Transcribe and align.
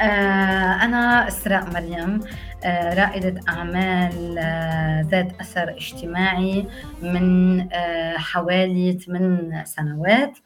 آه، 0.00 0.84
أنا 0.84 1.28
إسراء 1.28 1.70
مريم 1.74 2.20
آه، 2.64 2.94
رائدة 2.94 3.40
أعمال 3.48 4.38
آه، 4.38 5.02
ذات 5.02 5.40
أثر 5.40 5.70
اجتماعي 5.70 6.66
من 7.02 7.68
حوالي 8.16 8.92
8 8.92 9.64
سنوات. 9.64 10.38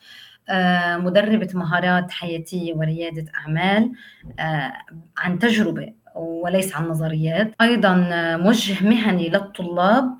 مدربة 0.96 1.48
مهارات 1.54 2.11
حياتية 2.11 2.75
وريادة 2.75 3.25
أعمال 3.37 3.93
عن 5.19 5.38
تجربة 5.38 5.93
وليس 6.15 6.77
عن 6.77 6.89
نظريات. 6.89 7.55
أيضا 7.61 7.95
موجه 8.37 8.85
مهني 8.85 9.29
للطلاب 9.29 10.17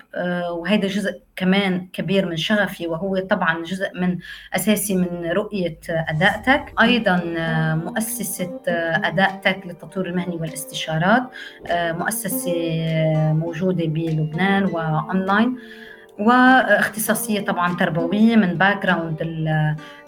وهذا 0.51 0.87
جزء 0.87 1.24
كمان 1.35 1.87
كبير 1.93 2.25
من 2.25 2.37
شغفي 2.37 2.87
وهو 2.87 3.19
طبعا 3.19 3.63
جزء 3.63 3.89
من 3.95 4.17
أساسي 4.55 4.95
من 4.95 5.31
رؤية 5.31 5.79
أدائتك. 5.89 6.73
أيضا 6.81 7.21
مؤسسة 7.85 8.59
أدائتك 9.03 9.61
للتطوير 9.65 10.05
المهني 10.05 10.35
والاستشارات 10.35 11.23
آه، 11.67 11.91
مؤسسة 11.91 12.53
موجودة 13.33 13.85
بلبنان 13.85 14.65
وأونلاين. 14.65 15.57
واختصاصية 16.19 17.45
طبعا 17.45 17.75
تربوية 17.75 18.35
من 18.35 18.53
background 18.57 19.17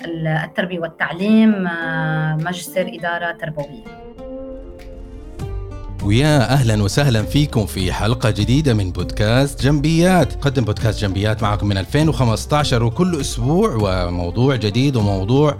التربية 0.05 0.79
والتعليم 0.79 1.67
آه، 1.67 2.35
ماجستير 2.35 2.91
إدارة 2.99 3.31
تربوية. 3.31 4.16
ويا 6.07 6.53
أهلا 6.53 6.83
وسهلا 6.83 7.23
فيكم 7.23 7.65
في 7.65 7.93
حلقة 7.93 8.29
جديدة 8.29 8.73
من 8.73 8.91
بودكاست 8.91 9.61
جنبيات. 9.61 10.33
قدم 10.45 10.63
بودكاست 10.63 11.01
جنبيات 11.01 11.43
معكم 11.43 11.67
من 11.67 11.77
2015 11.77 12.83
وكل 12.83 13.21
أسبوع 13.21 13.77
وموضوع 13.81 14.55
جديد 14.55 14.95
وموضوع 14.95 15.57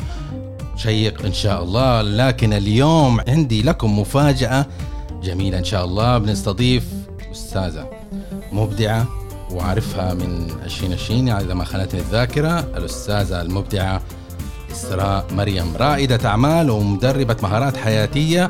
شيق 0.75 1.25
إن 1.25 1.33
شاء 1.33 1.63
الله. 1.63 2.02
لكن 2.02 2.53
اليوم 2.53 3.19
عندي 3.27 3.61
لكم 3.61 3.99
مفاجأة 3.99 4.66
جميلة 5.23 5.57
إن 5.57 5.63
شاء 5.63 5.85
الله. 5.85 6.17
بنستضيف 6.17 6.85
أستاذة 7.31 7.89
مبدعة 8.52 9.07
واعرفها 9.52 10.13
من 10.13 10.50
2020 10.66 11.29
إذا 11.29 11.53
ما 11.53 11.66
خانتني 11.66 12.00
الذاكرة 12.00 12.59
الأستاذة 12.59 13.41
المبدعة 13.41 14.02
إسراء 14.72 15.25
مريم. 15.31 15.73
رائدة 15.77 16.29
أعمال 16.29 16.69
ومدربة 16.69 17.35
مهارات 17.44 17.77
حياتية 17.77 18.50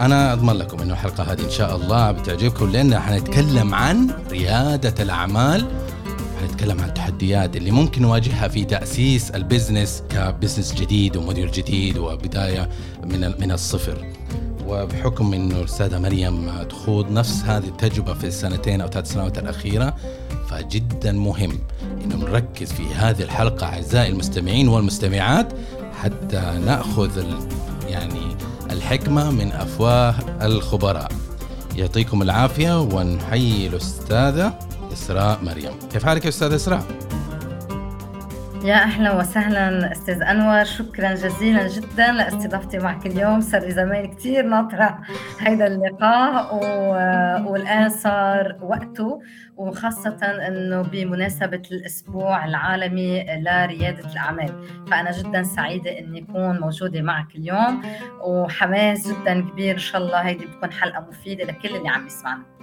أنا 0.00 0.32
أضمن 0.32 0.52
لكم 0.52 0.80
إنه 0.82 0.92
الحلقة 0.92 1.32
هذه 1.32 1.44
إن 1.44 1.50
شاء 1.50 1.76
الله 1.76 2.10
بتعجبكم 2.12 2.70
لأن 2.70 2.98
حنتكلم 2.98 3.74
عن 3.74 4.10
ريادة 4.30 5.02
الأعمال 5.02 5.66
حنتكلم 6.40 6.80
عن 6.80 6.88
التحديات 6.88 7.56
اللي 7.56 7.70
ممكن 7.70 8.02
نواجهها 8.02 8.48
في 8.48 8.64
تأسيس 8.64 9.30
ال 9.30 9.38
business 9.38 10.02
ك 10.08 10.15
business 10.15 10.74
جديد 10.74 11.16
ومدير 11.16 11.50
جديد 11.52 11.98
وبداية 11.98 12.68
من 13.04 13.20
من 13.40 13.52
الصفر. 13.52 14.04
وبحكم 14.66 15.34
إنه 15.34 15.58
الأستاذة 15.58 15.98
مريم 15.98 16.62
تخوض 16.62 17.10
نفس 17.10 17.42
هذه 17.44 17.66
التجربة 17.68 18.14
في 18.14 18.26
السنتين 18.26 18.80
أو 18.80 18.88
ثلاث 18.88 19.12
سنوات 19.12 19.38
الأخيرة 19.38 19.94
فجدا 20.48 21.12
مهم 21.12 21.58
إنه 22.04 22.16
نركز 22.16 22.72
في 22.72 22.94
هذه 22.94 23.22
الحلقة 23.22 23.66
أعزائي 23.66 24.08
المستمعين 24.08 24.68
والمستمعات 24.68 25.52
حتى 26.02 26.60
نأخذ 26.66 27.24
يعني 27.88 28.35
الحكمة 28.70 29.30
من 29.30 29.52
أفواه 29.52 30.14
الخبراء 30.42 31.08
يعطيكم 31.76 32.22
العافية 32.22 32.80
ونحيي 32.80 33.66
الأستاذة 33.66 34.58
إسراء 34.92 35.38
مريم 35.42 35.72
كيف 35.92 36.04
حالك 36.04 36.24
يا 36.24 36.28
أستاذة 36.28 36.54
إسراء؟ 36.56 37.05
يا 38.66 38.74
أهلا 38.74 39.12
وسهلا 39.12 39.92
أستاذ 39.92 40.22
أنور. 40.22 40.64
شكرا 40.64 41.14
جزيلا 41.14 41.68
جدا 41.68 42.12
لاستضافتي 42.12 42.78
معك 42.78 43.06
اليوم. 43.06 43.40
صار 43.40 43.60
لي 43.60 43.70
زمان 43.70 44.14
كثير 44.14 44.46
ناطرة 44.46 44.98
هيدا 45.40 45.66
اللقاء 45.66 46.54
و... 46.54 46.60
والآن 47.52 47.88
صار 47.88 48.56
وقته 48.60 49.22
وخاصة 49.56 50.18
إنه 50.48 50.82
بمناسبة 50.82 51.62
الأسبوع 51.70 52.44
العالمي 52.44 53.24
لريادة 53.24 54.12
الأعمال. 54.12 54.52
فأنا 54.90 55.10
جدا 55.10 55.42
سعيدة 55.42 55.98
إني 55.98 56.22
أكون 56.30 56.60
موجودة 56.60 57.02
معك 57.02 57.34
اليوم 57.34 57.82
وحماس 58.20 59.08
جدا 59.08 59.40
كبير 59.40 59.74
إن 59.74 59.78
شاء 59.78 60.02
الله 60.02 60.18
هيدي 60.18 60.46
بتكون 60.46 60.72
حلقة 60.72 61.06
مفيدة 61.08 61.44
لكل 61.44 61.76
اللي 61.76 61.88
عم 61.88 62.06
يسمعنا. 62.06 62.55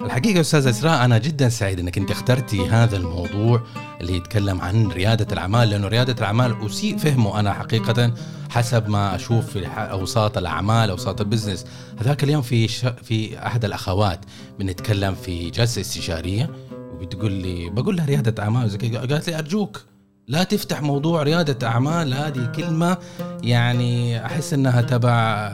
الحقيقة 0.00 0.40
أستاذ 0.40 0.66
إسراء 0.66 1.04
أنا 1.04 1.18
جدا 1.18 1.48
سعيد 1.48 1.78
أنك 1.78 1.98
أنت 1.98 2.10
اخترتي 2.10 2.68
هذا 2.68 2.96
الموضوع 2.96 3.62
اللي 4.00 4.16
يتكلم 4.16 4.60
عن 4.60 4.86
ريادة 4.86 5.26
الأعمال 5.32 5.70
لأنه 5.70 5.88
ريادة 5.88 6.12
الأعمال 6.12 6.66
أسيء 6.66 6.96
فهمه 6.96 7.40
أنا 7.40 7.52
حقيقة 7.52 8.14
حسب 8.50 8.88
ما 8.88 9.14
أشوف 9.14 9.46
في 9.46 9.66
أوساط 9.66 10.38
الأعمال 10.38 10.90
أوساط 10.90 11.20
البزنس. 11.20 11.66
هذاك 12.00 12.24
اليوم 12.24 12.42
في 12.42 12.68
ش... 12.68 12.86
في 12.86 13.46
أحد 13.46 13.64
الأخوات 13.64 14.20
بنتكلم 14.58 15.14
في 15.14 15.50
جلسة 15.50 15.80
استشارية 15.80 16.50
وبتقول 16.92 17.32
لي 17.32 17.70
بقول 17.70 17.96
لها 17.96 18.06
ريادة 18.06 18.42
أعمال 18.42 18.70
قالت 19.10 19.28
لي 19.28 19.38
أرجوك 19.38 19.84
لا 20.28 20.42
تفتح 20.42 20.82
موضوع 20.82 21.22
ريادة 21.22 21.68
أعمال 21.68 22.14
هذه 22.14 22.52
كلمة 22.56 22.98
يعني 23.42 24.26
أحس 24.26 24.52
أنها 24.52 24.82
تبع 24.82 25.12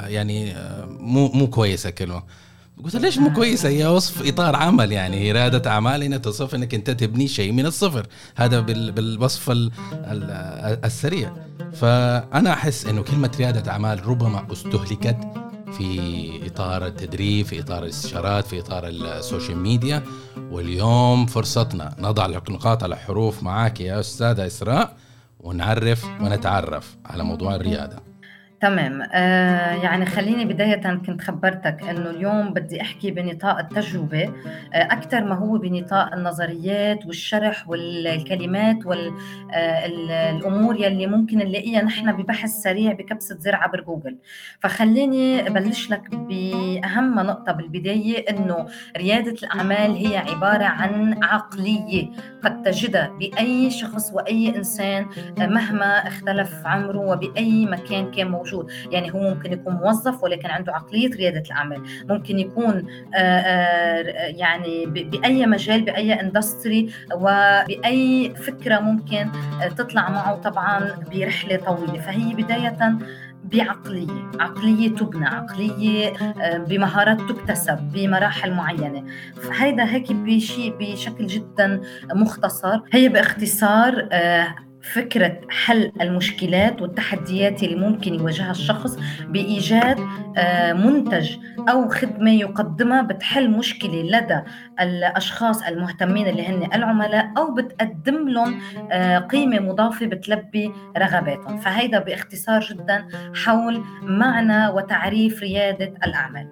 يعني 0.09 0.55
مو 0.87 1.29
مو 1.29 1.47
كويسة 1.51 1.91
كلمة. 1.91 2.23
قلت 2.85 2.97
ليش 2.97 3.19
مو 3.19 3.33
كويسة؟ 3.33 3.69
هي 3.69 3.87
وصف 3.87 4.29
إطار 4.29 4.57
عمل 4.57 4.93
يعني 4.93 5.33
رياده 5.33 5.71
اعمال 5.71 6.03
هنا 6.03 6.17
تصف 6.17 6.55
إنك 6.55 6.75
أنت 6.75 6.91
تبني 6.91 7.29
شيء 7.29 7.53
من 7.53 7.67
الصفر. 7.67 8.07
هذا 8.37 8.61
بالوصف 8.61 9.53
السريع. 10.85 11.33
فأنا 11.73 12.53
أحس 12.53 12.87
إنه 12.87 13.03
كلمة 13.03 13.31
ريادة 13.39 13.73
أعمال 13.73 14.07
ربما 14.07 14.47
استهلكت 14.53 15.17
في 15.73 16.47
إطار 16.47 16.87
التدريب 16.87 17.47
في 17.47 17.61
إطار 17.61 17.83
الإستشارات 17.83 18.47
في 18.47 18.61
إطار 18.61 18.89
السوشيال 18.89 19.59
ميديا. 19.59 20.03
واليوم 20.51 21.27
فرصتنا 21.27 21.97
نضع 21.99 22.27
النقاط 22.27 22.83
على 22.83 22.97
حروف 22.97 23.43
معك 23.43 23.81
يا 23.81 24.01
أستاذة 24.01 24.47
إسراء 24.47 24.97
ونعرف 25.41 26.05
ونتعرف 26.21 26.97
على 27.07 27.25
موضوع 27.25 27.55
الريادة. 27.55 28.14
تمام. 28.65 29.03
آه 29.13 29.73
يعني 29.75 30.07
خليني 30.07 30.45
بداية 30.45 30.75
كنت 31.07 31.21
خبرتك 31.21 31.83
إنه 31.91 32.11
اليوم 32.11 32.53
بدي 32.53 32.81
أحكي 32.81 33.11
بنطاق 33.11 33.59
التجربة 33.59 34.23
آه 34.25 34.33
أكثر 34.75 35.25
ما 35.25 35.35
هو 35.35 35.59
بنطاق 35.59 36.13
النظريات 36.15 37.07
والشرح 37.07 37.69
والكلمات 37.69 38.87
والامور 38.87 40.75
آه 40.75 40.79
يلي 40.79 41.07
ممكن 41.07 41.39
نلاقيها 41.39 41.83
نحن 41.83 42.13
ببحث 42.13 42.51
سريع 42.51 42.93
بكبسة 42.93 43.37
زر 43.39 43.55
عبر 43.55 43.81
جوجل. 43.81 44.17
فخليني 44.61 45.49
أبلش 45.49 45.91
لك 45.91 46.15
بأهم 46.15 47.21
نقطة 47.21 47.53
بالبداية 47.53 48.31
إنه 48.31 48.67
ريادة 48.97 49.33
الأعمال 49.43 49.97
هي 50.07 50.17
عبارة 50.17 50.65
عن 50.65 51.25
عقلية 51.25 52.07
قد 52.45 52.63
تجدها 52.63 53.09
بأي 53.09 53.71
شخص 53.71 54.11
وأي 54.15 54.57
إنسان 54.57 55.07
آه، 55.39 55.47
مهما 55.47 56.09
اختلف 56.09 56.67
عمره 56.67 56.99
وبأي 56.99 57.67
مكان 57.67 58.11
كان 58.11 58.31
موجود. 58.31 58.54
موجود. 58.55 58.73
يعني 58.91 59.15
هو 59.15 59.35
ممكن 59.35 59.53
يكون 59.53 59.75
موظف 59.75 60.23
ولكن 60.23 60.51
عنده 60.51 60.73
عقلية 60.73 61.17
ريادة 61.17 61.41
الاعمال 61.41 61.83
ممكن 62.09 62.39
يكون 62.39 62.87
آه، 63.15 63.19
آه، 63.19 64.03
يعني 64.27 64.87
بأي 64.87 65.47
مجال 65.47 65.83
بأي 65.83 66.21
اندستري 66.21 66.91
وبأي 67.15 68.35
فكرة 68.35 68.79
ممكن 68.79 69.31
آه، 69.63 69.69
تطلع 69.69 70.11
معه 70.11 70.35
طبعا 70.35 70.95
برحلة 71.13 71.57
طويلة. 71.57 72.01
فهي 72.01 72.35
بداية 72.35 72.99
بعقلية 73.45 74.31
عقلية 74.41 74.89
تبنى 74.89 75.27
عقلية 75.27 76.13
بمهارات 76.57 77.21
تكتسب 77.21 77.79
بمراحل 77.93 78.53
معينة. 78.53 79.05
هيدا 79.53 79.85
هيك 79.85 80.13
بشيء 80.13 80.77
بشكل 80.81 81.27
جدا 81.27 81.81
مختصر. 82.15 82.81
هي 82.93 83.09
باختصار 83.09 84.09
فكرة 84.93 85.41
حل 85.49 85.93
المشكلات 86.01 86.83
والتحديات 86.83 87.63
اللي 87.63 87.77
ممكن 87.77 88.15
يواجهها 88.15 88.51
الشخص 88.51 88.97
بإيجاد 89.29 89.99
آه، 90.37 90.73
منتج 90.73 91.37
أو 91.69 91.89
خدمة 91.89 92.31
يقدمها 92.31 93.03
بتحل 93.03 93.51
مشكلة 93.51 94.03
لدى 94.03 94.41
الأشخاص 94.81 95.63
المهتمين 95.63 96.29
اللي 96.29 96.47
هن 96.47 96.69
العملاء 96.75 97.33
أو 97.39 97.55
بتقدم 97.55 98.29
لهم 98.29 98.61
آه، 98.93 99.19
قيمة 99.19 99.59
مضافة 99.61 100.07
بتلبي 100.07 100.73
رغباتهم. 100.99 101.57
فهيدا 101.57 101.99
باختصار 101.99 102.61
جدا 102.61 103.07
حول 103.35 103.83
معنى 104.03 104.69
وتعريف 104.69 105.41
ريادة 105.41 105.95
الأعمال. 106.05 106.49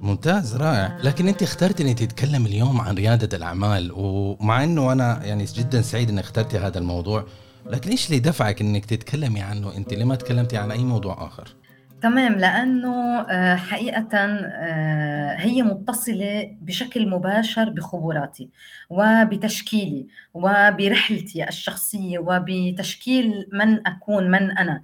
ممتاز 0.00 0.56
رائع. 0.56 0.98
لكن 1.04 1.28
أنت 1.28 1.42
اخترت 1.42 1.80
إنك 1.80 1.98
تتكلم 1.98 2.46
اليوم 2.46 2.80
عن 2.80 2.94
ريادة 2.94 3.36
الأعمال 3.36 3.92
ومع 3.96 4.64
إنه 4.64 4.92
أنا 4.92 5.24
يعني 5.24 5.44
جدا 5.44 5.82
سعيد 5.82 6.10
انك 6.10 6.22
اخترتي 6.22 6.58
هذا 6.58 6.78
الموضوع 6.78 7.24
لكن 7.66 7.90
إيش 7.90 8.06
اللي 8.06 8.20
دفعك 8.20 8.60
إنك 8.60 8.84
تتكلمي 8.84 9.40
عنه 9.42 9.76
أنت 9.76 9.94
ليه 9.94 10.04
ما 10.04 10.14
تكلمتي 10.14 10.56
عن 10.56 10.70
أي 10.70 10.84
موضوع 10.84 11.26
آخر. 11.26 11.54
تمام 12.02 12.32
لأنه 12.32 13.20
آه، 13.20 13.56
حقيقه 13.56 14.08
آه، 14.14 15.36
هي 15.36 15.62
متصلة 15.62 16.56
بشكل 16.60 17.08
مباشر 17.08 17.70
بخبراتي 17.70 18.48
وبتشكيلي 18.90 20.06
وبرحلتي 20.34 21.48
الشخصية 21.48 22.18
وبتشكيل 22.18 23.46
من 23.52 23.86
أكون 23.86 24.30
من 24.30 24.58
أنا. 24.58 24.82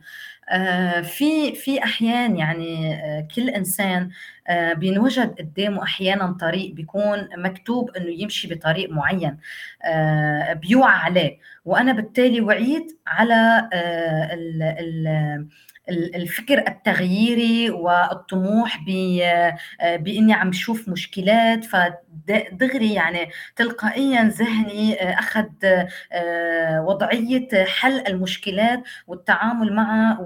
آه، 0.49 1.01
في 1.01 1.55
في 1.55 1.85
أحيان 1.85 2.37
يعني 2.37 2.97
كل 3.35 3.51
إنسان 3.51 4.11
بينوجد 4.51 5.35
قدامه 5.39 5.83
أحيانا 5.83 6.37
طريق 6.41 6.73
بيكون 6.75 7.29
مكتوب 7.37 7.91
إنه 7.91 8.11
يمشي 8.23 8.55
بطريق 8.55 8.91
معين 8.91 9.37
بيوعى 10.53 10.99
عليه. 10.99 11.39
وأنا 11.65 11.93
بالتالي 11.93 12.41
وعيت 12.41 13.01
على 13.07 13.69
ال 14.33 15.47
الفكر 15.91 16.59
التغييري 16.69 17.71
والطموح 17.71 18.79
بإني 19.99 20.33
عم 20.33 20.53
شوف 20.53 20.89
مشكلات 20.89 21.65
فدغري 21.65 22.95
يعني 22.95 23.31
تلقائيا 23.57 24.23
ذهني 24.23 24.95
أخذ 25.19 25.47
آه، 26.13 26.83
وضعية 26.83 27.65
حل 27.65 28.07
المشكلات 28.07 28.83
والتعامل 29.07 29.73
معها 29.73 30.19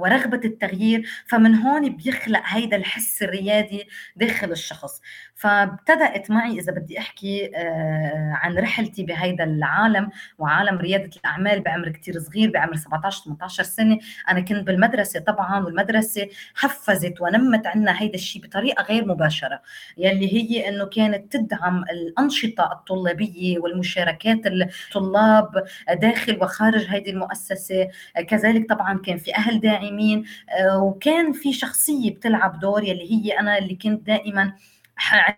ورغبة 0.00 0.40
التغيير 0.44 1.08
فمن 1.26 1.54
هون 1.54 1.96
بيخلق 1.96 2.42
هيدا 2.44 2.76
الحس 2.76 3.22
الريادي 3.22 3.88
داخل 4.16 4.52
الشخص. 4.52 5.00
فابتدأت 5.34 6.30
معي 6.30 6.58
إذا 6.58 6.72
بدي 6.72 6.98
أحكي 6.98 7.50
آه، 7.56 8.32
عن 8.34 8.58
رحلتي 8.58 9.02
بهيدا 9.04 9.44
العالم 9.44 10.10
وعالم 10.38 10.78
ريادة 10.78 11.10
الأعمال 11.16 11.60
بعمر 11.60 11.88
كتير 11.88 12.18
صغير 12.18 12.50
بعمر 12.50 12.76
17 12.76 13.24
18 13.24 13.62
سنة. 13.62 13.98
أنا 14.28 14.40
كنت 14.40 14.66
بالمدرسة 14.66 14.99
طبعا 15.02 15.64
والمدرسة 15.64 16.28
حفزت 16.54 17.20
ونمت 17.20 17.66
عنا 17.66 18.02
هيدا 18.02 18.14
الشيء 18.14 18.42
بطريقة 18.42 18.82
غير 18.84 19.04
مباشرة. 19.04 19.62
يلي 19.98 20.32
هي 20.32 20.68
أنه 20.68 20.84
كانت 20.84 21.32
تدعم 21.36 21.84
الأنشطة 21.84 22.72
الطلابية 22.72 23.58
والمشاركات 23.58 24.40
الطلاب 24.46 25.64
داخل 26.00 26.38
وخارج 26.42 26.86
هيدي 26.88 27.10
المؤسسة. 27.10 27.88
كذلك 28.28 28.68
طبعا 28.68 28.98
كان 28.98 29.16
في 29.16 29.34
أهل 29.34 29.60
داعمين 29.60 30.24
آه، 30.50 30.82
وكان 30.82 31.32
في 31.32 31.52
شخصية 31.52 32.14
بتلعب 32.14 32.60
دور 32.60 32.84
يلي 32.84 33.12
هي 33.12 33.38
أنا 33.38 33.58
اللي 33.58 33.74
كنت 33.74 34.06
دائما 34.06 34.52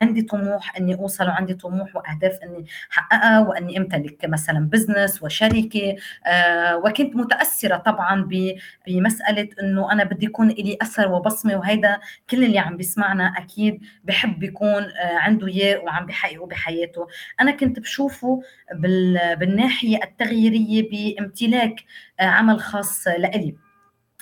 عندي 0.02 0.22
طموح 0.22 0.76
إني 0.76 0.94
أوصل 0.94 1.28
وعندي 1.28 1.54
طموح 1.54 1.96
وأهداف 1.96 2.38
إني 2.42 2.66
أحققها 2.92 3.40
وإني 3.40 3.78
أمتلك 3.78 4.24
مثلا 4.24 4.68
بزنس 4.68 5.22
وشركة 5.22 5.96
آه 6.26 6.76
وكنت 6.76 7.16
متأثرة 7.16 7.76
طبعا 7.76 8.28
بمسألة 8.86 9.48
إنه 9.62 9.92
أنا 9.92 10.04
بدي 10.04 10.26
يكون 10.26 10.48
لي 10.48 10.78
أثر 10.82 11.12
وبصمة 11.12 11.56
وهيدا 11.56 12.00
كل 12.30 12.44
اللي 12.44 12.58
عم 12.58 12.76
بيسمعنا 12.76 13.34
أكيد 13.38 13.80
بحب 14.04 14.42
يكون 14.42 14.82
آه 14.82 15.18
عنده 15.18 15.46
إياه 15.46 15.78
وعم 15.78 16.06
بيحققه 16.06 16.46
بحياته. 16.46 17.06
أنا 17.40 17.50
كنت 17.50 17.80
بشوفه 17.80 18.42
بالناحية 19.36 20.00
التغييرية 20.04 20.90
بامتلاك 20.90 21.74
آه 22.20 22.24
عمل 22.24 22.60
خاص 22.60 23.08
لإلي. 23.08 23.54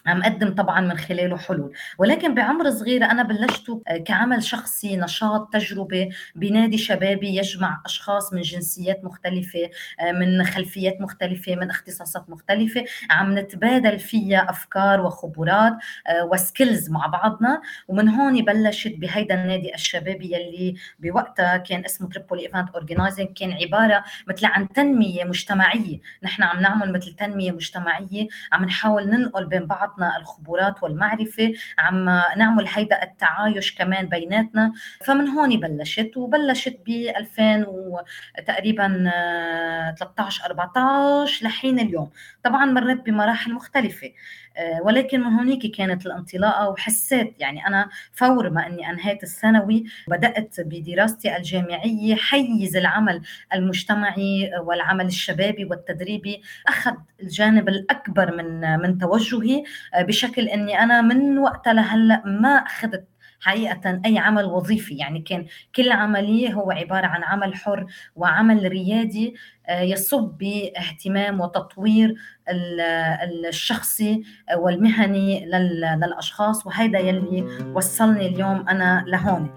عم 0.07 0.23
قدم 0.23 0.55
طبعا 0.55 0.81
من 0.81 0.99
خلاله 0.99 1.37
حلول. 1.37 1.73
ولكن 1.99 2.35
بعمر 2.35 2.71
صغيرة 2.71 3.05
أنا 3.05 3.23
بلشت 3.23 3.71
كعمل 4.07 4.43
شخصي 4.43 4.97
نشاط 4.97 5.53
تجربة 5.53 6.09
بنادي 6.35 6.79
شبابي 6.79 7.37
يجمع 7.37 7.83
أشخاص 7.87 8.33
من 8.33 8.41
جنسيات 8.41 9.05
مختلفة 9.05 9.71
آه، 10.01 10.13
من 10.13 10.45
خلفيات 10.45 11.01
مختلفة 11.01 11.55
من 11.57 11.71
اختصاصات 11.71 12.31
مختلفة. 12.31 12.85
عم 13.11 13.39
نتبادل 13.39 13.99
فيها 13.99 14.51
أفكار 14.51 15.01
وخبرات 15.01 15.73
آه، 16.07 16.25
و 16.25 16.34
skills 16.34 16.91
مع 16.91 17.07
بعضنا. 17.07 17.63
ومن 17.89 18.09
هون 18.09 18.45
بلشت 18.45 18.95
بهيدا 18.99 19.35
النادي 19.43 19.75
الشبابي 19.75 20.35
يلي 20.35 20.75
بوقتها 20.99 21.57
كان 21.57 21.85
اسمه 21.85 22.09
Tripoli 22.09 22.43
Event 22.43 22.71
Organizing 22.71 23.29
كان 23.33 23.53
عبارة 23.53 24.05
مثل 24.29 24.47
عن 24.47 24.69
تنمية 24.69 25.25
مجتمعية. 25.25 26.01
نحن 26.23 26.43
عم 26.43 26.61
نعمل 26.61 26.93
مثل 26.93 27.13
تنمية 27.13 27.53
مجتمعية 27.53 28.29
عم 28.53 28.65
نحاول 28.65 29.11
ننقل 29.11 29.47
بين 29.47 29.67
بعض 29.67 29.90
بعضنا 29.91 30.17
الخبرات 30.17 30.83
والمعرفة 30.83 31.53
عم 31.79 32.05
نعمل 32.37 32.67
هيدا 32.69 33.03
التعايش 33.03 33.75
كمان 33.75 34.07
بيناتنا. 34.07 34.73
فمن 35.05 35.29
هون 35.29 35.61
بلشت 35.61 36.11
وبلشت 36.17 36.81
ب 36.87 36.89
2000 37.17 37.67
تقريبا 38.47 39.11
13 39.99 40.45
14 40.45 41.47
لحين 41.47 41.81
اليوم. 41.81 42.11
طبعا 42.45 42.65
مريت 42.67 43.01
بمراحل 43.07 43.53
مختلفة. 43.55 44.07
آه، 44.07 44.50
ولكن 44.83 45.21
من 45.21 45.33
هونيك 45.33 45.77
كانت 45.77 46.07
الانطلاقة 46.07 46.69
وحسيت 46.69 47.35
يعني 47.41 47.67
أنا 47.67 47.89
فور 48.13 48.51
ما 48.51 48.67
إني 48.67 48.91
أنهيت 48.91 49.23
الثانوي 49.23 49.85
بدأت 50.09 50.61
بدراستي 50.61 51.37
الجامعية 51.37 52.15
حيز 52.15 52.77
العمل 52.77 53.23
المجتمعي 53.55 54.51
والعمل 54.61 55.07
الشبابي 55.07 55.65
والتدريبي 55.65 56.43
أخذ 56.69 56.95
الجانب 57.23 57.69
الأكبر 57.69 58.37
من 58.37 58.79
من 58.79 58.99
توجهي 58.99 59.65
آه، 59.95 60.03
بشكل 60.03 60.49
إني 60.49 60.83
أنا 60.83 61.01
من 61.01 61.39
وقتها 61.39 61.73
لهلأ 61.73 62.23
ما 62.27 62.49
أخذت 62.49 63.10
حقيقة 63.41 64.01
أي 64.07 64.19
عمل 64.19 64.45
وظيفي. 64.45 64.95
يعني 64.95 65.21
كان 65.21 65.47
كل 65.77 65.93
عملية 65.93 66.53
هو 66.53 66.71
عبارة 66.71 67.07
عن 67.07 67.23
عمل 67.23 67.55
حر 67.55 67.87
وعمل 68.17 68.69
ريادي 68.69 69.35
آه، 69.67 69.81
يصب 69.81 70.39
باهتمام 70.39 71.41
وتطوير 71.41 72.15
الشخصي 73.49 74.23
والمهني 74.57 75.47
للأشخاص 75.97 76.67
وهذا 76.67 76.99
يلي 76.99 77.43
وصلني 77.75 78.27
اليوم 78.27 78.69
أنا 78.69 79.05
لهون. 79.07 79.51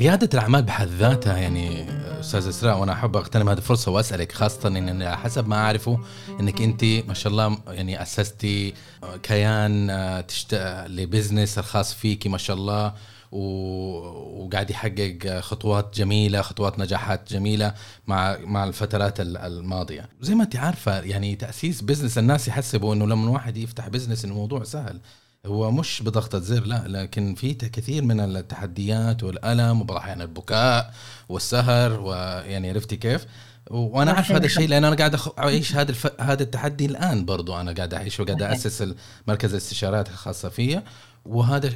ريادة 0.00 0.28
الأعمال 0.34 0.62
بحد 0.62 0.86
ذاتها 0.86 1.38
يعني 1.38 1.86
أستاذ 2.24 2.48
إسراء 2.48 2.78
وأنا 2.78 2.92
أحب 2.92 3.16
أغتنم 3.16 3.48
هذه 3.48 3.58
الفرصة 3.58 3.92
وأسألك 3.92 4.32
خاصة 4.32 4.68
ان 4.68 5.16
حسب 5.16 5.48
ما 5.48 5.56
أعرفه 5.56 5.98
إنك 6.40 6.62
أنت 6.62 6.84
ما 6.84 7.14
شاء 7.14 7.32
الله 7.32 7.58
يعني 7.68 8.02
أسستي 8.02 8.74
كيان 9.22 9.90
آه، 9.90 10.20
تشت... 10.20 10.54
ل 10.88 10.96
business 10.96 11.58
الخاص 11.58 11.94
فيكي 11.94 12.28
ما 12.28 12.38
شاء 12.38 12.56
الله. 12.56 12.94
وقاعد 13.34 14.70
يحقق 14.70 15.40
خطوات 15.40 15.96
جميلة 15.96 16.42
خطوات 16.42 16.78
نجاحات 16.78 17.32
جميلة 17.32 17.74
مع 18.06 18.36
مع 18.38 18.64
الفترات 18.64 19.20
الماضية 19.20 20.08
زي 20.20 20.34
ما 20.34 20.44
أنت 20.44 20.56
عارفة 20.56 21.00
يعني 21.00 21.36
تأسيس 21.36 21.82
business 21.82 22.18
الناس 22.18 22.48
يحسبوا 22.48 22.94
إنه 22.94 23.06
لما 23.06 23.30
واحد 23.30 23.56
يفتح 23.56 23.88
business 23.88 24.24
الموضوع 24.24 24.64
سهل 24.64 25.00
هو 25.46 25.70
مش 25.70 26.02
بضغطة 26.02 26.38
زر 26.38 26.64
لا 26.64 26.84
لكن 26.86 27.34
في 27.34 27.54
كثير 27.54 28.02
من 28.02 28.20
التحديات 28.20 29.22
والألم 29.22 29.80
وبعض 29.80 29.96
الأحيان 29.96 30.20
البكاء 30.22 30.94
والسهر 31.28 32.00
ويعني 32.00 32.70
عرفتي 32.70 32.96
كيف؟ 32.96 33.26
وأنا 33.70 34.10
أعرف 34.10 34.32
هذا 34.32 34.46
الشيء 34.46 34.68
لأن 34.68 34.84
أنا 34.84 34.96
قاعد 34.96 35.20
أعيش 35.38 35.76
هذا 35.76 35.90
الف... 35.90 36.20
هذا 36.20 36.42
التحدي 36.42 36.86
الآن 36.86 37.24
برضو 37.24 37.60
أنا 37.60 37.72
قاعد 37.72 37.94
اعيشه 37.94 38.22
وقاعد 38.22 38.42
أسس 38.42 38.94
مركز 39.28 39.50
الاستشارات 39.50 40.08
الخاصة 40.08 40.48
فيا 40.48 40.84
وهذا 41.24 41.70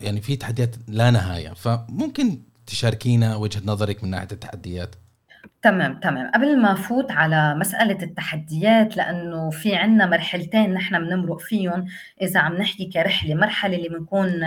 يعني 0.00 0.20
في 0.20 0.36
تحديات 0.36 0.76
لا 0.88 1.10
نهاية. 1.10 1.52
فممكن 1.54 2.38
تشاركينا 2.66 3.36
وجهة 3.36 3.62
نظرك 3.64 4.04
من 4.04 4.10
ناحية 4.10 4.28
التحديات؟ 4.32 4.94
تمام، 5.62 6.00
تمام. 6.00 6.30
قبل 6.34 6.60
ما 6.62 6.72
أفوت 6.72 7.10
على 7.10 7.54
مسألة 7.54 7.98
التحديات، 8.02 8.96
لإنه 8.96 9.50
في 9.50 9.76
عندنا 9.76 10.06
مرحلتين 10.06 10.74
نحن 10.74 10.98
بنمرُق 10.98 11.40
فيهم 11.40 11.84
إذا 12.22 12.40
عم 12.40 12.56
نحكي 12.56 12.84
كرحلة، 12.86 13.34
مرحلة 13.34 13.76
اللي 13.76 13.88
بنكون 13.88 14.42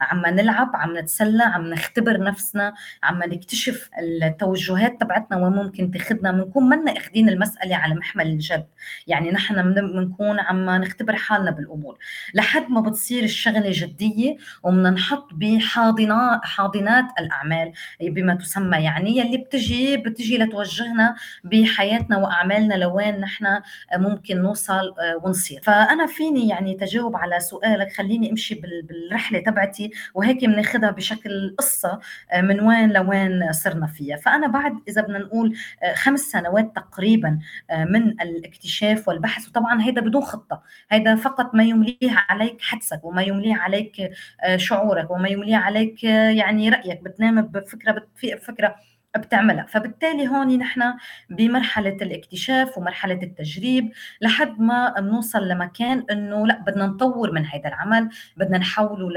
عم 0.00 0.26
نلعب، 0.26 0.70
عم 0.74 0.98
نتسلّى، 0.98 1.42
عم 1.42 1.66
نختبر 1.66 2.20
نفسنا، 2.22 2.74
عم 3.02 3.22
نكتشف 3.22 3.90
التوجهات 4.22 5.00
تبعتنا 5.00 5.36
وين 5.36 5.52
ممكن 5.52 5.90
تاخدنا، 5.90 6.32
بنكون 6.32 6.68
مَنّا 6.68 6.92
آخدين 6.96 7.28
المسألة 7.28 7.76
على 7.76 7.94
محمل 7.94 8.26
الجد، 8.26 8.66
يعني 9.06 9.30
نحن 9.30 9.74
بنكون 9.74 10.40
عم 10.40 10.70
نختبر 10.70 11.16
حالنا 11.16 11.50
بالأمور، 11.50 11.98
لحد 12.34 12.70
ما 12.70 12.80
بتصير 12.80 13.22
الشغلة 13.24 13.70
جدية 13.74 14.36
وبننحط 14.62 15.28
بحاضنا 15.34 16.40
حاضنات 16.44 17.04
الأعمال 17.20 17.72
بما 18.00 18.34
تسمى 18.34 18.76
يعني 18.78 19.18
يلّي 19.18 19.36
بتجي 19.36 19.96
بتجي 19.96 20.38
لتو 20.38 20.59
توجهنا 20.64 21.16
بحياتنا 21.44 22.16
وأعمالنا 22.18 22.74
لوين 22.74 23.20
نحن 23.20 23.60
ممكن 23.96 24.42
نوصل 24.42 24.74
آه، 24.74 25.20
ونصير. 25.22 25.60
فأنا 25.62 26.06
فيني 26.06 26.48
يعني 26.48 26.74
تجاوب 26.74 27.16
على 27.16 27.40
سؤالك 27.40 27.92
خليني 27.92 28.30
أمشي 28.30 28.54
بالرحلة 28.88 29.40
تبعتي 29.40 29.90
وهيك 30.14 30.44
بناخذها 30.44 30.90
بشكل 30.90 31.54
قصة 31.58 32.00
آه، 32.32 32.40
من 32.40 32.60
وين 32.60 32.92
لوين 32.92 33.52
صرنا 33.52 33.86
فيها. 33.86 34.16
فأنا 34.16 34.46
بعد 34.46 34.72
إذا 34.88 35.02
بدنا 35.02 35.18
نقول 35.18 35.56
آه، 35.82 35.94
خمس 35.94 36.20
سنوات 36.20 36.76
تقريبا 36.76 37.38
من 37.70 38.20
الاكتشاف 38.20 39.08
والبحث. 39.08 39.48
وطبعا 39.48 39.82
هيدا 39.82 40.00
بدون 40.00 40.22
خطة. 40.22 40.62
هيدا 40.90 41.16
فقط 41.16 41.54
ما 41.54 41.64
يمليه 41.64 41.96
عليك 42.28 42.60
حدسك 42.60 43.04
وما 43.04 43.22
يمليه 43.22 43.54
عليك 43.54 44.10
شعورك 44.56 45.10
وما 45.10 45.28
يمليه 45.28 45.56
عليك 45.56 46.04
يعني 46.04 46.68
رأيك. 46.68 47.02
بتنام 47.02 47.42
بفكرة 47.42 47.92
بتفيق 47.92 48.36
بفكرة 48.36 48.74
بتعملها. 49.16 49.66
فبالتالي 49.66 50.28
هون 50.28 50.58
نحن 50.58 50.94
بمرحلة 51.30 51.96
الاكتشاف 52.02 52.78
ومرحلة 52.78 53.22
التجريب 53.22 53.92
لحد 54.20 54.60
ما 54.60 54.94
بنوصل 55.00 55.48
لمكان 55.48 56.04
إنه 56.10 56.46
لا 56.46 56.58
بدنا 56.58 56.86
نطور 56.86 57.32
من 57.32 57.46
هذا 57.46 57.68
العمل 57.68 58.08
بدنا 58.36 58.58
نحوله 58.58 59.08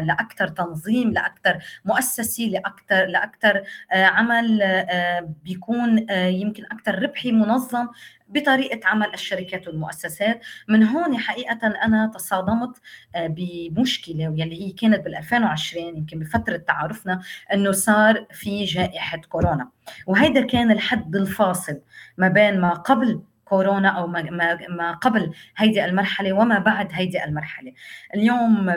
لاكثر 0.00 0.48
تنظيم 0.48 1.12
لاكثر 1.12 1.58
مؤسسي 1.84 2.48
لاكثر 2.48 3.06
لاكثر 3.06 3.62
آه، 3.92 4.04
عمل 4.04 4.62
آه، 4.62 5.34
بيكون 5.44 6.10
آه، 6.10 6.26
يمكن 6.26 6.64
أكثر 6.64 7.02
ربحي 7.02 7.32
منظم 7.32 7.88
بطريقة 8.28 8.80
عمل 8.88 9.14
الشركات 9.14 9.68
والمؤسسات. 9.68 10.40
من 10.68 10.82
هون 10.82 11.18
حقيقة 11.18 11.66
أنا 11.66 12.10
تصادمت 12.14 12.76
آه، 13.14 13.26
بمشكلة 13.26 14.28
واللي 14.28 14.62
هي 14.62 14.72
كانت 14.72 15.04
بال 15.04 15.14
2020 15.16 15.96
يمكن 15.96 16.18
بفترة 16.18 16.56
تعارفنا 16.56 17.22
إنه 17.52 17.72
صار 17.72 18.26
في 18.32 18.64
جائحة 18.64 19.18
كورونا. 19.18 19.68
وهيدا 20.06 20.46
كان 20.46 20.70
الحد 20.70 21.16
الفاصل 21.16 21.80
ما 22.18 22.28
بين 22.28 22.60
ما 22.60 22.74
قبل 22.74 23.22
كورونا 23.44 23.88
أو 23.88 24.06
ما, 24.06 24.22
ما 24.68 24.92
قبل 24.92 25.32
هيدي 25.56 25.84
المرحلة 25.84 26.32
وما 26.32 26.58
بعد 26.58 26.88
هيدي 26.92 27.24
المرحلة. 27.24 27.72
اليوم 28.14 28.76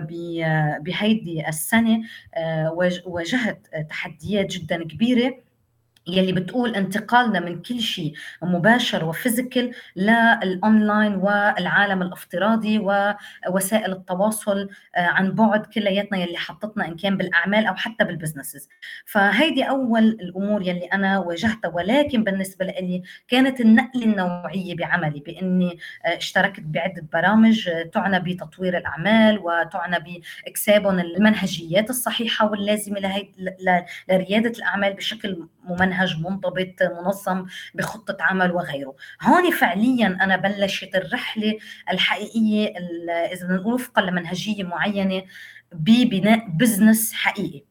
بهيدي 0.79 1.47
السنة 1.47 2.01
آه، 2.35 2.71
واجهت 3.05 3.67
تحديات 3.89 4.45
جدا 4.45 4.83
كبيرة. 4.83 5.46
يلي 6.07 6.31
بتقول 6.31 6.75
انتقالنا 6.75 7.39
من 7.39 7.61
كل 7.61 7.79
شيء 7.79 8.13
مباشر 8.41 9.05
و 9.05 9.12
physical 9.12 9.71
لل 9.95 10.25
online 10.25 11.15
والعالم 11.15 12.01
الافتراضي 12.01 12.79
ووسائل 12.79 13.91
التواصل 13.91 14.69
آه، 14.95 14.99
عن 14.99 15.31
بعد 15.31 15.65
كلياتنا 15.65 16.17
يلي 16.17 16.37
حطتنا 16.37 16.87
إن 16.87 16.95
كان 16.95 17.17
بالأعمال 17.17 17.65
أو 17.65 17.75
حتى 17.75 18.03
بالبزنسز. 18.03 18.69
فهيدي 19.05 19.63
أول 19.63 20.03
الأمور 20.03 20.61
يلي 20.61 20.85
أنا 20.85 21.19
واجهتها 21.19 21.71
ولكن 21.73 22.23
بالنسبة 22.23 22.65
لي 22.65 23.03
كانت 23.27 23.61
النقله 23.61 24.03
النوعية 24.05 24.75
بعملي 24.75 25.19
بإني 25.19 25.77
آه، 26.05 26.17
اشتركت 26.17 26.59
بعدة 26.59 27.07
برامج 27.13 27.69
آه، 27.69 27.83
تعنى 27.83 28.19
بتطوير 28.19 28.77
الأعمال 28.77 29.39
وتعنى 29.39 30.21
بإكسابهم 30.45 30.99
المنهجيات 30.99 31.89
الصحيحة 31.89 32.51
واللازمة 32.51 32.99
لريادة 34.09 34.49
الأعمال 34.49 34.93
بشكل 34.93 35.47
ممنهج 35.67 36.17
منضبط 36.17 36.81
منظم 36.81 37.45
بخطة 37.73 38.17
عمل 38.19 38.51
وغيره. 38.51 38.95
هون 39.21 39.51
فعليا 39.51 40.07
أنا 40.21 40.35
بلشت 40.37 40.95
الرحلة 40.95 41.57
الحقيقية 41.91 42.73
إذا 43.33 43.45
بدنا 43.45 43.57
نقول 43.57 43.73
وفقا 43.73 44.01
لمنهجية 44.01 44.63
معينة 44.63 45.23
ببناء 45.71 46.49
بزنس 46.49 47.13
حقيقي. 47.13 47.66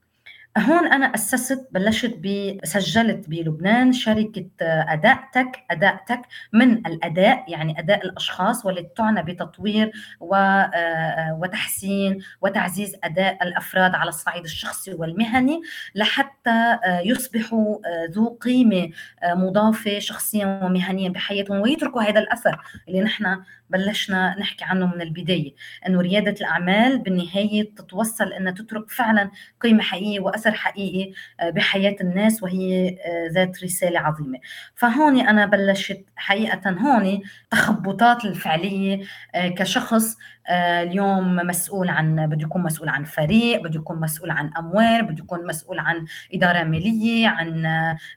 هون 0.58 0.92
أنا 0.92 1.14
أسست 1.14 1.68
بلشت 1.70 2.20
سجلت 2.64 3.28
بلبنان 3.28 3.92
شركة 3.92 4.46
اداء 4.60 5.28
تك 5.32 5.64
اداء 5.70 6.04
تك 6.08 6.20
من 6.52 6.86
الأداء 6.86 7.44
يعني 7.48 7.78
أداء 7.78 8.06
الأشخاص 8.06 8.66
والتي 8.66 8.88
تعنى 8.96 9.22
بتطوير 9.22 9.92
وتحسين 11.40 12.18
وتعزيز 12.40 12.96
أداء 13.04 13.42
الأفراد 13.42 13.94
على 13.94 14.08
الصعيد 14.08 14.44
الشخصي 14.44 14.94
والمهني 14.94 15.60
لحتى 15.94 16.78
يصبحوا 17.04 17.78
ذو 18.10 18.38
قيمة 18.40 18.90
مضافة 19.24 19.98
شخصيا 19.98 20.60
ومهنيا 20.62 21.08
بحياتهم 21.08 21.60
ويتركوا 21.60 22.02
هذا 22.02 22.20
الأثر 22.20 22.60
اللي 22.88 23.00
نحن 23.00 23.42
بلشنا 23.70 24.36
نحكي 24.38 24.64
عنه 24.64 24.86
من 24.86 25.00
البداية 25.02 25.54
إنه 25.86 26.00
ريادة 26.00 26.30
الأعمال 26.40 26.98
بالنهاية 26.98 27.74
تتوصل 27.74 28.32
إنها 28.32 28.52
تترك 28.52 28.90
فعلا 28.90 29.30
قيمة 29.60 29.82
حقيقية 29.82 30.20
وأثر 30.20 30.52
حقيقي 30.52 31.12
آه، 31.40 31.50
بحياة 31.50 31.96
الناس 32.00 32.42
وهي 32.42 32.88
آه، 32.88 33.28
ذات 33.32 33.64
رسالة 33.64 34.00
عظيمة. 34.00 34.38
فهون 34.74 35.20
أنا 35.20 35.46
بلشت 35.46 36.04
حقيقة 36.16 36.70
هون 36.70 37.20
تخبطات 37.50 38.24
الفعلية 38.24 39.00
آه، 39.34 39.48
كشخص 39.48 40.16
اليوم 40.50 41.36
مسؤول 41.36 41.88
عن 41.88 42.26
بده 42.26 42.42
يكون 42.42 42.62
مسؤول 42.62 42.88
عن 42.88 43.04
فريق 43.04 43.62
بده 43.62 43.80
يكون 43.80 44.00
مسؤول 44.00 44.30
عن 44.30 44.50
أموال 44.58 45.02
بده 45.02 45.24
يكون 45.24 45.46
مسؤول 45.46 45.78
عن 45.78 46.06
إدارة 46.34 46.64
مالية 46.64 47.28
عن 47.28 47.66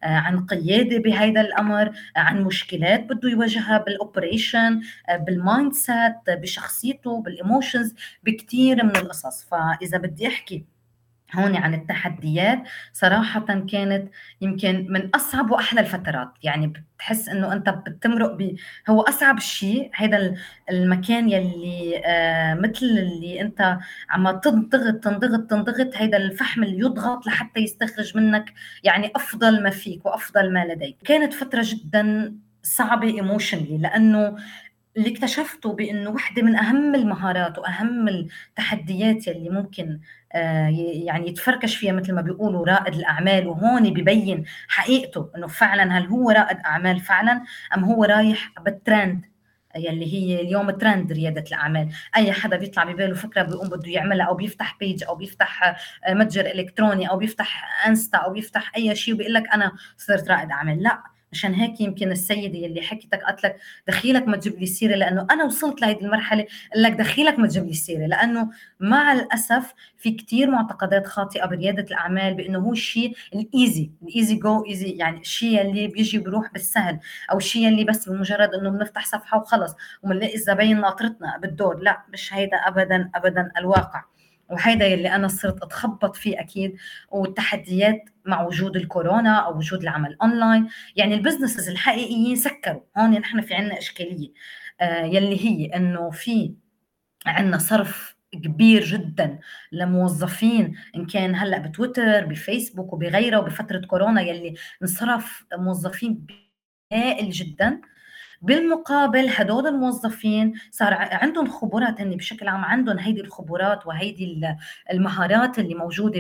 عن 0.04 0.46
قيادة 0.46 0.98
بهذا 0.98 1.42
الأمر 1.42 1.92
عن 2.16 2.44
مشكلات 2.44 3.04
بده 3.04 3.30
يواجهها 3.30 3.78
بال 3.78 3.94
operation 3.94 4.66
بال 4.66 4.82
mindset 5.20 6.16
بشخصيته 6.28 7.22
بال 7.22 7.36
emotions 7.36 7.94
بكثير 8.24 8.84
من 8.84 8.96
القصص. 8.96 9.44
فإذا 9.44 9.98
بدي 9.98 10.28
أحكي 10.28 10.66
هون 11.36 11.56
عن 11.56 11.74
التحديات 11.74 12.64
صراحة 12.94 13.46
كانت 13.72 14.10
يمكن 14.42 14.86
من 14.90 15.10
أصعب 15.16 15.52
وأحلى 15.52 15.80
الفترات. 15.82 16.32
يعني 16.44 16.74
بتحس 16.98 17.30
إنه 17.30 17.54
أنت 17.54 17.70
بتمرق 17.70 18.34
ب 18.34 18.56
هو 18.90 19.02
أصعب 19.02 19.40
شيء 19.40 19.90
هذا 19.96 20.36
المكان 20.72 21.30
يلي 21.30 22.02
آه 22.06 22.54
مثل 22.54 22.86
اللي 22.86 23.42
أنت 23.42 23.78
عم 24.10 24.32
تنضغط 24.40 24.96
تنضغط 25.04 25.50
تنضغط 25.50 25.96
هذا 25.98 26.18
الفحم 26.18 26.64
اللي 26.64 26.80
يضغط 26.80 27.28
لحتى 27.28 27.60
يستخرج 27.60 28.18
منك 28.18 28.54
يعني 28.84 29.12
أفضل 29.16 29.64
ما 29.64 29.70
فيك 29.70 30.06
وأفضل 30.06 30.54
ما 30.54 30.66
لديك. 30.66 30.98
كانت 31.06 31.34
فترة 31.34 31.62
جدا 31.66 32.36
صعبة 32.64 33.08
ايموشنلي 33.08 33.78
لأنه 33.78 34.36
اللي 34.98 35.12
اكتشفته 35.12 35.74
بأنه 35.74 36.10
واحدة 36.10 36.42
من 36.42 36.56
أهم 36.56 36.96
المهارات 36.96 37.60
وأهم 37.60 38.08
التحديات 38.08 39.28
يلي 39.28 39.50
ممكن 39.50 40.00
آه، 40.34 40.68
يعني 41.06 41.30
يتفركش 41.30 41.76
فيها 41.76 41.92
مثل 41.94 42.14
ما 42.14 42.22
بيقولوا 42.22 42.66
رائد 42.66 42.94
الأعمال 42.96 43.48
وهون 43.48 43.94
ببين 43.94 44.46
حقيقته 44.68 45.32
إنه 45.36 45.48
فعلا 45.48 45.98
هل 45.98 46.06
هو 46.08 46.32
رائد 46.32 46.58
أعمال 46.66 47.00
فعلا 47.00 47.44
أم 47.78 47.84
هو 47.84 48.04
رايح 48.04 48.54
بالترند 48.66 49.26
يلي 49.76 50.14
هي 50.14 50.42
اليوم 50.42 50.72
ترند 50.72 51.12
ريادة 51.12 51.44
الأعمال. 51.48 51.90
أي 52.16 52.32
حدا 52.32 52.58
بيطلع 52.58 52.84
بباله 52.84 53.14
فكرة 53.16 53.42
بيقوم 53.44 53.70
بده 53.70 53.92
يعملها 53.92 54.26
أو 54.26 54.34
بيفتح 54.36 54.78
page 54.80 55.04
أو 55.04 55.16
بيفتح 55.16 55.64
آه، 56.08 56.14
متجر 56.14 56.46
إلكتروني 56.46 57.10
أو 57.10 57.18
بيفتح 57.18 57.66
Insta 57.88 58.18
أو 58.18 58.34
بيفتح 58.34 58.72
أي 58.78 58.96
شيء 58.96 59.14
وبيقول 59.14 59.34
لك 59.34 59.44
أنا 59.54 59.72
صرت 59.98 60.30
رائد 60.30 60.52
أعمال. 60.52 60.84
لا 60.84 61.04
مشان 61.32 61.54
هيك 61.54 61.82
يمكن 61.82 62.12
السيدة 62.12 62.58
يلي 62.58 62.82
حكيتك 62.82 63.24
قالت 63.24 63.44
لك 63.44 63.56
دخيلك 63.88 64.28
ما 64.28 64.38
تجيب 64.38 64.60
لي 64.60 64.66
سيرة 64.66 64.96
لأنه 64.96 65.28
أنا 65.32 65.44
وصلت 65.44 65.82
لهيدي 65.82 66.06
المرحلة 66.06 66.46
قال 66.74 66.84
لك 66.84 66.92
دخيلك 66.92 67.40
ما 67.40 67.48
تجيب 67.48 67.66
لي 67.66 67.74
سيرة 67.74 68.06
لأنه 68.06 68.50
مع 68.80 69.14
الأسف 69.14 69.74
في 69.98 70.12
كتير 70.12 70.52
معتقدات 70.52 71.08
خاطئة 71.08 71.46
بريادة 71.46 71.84
الأعمال 71.84 72.34
بأنه 72.34 72.60
هو 72.60 72.72
الشيء 72.72 73.16
الإيزي 73.36 73.92
الإيزي 74.04 74.36
جو 74.36 74.66
إيزي 74.66 74.90
يعني 74.90 75.20
الشيء 75.20 75.62
اللي 75.62 75.88
بيجي 75.88 76.18
بيروح 76.18 76.52
بالسهل 76.54 77.00
أو 77.32 77.38
الشيء 77.38 77.68
اللي 77.68 77.84
بس 77.84 78.10
بمجرد 78.10 78.54
إنه 78.54 78.70
بنفتح 78.70 79.06
صفحة 79.06 79.38
وخلص 79.38 79.76
وبنلاقي 80.04 80.36
الزباين 80.36 80.82
ناطرتنا 80.82 81.38
بالدور 81.38 81.80
لا 81.80 82.02
مش 82.14 82.34
هيدا 82.34 82.58
ابدا 82.58 83.10
ابدا 83.16 83.52
الواقع. 83.58 84.04
وهيدا 84.52 84.86
يلي 84.88 85.16
أنا 85.16 85.28
صرت 85.28 85.64
أتخبط 85.64 86.16
فيه 86.16 86.40
أكيد 86.40 86.78
والتحديات 87.10 88.10
مع 88.26 88.42
وجود 88.42 88.76
الكورونا 88.76 89.36
أو 89.36 89.58
وجود 89.58 89.82
العمل 89.82 90.18
اونلاين 90.22 90.68
يعني 90.96 91.16
ال 91.16 91.21
businesses 91.21 91.70
الحقيقيين 91.70 92.36
سكروا. 92.36 92.82
هون 92.98 93.12
نحن 93.12 93.42
في 93.42 93.54
عنا 93.54 93.78
إشكالية. 93.78 94.30
آه 94.82 95.04
يلي 95.06 95.46
هي 95.46 95.66
إنه 95.76 96.10
في 96.12 96.54
عنا 97.26 97.58
صرف 97.58 98.16
كبير 98.34 98.84
جدا 98.84 99.40
لموظفين 99.72 100.76
إن 100.96 101.06
كان 101.06 101.36
هلأ 101.36 101.58
بتويتر 101.58 102.26
بفيسبوك 102.26 102.94
وبغيرها 102.94 103.40
وبفترة 103.40 103.80
كورونا 103.86 104.22
يلي 104.22 104.54
انصرف 104.82 105.46
موظفين 105.58 106.28
هائل 106.94 107.30
جدا. 107.30 107.82
بالمقابل 108.42 109.30
هدول 109.30 109.68
الموظفين 109.68 110.54
صار 110.72 110.94
عندهم 110.94 111.48
خبرات 111.50 112.02
هن 112.02 112.16
بشكل 112.16 112.48
عام 112.48 112.66
عندهم 112.66 113.00
هيدي 113.00 113.22
الخبرات 113.22 113.88
وهيدي 113.88 114.56
المهارات 114.92 115.60
اللي 115.60 115.76
موجودة 115.76 116.20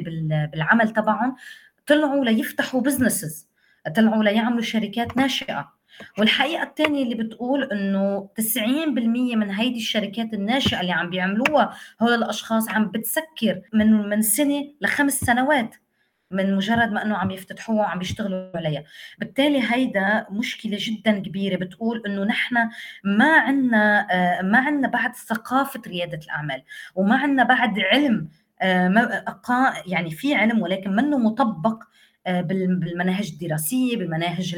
بالعمل 0.53 0.89
تبعهم 0.89 1.35
طلعوا 1.87 2.25
ليفتحوا 2.25 2.81
بزنسز 2.81 3.47
طلعوا 3.95 4.23
ليعملوا 4.23 4.61
شركات 4.61 5.17
ناشئة. 5.17 5.73
والحقيقة 6.19 6.63
الثانية 6.63 7.03
اللي 7.03 7.15
بتقول 7.15 7.63
إنه 7.63 8.29
90% 8.39 8.59
من 9.35 9.49
هيدي 9.51 9.77
الشركات 9.77 10.33
الناشئة 10.33 10.81
اللي 10.81 10.91
عم 10.91 11.09
بيعملوها 11.09 11.73
هول 12.01 12.13
الأشخاص 12.13 12.69
عم 12.69 12.91
بتسكر 12.91 13.61
من 13.73 14.09
من 14.09 14.21
سنة 14.21 14.63
لخمس 14.81 15.19
سنوات. 15.19 15.75
من 16.31 16.55
مجرد 16.55 16.91
ما 16.91 17.03
انه 17.05 17.17
عم 17.17 17.31
يفتتحوها 17.31 17.79
وعم 17.79 18.01
يشتغلوا 18.01 18.57
عليها. 18.57 18.83
بالتالي 19.17 19.61
هيدا 19.73 20.27
مشكلة 20.31 20.77
جدا 20.79 21.19
كبيرة. 21.19 21.55
بتقول 21.57 22.03
إنه 22.05 22.23
نحن 22.23 22.55
ما 23.03 23.39
عندنا 23.39 24.07
آه، 24.11 24.41
ما 24.41 24.59
عندنا 24.59 24.87
بعد 24.87 25.15
ثقافة 25.15 25.81
ريادة 25.87 26.19
الأعمال 26.23 26.63
وما 26.95 27.17
عندنا 27.17 27.43
بعد 27.43 27.79
علم 27.79 28.29
آه، 28.61 29.73
يعني 29.87 30.11
في 30.11 30.35
علم 30.35 30.61
ولكن 30.61 30.95
منه 30.95 31.17
مطبق 31.17 31.83
بالمناهج 32.41 33.31
الدراسية 33.31 33.97
بمناهج 33.97 34.55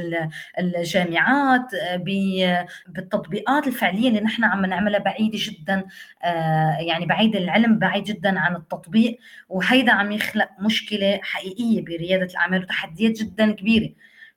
الجامعات 0.59 1.73
آه، 1.73 2.67
بالتطبيقات 2.87 3.67
الفعلية 3.67 4.07
اللي 4.09 4.19
نحن 4.19 4.43
عم 4.43 4.65
نعملها 4.65 4.99
بعيدة 4.99 5.37
جدا 5.41 5.85
آه، 6.23 6.77
يعني 6.79 7.05
بعيد 7.05 7.35
العلم 7.35 7.79
بعيد 7.79 8.03
جدا 8.03 8.39
عن 8.39 8.55
التطبيق. 8.55 9.19
وهيدا 9.49 9.91
عم 9.91 10.11
يخلق 10.11 10.49
مشكلة 10.59 11.19
حقيقية 11.23 11.81
بريادة 11.85 12.25
الأعمال 12.25 12.61
وتحديات 12.63 13.11
جدا 13.11 13.51
كبيرة 13.51 13.89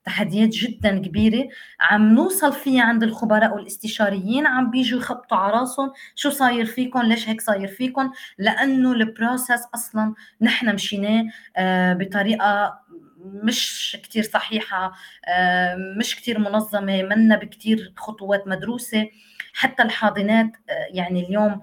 تحديات 0.05 0.49
جدا 0.49 0.99
كبيرة 0.99 1.47
عم 1.79 2.15
نوصل 2.15 2.53
فيها 2.53 2.83
عند 2.83 3.03
الخبراء 3.03 3.55
والاستشاريين. 3.55 4.47
عم 4.47 4.71
بيجوا 4.71 4.99
يخبطوا 4.99 5.37
على 5.37 5.53
راسهم 5.53 5.91
شو 6.15 6.29
صاير 6.29 6.65
فيكم؟ 6.65 7.01
ليش 7.01 7.29
هيك 7.29 7.41
صاير 7.41 7.67
فيكم؟ 7.67 8.11
لأنه 8.37 8.91
البروسس 8.91 9.61
أصلا 9.75 10.13
نحن 10.41 10.75
مشيناه 10.75 11.23
بطريقة 11.93 12.79
مش 13.25 13.97
كتير 14.03 14.23
صحيحة 14.23 14.91
مش 15.97 16.15
كتير 16.15 16.39
منظمة 16.39 17.03
منا 17.03 17.37
بكتير 17.37 17.93
خطوات 17.97 18.47
مدروسة. 18.47 19.09
حتى 19.53 19.83
الحاضنات 19.83 20.51
يعني 20.89 21.25
اليوم 21.25 21.61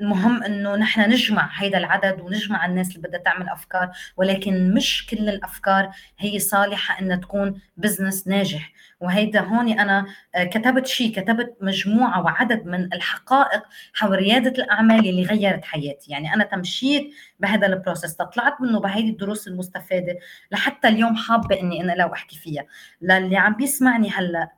المهم 0.00 0.42
إنه 0.42 0.76
نحن 0.76 1.10
نجمع 1.10 1.50
هيدا 1.54 1.78
العدد 1.78 2.20
ونجمع 2.20 2.66
الناس 2.66 2.96
اللي 2.96 3.08
بدها 3.08 3.20
تعمل 3.20 3.48
أفكار 3.48 3.90
ولكن 4.16 4.74
مش 4.74 5.06
كل 5.06 5.28
الأفكار 5.28 5.90
هي 6.18 6.38
صالحة 6.38 7.00
إنها 7.00 7.16
تكون 7.16 7.60
business 7.76 8.28
ناجح. 8.28 8.72
وهيدا 9.00 9.40
هون 9.40 9.68
أنا 9.78 10.06
آه، 10.34 10.44
كتبت 10.44 10.86
شيء 10.86 11.14
كتبت 11.14 11.56
مجموعة 11.60 12.22
وعدد 12.22 12.66
من 12.66 12.92
الحقائق 12.92 13.62
حول 13.94 14.16
ريادة 14.18 14.62
الأعمال 14.62 15.08
اللي 15.08 15.22
غيرت 15.22 15.64
حياتي. 15.64 16.12
يعني 16.12 16.34
أنا 16.34 16.44
تمشيت 16.44 17.14
بهذا 17.40 17.66
ال 17.66 17.72
process 17.72 18.14
طلعت 18.14 18.60
منه 18.60 18.80
بهيدي 18.80 19.10
الدروس 19.10 19.48
المستفادة 19.48 20.18
لحتى 20.50 20.88
اليوم 20.88 21.16
حابة 21.16 21.60
إني 21.60 21.80
أنا 21.82 21.92
لو 21.92 22.12
أحكي 22.12 22.36
فيها. 22.36 22.66
للي 23.02 23.36
عم 23.36 23.54
بيسمعني 23.54 24.10
هلأ 24.10 24.52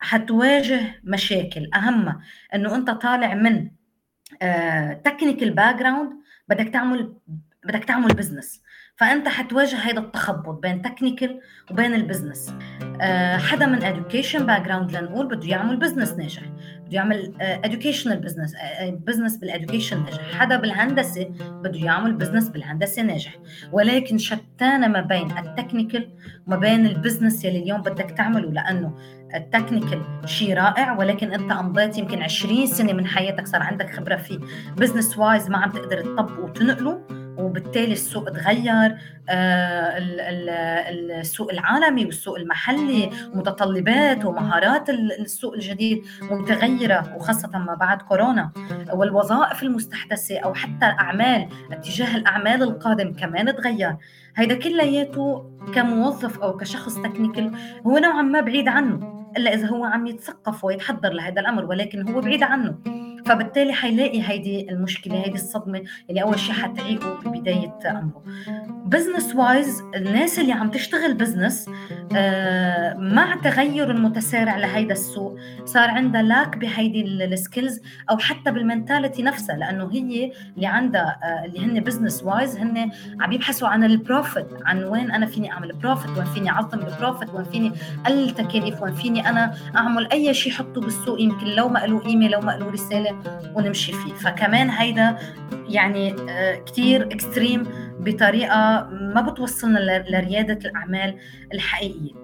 حتواجه 0.00 0.80
مشاكل. 1.04 1.70
اهمها 1.74 2.20
إنه 2.54 2.74
أنت 2.74 2.90
طالع 2.90 3.34
من 3.34 3.70
technical 5.04 5.50
background 5.50 6.12
بدك 6.48 6.68
تعمل 6.68 7.12
بدك 7.64 7.84
تعمل 7.84 8.08
business 8.14 8.62
فأنت 8.96 9.28
حتواجه 9.28 9.76
هذا 9.76 9.98
التخبط 9.98 10.62
بين 10.62 10.82
technical 10.82 11.40
وبين 11.70 11.94
ال 11.94 12.01
business 12.01 12.54
آه، 13.00 13.36
حدا 13.36 13.66
من 13.66 13.80
education 13.80 14.42
background 14.42 14.96
لنقول 14.96 15.26
بده 15.26 15.48
يعمل 15.48 15.76
business 15.76 16.12
ناجح 16.12 16.42
بده 16.42 16.96
يعمل 16.96 17.34
educational 17.64 18.14
business 18.14 18.54
business 18.82 19.36
بال 19.36 19.48
education 19.48 20.04
ناجح. 20.04 20.38
حدا 20.38 20.56
بالهندسة 20.56 21.24
بده 21.40 21.78
يعمل 21.78 22.12
business 22.12 22.48
بالهندسة 22.48 23.02
ناجح. 23.02 23.36
ولكن 23.72 24.18
شتان 24.18 24.88
ما 24.88 25.00
بين 25.00 25.38
ال 25.38 25.45
technical 25.45 26.08
وما 26.46 26.56
بين 26.56 26.86
ال 26.86 26.92
business 26.92 27.44
يلي 27.44 27.58
اليوم 27.58 27.82
بدك 27.82 28.10
تعمله 28.10 28.50
لأنه 28.50 28.94
ال 29.34 29.41
technical 29.41 30.02
شيء 30.24 30.54
رائع 30.54 30.98
ولكن 30.98 31.32
أنت 31.32 31.52
امضيت 31.52 31.98
يمكن 31.98 32.22
20 32.22 32.66
سنة 32.66 32.92
من 32.92 33.06
حياتك 33.06 33.46
صار 33.46 33.62
عندك 33.62 33.90
خبرة 33.90 34.16
فيه 34.16 34.38
business 34.76 35.18
wise 35.18 35.50
ما 35.50 35.58
عم 35.58 35.70
تقدر 35.70 36.00
تطبقه 36.00 36.40
وتنقله 36.40 37.22
وبالتالي 37.38 37.92
السوق 37.92 38.30
تغير 38.30 38.96
آه، 39.28 39.98
السوق 41.20 41.52
العالمي 41.52 42.04
والسوق 42.04 42.36
المحلي 42.36 43.10
متطلبات 43.34 44.24
ومهارات 44.24 44.90
السوق 44.90 45.54
الجديد 45.54 46.04
متغيرة 46.22 47.16
وخاصة 47.16 47.58
ما 47.58 47.74
بعد 47.74 48.02
كورونا. 48.02 48.50
والوظائف 48.92 49.62
المستحدثة 49.62 50.38
أو 50.38 50.54
حتى 50.54 50.86
الأعمال 50.86 51.48
اتجاه 51.72 52.16
الأعمال 52.16 52.62
القادم 52.62 53.12
كمان 53.12 53.56
تغير. 53.56 53.96
هيدا 54.36 54.54
كلياته 54.54 55.50
كموظف 55.74 56.38
أو 56.38 56.56
كشخص 56.56 56.94
technical 56.94 57.52
هو 57.86 57.98
نوعا 57.98 58.22
ما 58.22 58.40
بعيد 58.40 58.68
عنه. 58.68 59.21
إلا 59.36 59.54
إذا 59.54 59.66
هو 59.66 59.84
عم 59.84 60.06
يتثقف 60.06 60.64
ويتحضر 60.64 61.12
لهذا 61.12 61.40
الأمر 61.40 61.64
ولكن 61.64 62.08
هو 62.08 62.20
بعيد 62.20 62.42
عنه. 62.42 62.74
فبالتالي 63.26 63.72
حيلاقي 63.72 64.22
هيدي 64.28 64.70
المشكلة 64.70 65.14
هيدي 65.14 65.34
الصدمة 65.34 65.82
اللي 66.10 66.22
أول 66.22 66.38
شيء 66.38 66.54
حتعيقه 66.54 67.20
ببدايه 67.24 67.78
أمره. 67.86 68.22
business 68.86 69.36
wise 69.36 69.82
الناس 69.96 70.38
اللي 70.38 70.52
عم 70.52 70.70
تشتغل 70.70 71.14
business 71.14 71.70
آه، 72.16 72.94
مع 72.94 73.36
تغير 73.36 73.90
المتسارع 73.90 74.56
لهيدا 74.56 74.92
السوق 74.92 75.38
صار 75.64 75.90
عندها 75.90 76.22
lack 76.22 76.56
بهيدي 76.56 77.02
ال 77.24 77.32
skills 77.32 77.80
أو 78.10 78.18
حتى 78.18 78.50
بال 78.50 78.63
mentality 78.63 79.22
نفسها 79.22 79.56
لأنه 79.56 79.90
هي 79.92 80.32
اللي 80.56 80.66
عندها 80.66 81.18
آه، 81.22 81.44
اللي 81.44 81.64
هن 81.64 81.80
business 81.80 82.22
wise 82.22 82.56
هن 82.56 82.90
عم 83.20 83.32
يبحثوا 83.32 83.68
عن 83.68 83.84
ال 83.84 83.93
profit 83.93 84.46
عن 84.64 84.84
وين 84.84 85.10
أنا 85.10 85.26
فيني 85.26 85.52
أعمل 85.52 85.72
profit 85.72 86.10
وين 86.18 86.26
فيني 86.26 86.50
أعظم 86.50 86.78
ال 86.78 86.85
profit 86.85 87.30
وين 87.34 87.44
فيني 87.44 87.72
اقلل 88.06 88.30
تكاليف 88.30 88.82
وين 88.82 88.94
فيني 88.94 89.28
أنا 89.28 89.54
أعمل 89.76 90.12
أي 90.12 90.34
شيء 90.34 90.52
حطه 90.52 90.80
بالسوق 90.80 91.20
يمكن 91.20 91.46
لو 91.46 91.68
ما 91.68 91.78
له 91.78 91.98
قيمه 91.98 92.28
لو 92.28 92.40
ما 92.40 92.52
له 92.52 92.70
رسالة 92.70 93.11
ونمشي 93.54 93.92
فيه. 93.92 94.14
فكمان 94.14 94.70
هيدا 94.70 95.16
يعني 95.68 96.14
آه، 96.30 96.54
كتير 96.54 97.02
extreme 97.02 97.64
بطريقة 98.00 98.88
ما 98.90 99.20
بتوصلنا 99.20 99.78
لريادة 100.08 100.68
الأعمال 100.68 101.14
الحقيقية. 101.54 102.22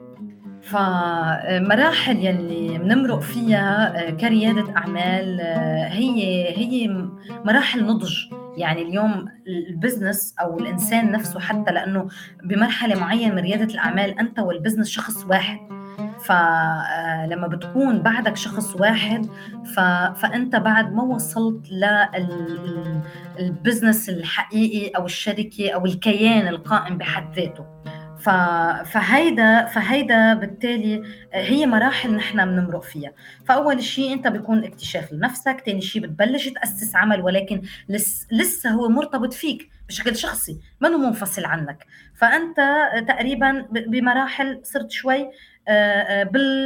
فمراحل 0.62 2.16
يلي 2.16 2.78
بنمرق 2.78 3.20
فيها 3.20 3.98
آه، 4.06 4.10
كريادة 4.10 4.76
أعمال 4.76 5.40
آه، 5.40 5.88
هي 5.88 6.22
هي 6.58 6.88
مراحل 7.44 7.86
نضج. 7.86 8.16
يعني 8.56 8.82
اليوم 8.82 9.28
ال 9.48 9.58
business 9.58 10.34
أو 10.40 10.58
الإنسان 10.58 11.12
نفسه 11.12 11.40
حتى 11.40 11.72
لأنه 11.72 12.08
بمرحلة 12.44 13.00
معينة 13.00 13.34
من 13.34 13.42
ريادة 13.42 13.74
الأعمال 13.74 14.18
أنت 14.18 14.38
وال 14.38 14.48
business 14.48 14.88
شخص 14.88 15.24
واحد. 15.24 15.77
فلما 16.24 17.44
آه، 17.44 17.48
بتكون 17.48 18.02
بعدك 18.02 18.36
شخص 18.36 18.76
واحد 18.76 19.26
ف... 19.74 19.80
فأنت 20.20 20.56
بعد 20.56 20.92
ما 20.94 21.02
وصلت 21.02 21.70
لل 23.38 23.52
business 23.52 24.08
الحقيقي 24.08 24.88
أو 24.96 25.06
الشركة 25.06 25.70
أو 25.70 25.86
الكيان 25.86 26.48
القائم 26.48 26.98
بحد 26.98 27.34
ذاته. 27.36 27.64
ف... 28.18 28.30
فهيدا 28.92 29.64
فهيدا 29.64 30.34
بالتالي 30.34 31.02
هي 31.32 31.66
مراحل 31.66 32.14
نحن 32.14 32.44
بنمرق 32.44 32.82
فيها. 32.82 33.12
فأول 33.44 33.82
شيء 33.82 34.12
أنت 34.12 34.28
بيكون 34.28 34.64
اكتشاف 34.64 35.12
لنفسك 35.12 35.62
ثاني 35.66 35.80
شيء 35.80 36.02
بتبلش 36.02 36.48
تأسس 36.48 36.96
عمل 36.96 37.22
ولكن 37.22 37.62
لس... 37.88 38.26
لسه 38.32 38.70
هو 38.70 38.88
مرتبط 38.88 39.32
فيك 39.32 39.68
بشكل 39.88 40.16
شخصي 40.16 40.60
ما 40.80 40.88
منفصل 40.88 41.44
عنك. 41.44 41.86
فأنت 42.14 42.56
تقريبا 43.08 43.66
بمراحل 43.70 44.60
صرت 44.62 44.90
شوي 44.90 45.20
آه، 45.20 45.24
آه، 45.24 45.30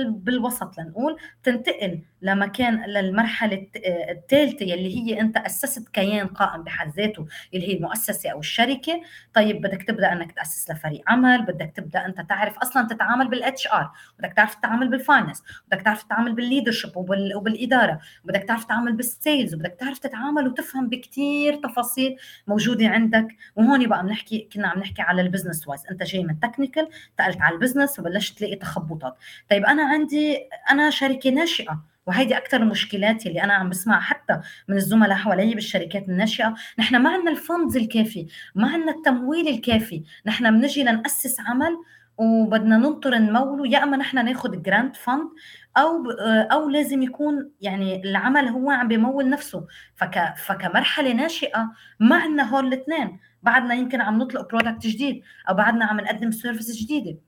بالوسط 0.09 0.79
لنقول 0.79 1.17
تنتقل 1.43 2.03
لمكان 2.23 2.85
للمرحلة 2.85 3.67
الثالثة 4.11 4.65
يلي 4.67 4.97
هي 4.97 5.21
أنت 5.21 5.37
أسست 5.37 5.89
كيان 5.89 6.27
قائم 6.27 6.63
بحد 6.63 6.93
ذاته 6.97 7.27
اللي 7.55 7.69
هي 7.69 7.77
المؤسسة 7.77 8.31
أو 8.31 8.41
الشركة 8.41 9.03
طيب 9.35 9.61
بدك 9.61 9.83
تبدأ 9.83 10.13
إنك 10.13 10.33
تأسس 10.33 10.71
لفريق 10.71 11.03
عمل 11.07 11.43
بدك 11.43 11.73
تبدأ 11.77 12.07
أنت 12.07 12.21
تعرف 12.21 12.59
أصلا 12.59 12.87
تتعامل 12.89 13.29
بال 13.29 13.67
HR 13.67 13.91
بدك 14.19 14.33
تعرف 14.33 14.55
تتعامل 14.55 14.89
بال 14.88 15.01
finance 15.01 15.43
بدك 15.69 15.83
تعرف 15.83 16.03
تتعامل 16.03 16.33
بال 16.33 16.43
leadership 16.43 16.97
وبال... 16.97 17.37
وبالإدارة 17.37 18.01
بدك 18.25 18.43
تعرف 18.43 18.65
تتعامل 18.65 18.93
بال 18.93 19.10
sales 19.10 19.55
وبدك 19.55 19.77
تعرف 19.81 19.99
تتعامل 19.99 20.47
وتفهم 20.49 20.89
بكثير 20.89 21.55
تفاصيل 21.55 22.17
موجودة 22.47 22.89
عندك. 22.89 23.29
وهون 23.57 23.87
بقى 23.89 24.03
بنحكي 24.03 24.49
كنا 24.53 24.69
عم 24.69 24.79
نحكي 24.79 25.03
على 25.03 25.23
ال 25.23 25.28
business 25.28 25.69
wise 25.69 25.87
أنت 25.91 26.03
جاي 26.03 26.25
من 26.25 26.41
technical 26.41 26.88
انتقلت 27.11 27.41
على 27.43 27.55
ال 27.55 27.59
business 27.59 27.99
وبلشت 27.99 28.39
تلاقي 28.39 28.57
تخبطات. 28.57 29.17
طيب 29.51 29.65
أنا 29.65 29.83
عندي 29.85 30.37
أنا 30.71 30.91
شركة 30.91 31.31
ناشئة. 31.31 31.92
وهيدي 32.07 32.37
أكثر 32.37 32.57
المشكلات 32.62 33.27
اللي 33.27 33.45
أنا 33.45 33.53
عم 33.53 33.69
بسمعها 33.69 34.01
حتى 34.01 34.41
من 34.69 34.77
الزملاء 34.77 35.17
حوالي 35.17 35.55
بالشركات 35.55 36.09
الناشئة. 36.09 36.55
نحن 36.79 36.97
ما 36.97 37.11
عندنا 37.11 37.31
ال 37.31 37.38
funds 37.38 37.77
الكافي 37.77 38.27
ما 38.55 38.69
عندنا 38.69 38.93
التمويل 38.93 39.49
الكافي. 39.49 40.05
نحن 40.27 40.51
بنجي 40.51 40.83
لنأسس 40.83 41.41
عمل 41.41 41.77
وبدنا 42.19 42.77
ننطر 42.77 43.19
نموله 43.19 43.69
يا 43.69 43.83
أما 43.83 43.97
نحن 43.97 44.25
ناخذ 44.25 44.62
grant 44.62 44.97
fund 44.97 45.29
أو 45.77 46.11
أو 46.53 46.69
لازم 46.69 47.03
يكون 47.03 47.51
يعني 47.61 48.03
العمل 48.05 48.49
هو 48.49 48.71
عم 48.71 48.88
بيمول 48.88 49.29
نفسه. 49.29 49.67
فك 49.95 50.35
فكمرحلة 50.37 51.12
ناشئة 51.12 51.73
ما 52.01 52.17
عندنا 52.17 52.43
هول 52.43 52.67
الاثنين. 52.67 53.19
بعدنا 53.43 53.75
يمكن 53.75 54.01
عم 54.01 54.19
نطلق 54.19 54.51
product 54.51 54.87
جديد 54.87 55.23
أو 55.49 55.55
بعدنا 55.55 55.85
عم 55.85 56.01
نقدم 56.01 56.31
service 56.31 56.77
جديدة. 56.83 57.19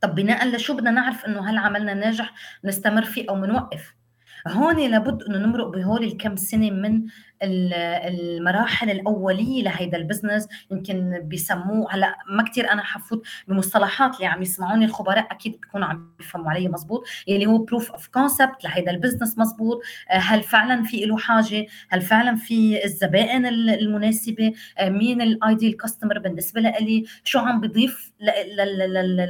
طب 0.00 0.14
بناء 0.14 0.48
لشو 0.48 0.74
بدنا 0.74 0.90
نعرف 0.90 1.24
إنه 1.24 1.50
هل 1.50 1.58
عملنا 1.58 1.94
ناجح 1.94 2.32
نستمر 2.64 3.04
فيه 3.04 3.26
أو 3.30 3.36
منوقف؟ 3.36 3.95
هون 4.46 4.90
لابد 4.90 5.22
إنه 5.22 5.38
نمرق 5.38 5.68
بهول 5.68 6.04
الكم 6.04 6.36
سنة 6.36 6.70
من 6.70 7.02
المراحل 7.42 8.90
الأولية 8.90 9.62
لهيدا 9.62 9.98
ال 9.98 10.04
business 10.04 10.48
يمكن 10.70 11.20
بيسموه 11.24 11.94
هلأ 11.94 12.16
ما 12.30 12.42
كثير 12.42 12.72
أنا 12.72 12.82
حفوت 12.82 13.26
بمصطلحات 13.48 14.14
اللي 14.14 14.26
عم 14.26 14.42
يسمعوني 14.42 14.84
الخبراء 14.84 15.26
أكيد 15.30 15.52
بيكونوا 15.52 15.86
عم 15.86 16.10
بيفهموا 16.18 16.50
علي 16.50 16.68
مزبوط 16.68 17.06
اللي 17.28 17.46
هو 17.46 17.58
proof 17.58 17.92
of 17.92 18.06
concept 18.06 18.64
لهيدا 18.64 18.90
ال 18.90 18.95
business 18.95 19.38
مزبوط. 19.38 19.82
آه، 20.10 20.14
هل 20.16 20.42
فعلا 20.42 20.82
في 20.82 21.04
له 21.06 21.18
حاجة؟ 21.18 21.66
هل 21.88 22.00
فعلا 22.00 22.36
في 22.36 22.84
الزبائن 22.84 23.46
المناسبة؟ 23.46 24.52
آه، 24.78 24.88
مين 24.88 25.22
ال 25.22 25.31
ideal 25.31 25.76
customer 25.76 26.18
بالنسبة 26.18 26.60
لي 26.60 27.04
شو 27.24 27.38
عم 27.38 27.60
بضيف 27.60 28.12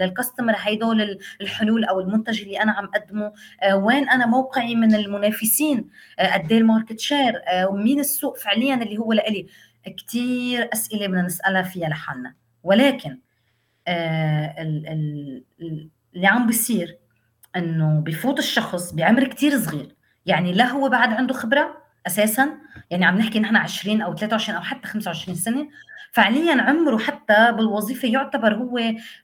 لل 0.01 0.12
customer 0.12 0.55
هيدول 0.59 1.19
الحلول 1.41 1.85
أو 1.85 2.01
المنتج 2.01 2.43
اللي 2.43 2.63
أنا 2.63 2.73
عم 2.73 2.85
أقدمه؟ 2.85 3.33
آه، 3.63 3.77
وين 3.77 4.09
أنا 4.09 4.27
موقعي 4.27 4.75
من 4.75 4.95
المنافسين؟ 4.95 5.89
قد 6.19 6.53
إيه 6.53 6.59
ال 6.59 6.65
market 6.65 7.01
share 7.01 7.43
ومين 7.69 7.96
مين 7.97 8.05
السوق 8.05 8.39
فعليا 8.39 8.75
اللي 8.75 8.99
هو 8.99 9.13
لإلي 9.13 9.47
كثير 9.97 10.69
أسئلة 10.73 11.07
بدنا 11.07 11.23
نسألها 11.23 11.63
فيها 11.63 11.89
لحالنا. 11.89 12.35
ولكن 12.63 13.19
آه 13.89 14.55
اللي 16.15 16.27
عم 16.27 16.47
بيصير 16.47 16.99
إنه 17.57 18.01
بفوت 18.01 18.39
الشخص 18.39 18.93
بعمر 18.93 19.29
كثير 19.29 19.59
صغير. 19.59 19.97
يعني 20.27 20.53
لا 20.53 20.65
هو 20.65 20.89
بعد 20.89 21.13
عنده 21.13 21.35
خبرة 21.35 21.83
أساسا. 22.07 22.59
يعني 22.91 23.05
عم 23.05 23.19
نحكي 23.19 23.41
نحن 23.41 23.57
20 23.57 24.03
أو 24.03 24.17
23 24.17 24.57
أو 24.57 24.63
حتى 24.63 24.89
25 24.89 25.37
سنة. 25.37 25.69
فعليا 26.17 26.63
عمره 26.63 26.99
حتى 26.99 27.53
بالوظيفة 27.53 28.09
يعتبر 28.09 28.55
هو 28.55 28.81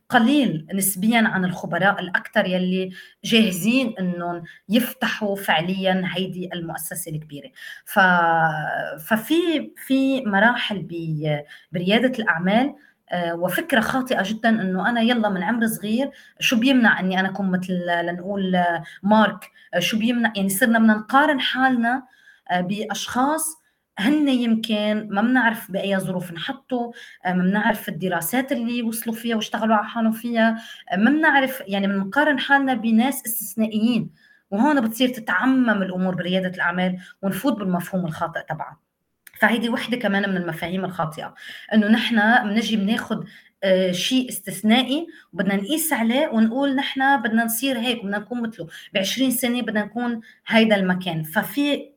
قليل 0.09 0.67
نسبيا 0.75 1.19
عن 1.19 1.45
الخبراء 1.45 2.01
الأكثر 2.01 2.47
يلي 2.47 2.91
جاهزين 3.25 3.95
إنهم 4.01 4.43
يفتحوا 4.69 5.37
فعليا 5.37 6.03
هيدي 6.15 6.51
المؤسسة 6.55 7.13
الكبيرة. 7.13 7.51
ف... 7.85 7.99
ففي 9.09 9.71
في 9.77 10.23
مراحل 10.25 10.87
بريادة 11.73 12.19
الأعمال 12.19 12.75
آه، 13.11 13.35
وفكرة 13.35 13.81
خاطئة 13.81 14.23
جدا 14.23 14.49
إنه 14.49 14.89
أنا 14.89 15.01
يلا 15.01 15.29
من 15.29 15.43
عمر 15.43 15.67
صغير 15.67 16.11
شو 16.41 16.57
بيمنع 16.59 17.01
إني 17.01 17.21
أنا 17.21 17.29
أكون 17.29 17.51
مثل 17.51 17.73
لنقول 18.05 18.57
آه، 18.57 18.83
مارك؟ 19.03 19.51
آه، 19.75 19.79
شو 19.79 19.99
بيمنع؟ 19.99 20.33
يعني 20.37 20.49
صرنا 20.49 20.79
بدنا 20.79 20.95
نقارن 20.95 21.41
حالنا 21.41 22.03
بأشخاص 22.61 23.62
هن 23.99 24.29
يمكن 24.29 25.09
ما 25.11 25.23
بنعرف 25.23 25.71
بأي 25.71 25.99
ظروف 25.99 26.31
انحطوا 26.31 26.93
ما 27.27 27.33
بنعرف 27.33 27.89
الدراسات 27.89 28.53
اللي 28.53 28.83
وصلوا 28.83 29.17
فيها 29.17 29.37
واشتغلوا 29.37 29.77
على 29.77 29.89
حالهم 29.89 30.13
فيها 30.13 30.63
ما 30.97 31.11
بنعرف 31.11 31.63
يعني 31.67 31.87
بنقارن 31.87 32.39
حالنا 32.39 32.75
بناس 32.75 33.23
استثنائيين. 33.27 34.11
وهون 34.51 34.81
بتصير 34.81 35.09
تتعمم 35.09 35.83
الأمور 35.83 36.15
بريادة 36.15 36.49
الأعمال 36.49 36.99
ونفوت 37.23 37.53
بالمفهوم 37.53 38.07
الخاطئ 38.07 38.41
تبعها 38.49 38.79
فهيدي 39.39 39.69
وحدة 39.69 39.97
كمان 39.97 40.31
من 40.31 40.37
المفاهيم 40.37 40.85
الخاطئة. 40.85 41.35
إنه 41.75 41.89
نحن 41.89 42.45
بنجي 42.49 42.77
بناخذ 42.77 43.25
آه، 43.65 43.93
شيء 43.93 44.29
استثنائي 44.29 45.07
وبدنا 45.33 45.57
نقيس 45.57 45.93
عليه 45.93 46.29
ونقول 46.29 46.75
نحن 46.75 47.23
بدنا 47.23 47.45
نصير 47.45 47.79
هيك 47.79 48.05
بدنا 48.05 48.19
نكون 48.19 48.43
مثله. 48.43 48.69
ب 48.95 48.99
20 48.99 49.31
سنة 49.31 49.63
بدنا 49.63 49.85
نكون 49.85 50.21
هيدا 50.47 50.77
المكان. 50.77 51.23
ففي 51.23 51.92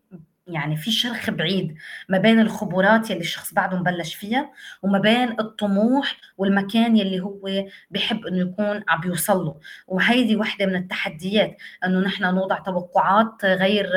يعني 0.47 0.77
في 0.77 0.91
شرخ 0.91 1.29
بعيد 1.29 1.75
ما 2.10 2.17
بين 2.17 2.39
الخبرات 2.39 3.10
يلي 3.12 3.19
الشخص 3.19 3.53
بعده 3.53 3.77
مبلش 3.79 4.15
فيها 4.15 4.51
وما 4.84 4.99
بين 4.99 5.39
الطموح 5.39 6.15
والمكان 6.38 6.97
يلي 6.97 7.19
هو 7.19 7.39
بحب 7.91 8.25
إنه 8.25 8.38
يكون 8.39 8.84
عم 8.89 9.01
بيوصل 9.01 9.45
له. 9.45 9.60
وهيدي 9.88 10.36
وحدة 10.36 10.65
من 10.65 10.75
التحديات 10.75 11.58
إنه 11.86 11.99
نحن 11.99 12.23
نوضع 12.23 12.60
توقعات 12.60 13.45
غير 13.45 13.89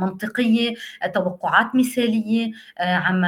منطقية 0.00 0.74
توقعات 1.14 1.74
مثالية 1.74 2.52
عم 2.80 3.26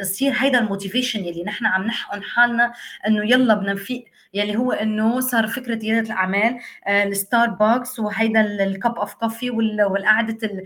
يصير 0.00 0.32
هيدا 0.36 0.58
ال 0.58 0.64
motivation 0.64 1.24
يلي 1.24 1.42
نحن 1.44 1.66
عم 1.66 1.82
نحقن 1.86 2.22
حالنا 2.22 2.72
إنه 3.06 3.24
يلا 3.30 3.54
بدنا 3.54 3.72
نفيق. 3.72 4.04
يلي 4.34 4.56
هو 4.56 4.72
إنه 4.72 5.20
صار 5.20 5.46
فكرة 5.46 5.74
رياده 5.74 6.06
الأعمال 6.06 6.58
الستاربكس 6.88 7.98
وهيدا 7.98 8.40
ال 8.64 8.71
cup 8.71 8.94
of 8.94 9.14
coffee 9.14 9.50
والقعده 9.50 10.64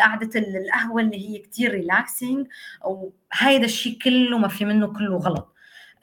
قعدة 0.00 0.30
القهوة 0.40 1.00
اللي 1.00 1.30
هي 1.30 1.38
كتير 1.38 1.70
relaxing 1.70 2.46
وهيدا 2.84 3.64
الشيء 3.64 3.98
كله 3.98 4.38
ما 4.38 4.48
في 4.48 4.64
منه 4.64 4.86
كله 4.86 5.16
غلط. 5.16 5.54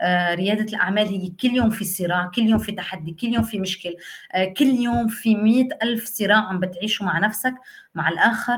آه، 0.01 0.35
ريادة 0.35 0.63
الأعمال 0.63 1.07
هي 1.07 1.29
كل 1.29 1.49
يوم 1.49 1.69
في 1.69 1.85
صراع 1.85 2.31
كل 2.35 2.41
يوم 2.41 2.59
في 2.59 2.71
تحدي 2.71 3.11
كل 3.11 3.27
يوم 3.27 3.43
في 3.43 3.59
مشكل. 3.59 3.95
آه، 4.33 4.45
كل 4.45 4.65
يوم 4.65 5.07
في 5.07 5.35
مئة 5.35 5.77
ألف 5.83 6.05
صراع 6.05 6.37
عم 6.37 6.59
بتعيشه 6.59 7.05
مع 7.05 7.19
نفسك 7.19 7.53
مع 7.95 8.09
الآخر. 8.09 8.57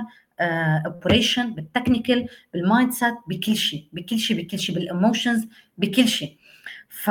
operation 0.86 1.42
آه، 1.42 1.48
بال 1.48 1.62
technical 1.62 2.28
بال 2.54 2.92
mindset 2.92 3.14
بكل 3.28 3.56
شيء 3.56 3.88
بكل 3.94 4.20
شيء 4.20 4.38
بكل 4.42 4.60
شيء 4.60 4.76
بال 4.76 4.90
emotions 4.90 5.48
بكل 5.78 6.08
شيء 6.08 6.38
ف 6.90 7.10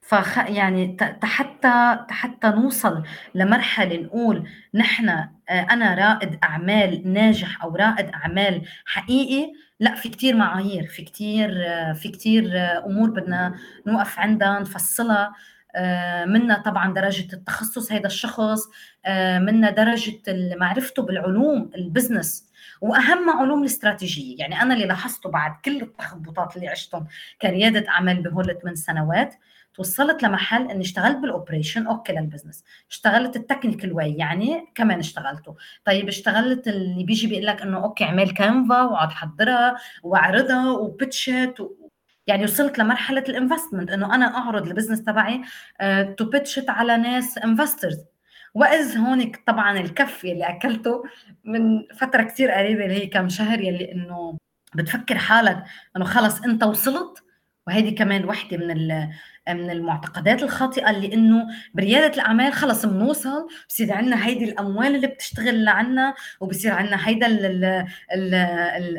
فخ 0.00 0.38
يعني 0.38 0.96
حتى 1.22 1.96
حتى 2.10 2.48
نوصل 2.48 3.02
لمرحلة 3.34 3.96
نقول 3.96 4.48
نحن 4.74 5.08
آه، 5.08 5.28
أنا 5.48 5.94
رائد 5.94 6.38
أعمال 6.44 7.12
ناجح 7.12 7.62
أو 7.64 7.76
رائد 7.76 8.08
أعمال 8.08 8.62
حقيقي 8.86 9.52
لا 9.80 9.94
في 9.94 10.08
كتير 10.08 10.36
معايير 10.36 10.86
في 10.86 11.02
كتير 11.02 11.66
آه، 11.66 11.92
في 11.92 12.08
كتير 12.08 12.58
آه، 12.58 12.86
أمور 12.86 13.10
بدنا 13.10 13.54
نوقف 13.86 14.18
عندها 14.18 14.60
نفصلها. 14.60 15.32
منا 16.26 16.62
طبعا 16.64 16.94
درجة 16.94 17.32
التخصص 17.32 17.92
هذا 17.92 18.06
الشخص 18.06 18.60
منا 19.38 19.70
درجة 19.70 20.20
معرفته 20.56 21.02
بالعلوم 21.02 21.70
ال 21.74 21.82
business. 21.82 22.50
وأهم 22.80 23.30
علوم 23.30 23.60
الاستراتيجية. 23.60 24.38
يعني 24.38 24.62
أنا 24.62 24.74
اللي 24.74 24.86
لاحظته 24.86 25.30
بعد 25.30 25.52
كل 25.64 25.82
التخبطات 25.82 26.56
اللي 26.56 26.68
عشتهم 26.68 27.06
كرياده 27.42 27.88
أعمال 27.88 28.22
بهول 28.22 28.50
الثمان 28.50 28.74
سنوات 28.74 29.34
توصلت 29.74 30.22
لمحل 30.22 30.70
إني 30.70 30.80
اشتغلت 30.80 31.16
بال 31.16 31.29
operation 31.29 31.86
okay 31.86 32.12
لل 32.12 32.22
business. 32.22 32.64
اشتغلت 32.90 33.36
ال 33.36 33.42
technical 33.42 33.92
way 33.92 34.14
يعني 34.14 34.64
كمان 34.74 34.98
اشتغلته. 34.98 35.56
طيب 35.84 36.08
اشتغلت 36.08 36.68
اللي 36.68 37.04
بيجي 37.04 37.26
بيقول 37.26 37.46
لك 37.46 37.62
إنه 37.62 37.84
okay 37.84 38.04
اعمل 38.04 38.30
كانفا 38.30 38.82
واقعد 38.82 39.10
حضرها 39.10 39.76
واعرضها 40.02 40.70
و 40.70 40.79
pitch 40.79 41.26
it. 41.26 41.54
يعني 42.30 42.44
وصلت 42.44 42.78
لمرحلة 42.78 43.24
ال 43.28 43.34
investment 43.34 43.90
إنه 43.90 44.14
أنا 44.14 44.36
أعرض 44.36 44.66
ال 44.66 44.70
business 44.70 45.04
تبعي 45.04 45.42
to 46.16 46.24
uh, 46.24 46.28
pitch 46.28 46.58
it 46.58 46.70
على 46.70 46.96
ناس 46.96 47.38
investors 47.38 47.98
وإذ 48.54 48.98
هونك 48.98 49.42
طبعا 49.46 49.78
الكف 49.78 50.24
يلي 50.24 50.48
أكلته 50.48 51.04
من 51.44 51.86
فترة 51.94 52.22
كثير 52.22 52.50
قريبة 52.50 52.84
اللي 52.84 52.94
هي 53.02 53.06
كم 53.06 53.28
شهر 53.28 53.60
يلي 53.60 53.92
إنه 53.92 54.38
بتفكر 54.74 55.18
حالك 55.18 55.64
إنه 55.96 56.04
خلص 56.04 56.40
أنت 56.42 56.62
وصلت 56.62 57.22
وهيدي 57.66 57.90
كمان 57.90 58.24
وحدة 58.24 58.56
من 58.56 59.08
من 59.48 59.70
المعتقدات 59.70 60.42
الخاطئة 60.42 60.90
اللي 60.90 61.14
إنه 61.14 61.46
بريادة 61.74 62.14
الأعمال 62.14 62.52
خلص 62.52 62.86
بنوصل 62.86 63.48
بصير 63.68 63.92
عندنا 63.92 64.26
هيدي 64.26 64.44
الأموال 64.44 64.94
اللي 64.94 65.06
بتشتغل 65.06 65.64
لعنا 65.64 66.14
وبصير 66.40 66.72
عندنا 66.72 67.08
هيدا 67.08 67.26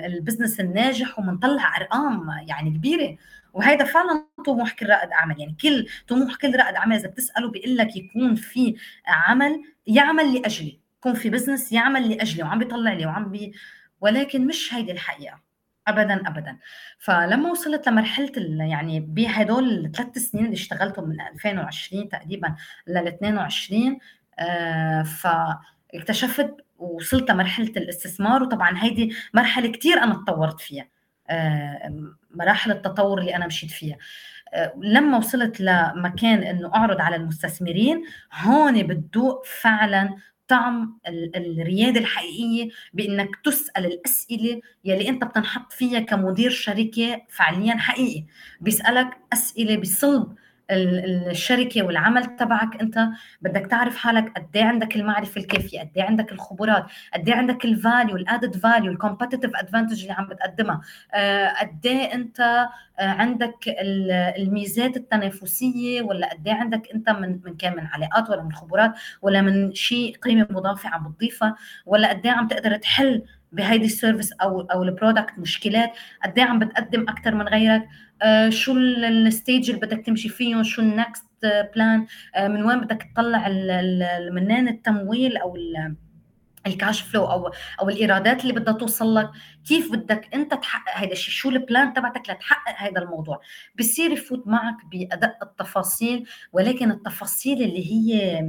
ال 0.05 0.11
business 0.11 0.59
الناجح 0.59 1.19
وبنطلع 1.19 1.77
أرقام 1.77 2.27
يعني 2.47 2.69
كبيرة. 2.69 3.17
وهذا 3.53 3.85
فعلا 3.85 4.25
طموح 4.45 4.71
كل 4.71 4.89
رائد 4.89 5.09
أعمال. 5.11 5.39
يعني 5.39 5.55
كل 5.61 5.87
طموح 6.07 6.35
كل 6.35 6.55
رائد 6.55 6.75
أعمال 6.75 6.97
إذا 6.97 7.07
بتسأله 7.09 7.51
بيقول 7.51 7.77
لك 7.77 7.95
يكون 7.95 8.35
في 8.35 8.75
عمل 9.07 9.63
يعمل 9.87 10.33
لأجلي. 10.33 10.79
يكون 10.99 11.13
في 11.13 11.29
business 11.29 11.71
يعمل 11.71 12.09
لأجلي 12.09 12.43
وعم 12.43 12.59
بيطلع 12.59 12.93
لي 12.93 13.05
وعم 13.05 13.31
بي 13.31 13.53
ولكن 14.01 14.47
مش 14.47 14.73
هيدي 14.73 14.91
الحقيقة. 14.91 15.50
ابدا 15.91 16.27
ابدا. 16.27 16.57
فلما 16.99 17.51
وصلت 17.51 17.87
لمرحلة 17.87 18.31
يعني 18.69 18.99
بهدول 18.99 19.85
الثلاث 19.85 20.17
سنين 20.17 20.45
اللي 20.45 20.55
اشتغلتهم 20.55 21.09
من 21.09 21.21
2020 21.21 22.09
تقريبا 22.09 22.55
لل 22.87 23.07
22 23.07 23.97
آه 24.39 25.03
فاكتشفت 25.03 26.55
وصلت 26.77 27.31
لمرحلة 27.31 27.67
الاستثمار. 27.77 28.43
وطبعا 28.43 28.83
هيدي 28.83 29.15
مرحلة 29.33 29.67
كثير 29.71 29.97
أنا 30.03 30.13
تطورت 30.13 30.59
فيها 30.61 30.87
آه 31.29 32.11
مراحل 32.35 32.71
التطور 32.71 33.19
اللي 33.19 33.35
أنا 33.35 33.47
مشيت 33.47 33.71
فيها. 33.71 33.97
آه 34.53 34.73
لما 34.77 35.17
وصلت 35.17 35.61
لمكان 35.61 36.43
إنه 36.43 36.71
أعرض 36.75 37.01
على 37.01 37.15
المستثمرين 37.15 38.03
هون 38.41 38.87
بتدوق 38.87 39.45
فعلا 39.45 40.15
طعم 40.51 40.99
الريادة 41.35 41.99
الحقيقية 41.99 42.69
بإنك 42.93 43.29
تسأل 43.45 43.85
الأسئلة 43.85 44.61
يلي 44.85 45.09
أنت 45.09 45.23
بتنحط 45.23 45.73
فيها 45.73 45.99
كمدير 45.99 46.49
شركة 46.51 47.21
فعليا 47.29 47.77
حقيقي. 47.77 48.25
بيسألك 48.61 49.17
أسئلة 49.33 49.77
بصلب 49.77 50.35
الشركة 50.71 51.83
والعمل 51.83 52.35
تبعك. 52.35 52.81
انت 52.81 53.07
بدك 53.41 53.67
تعرف 53.67 53.97
حالك 53.97 54.33
قد 54.37 54.47
إيه 54.55 54.63
عندك 54.63 54.95
المعرفة 54.95 55.41
الكافية 55.41 55.79
قد 55.79 55.91
إيه 55.97 56.03
عندك 56.03 56.31
الخبرات 56.31 56.85
قد 57.13 57.29
إيه 57.29 57.35
عندك 57.35 57.65
ال 57.65 57.74
value 57.74 58.15
ال 58.15 58.22
added 58.22 58.55
value 58.57 58.91
ال 58.91 58.96
competitive 58.96 59.51
advantage 59.55 60.01
اللي 60.01 60.13
عم 60.13 60.27
بتقدمها. 60.27 60.81
آه، 61.13 61.47
قد 61.61 61.85
إيه 61.85 62.13
انت 62.13 62.39
آه، 62.99 63.03
عندك 63.03 63.55
الميزات 64.37 64.97
التنافسية 64.97 66.01
ولا 66.01 66.29
قد 66.29 66.47
إيه 66.47 66.53
عندك 66.53 66.91
انت 66.95 67.09
من 67.09 67.39
من 67.45 67.57
كان 67.57 67.75
من 67.75 67.85
علاقات 67.87 68.29
ولا 68.29 68.43
من 68.43 68.53
خبرات 68.53 68.93
ولا 69.21 69.41
من 69.41 69.73
شيء 69.73 70.15
قيمة 70.17 70.47
مضافة 70.49 70.89
عم 70.89 71.09
بتضيفها 71.11 71.55
ولا 71.85 72.09
قد 72.09 72.25
إيه 72.25 72.31
عم 72.33 72.47
تقدر 72.47 72.75
تحل 72.77 73.23
بهيدي 73.51 73.85
ال 73.85 73.91
service 73.91 74.31
أو 74.33 74.61
أو 74.61 74.83
ال 74.83 74.90
product 74.90 75.33
مشكلات 75.39 75.91
قد 76.23 76.39
إيه 76.39 76.45
عم 76.45 76.59
بتقدم 76.59 77.01
أكثر 77.09 77.35
من 77.35 77.47
غيرك؟ 77.47 77.87
آه 78.21 78.49
شو 78.49 78.73
ال 78.77 78.93
stage 78.93 79.69
اللي 79.69 79.81
بدك 79.81 80.05
تمشي 80.05 80.29
فيهم؟ 80.29 80.63
شو 80.63 80.81
ال 80.81 80.90
next 80.90 81.25
plan 81.75 82.05
آه 82.35 82.47
من 82.47 82.63
وين 82.65 82.79
بدك 82.81 83.07
تطلع 83.13 83.47
منين 84.31 84.67
التمويل 84.67 85.37
أو 85.37 85.55
ال 86.67 86.74
cash 86.74 87.01
flow 87.01 87.25
أو 87.25 87.51
أو 87.81 87.89
الإيرادات 87.89 88.41
اللي 88.41 88.53
بدها 88.53 88.73
توصل 88.73 89.15
لك. 89.15 89.29
كيف 89.67 89.91
بدك 89.91 90.29
أنت 90.33 90.53
تحقق 90.53 90.97
هذا 90.97 91.11
الشيء؟ 91.11 91.33
شو 91.33 91.49
ال 91.49 91.58
plan 91.58 91.93
تبعتك 91.93 92.29
لتحقق 92.29 92.75
هذا 92.77 93.01
الموضوع؟ 93.01 93.41
بصير 93.79 94.11
يفوت 94.11 94.47
معك 94.47 94.85
بأدق 94.91 95.37
التفاصيل 95.43 96.27
ولكن 96.53 96.91
التفاصيل 96.91 97.63
اللي 97.63 97.91
هي 97.91 98.41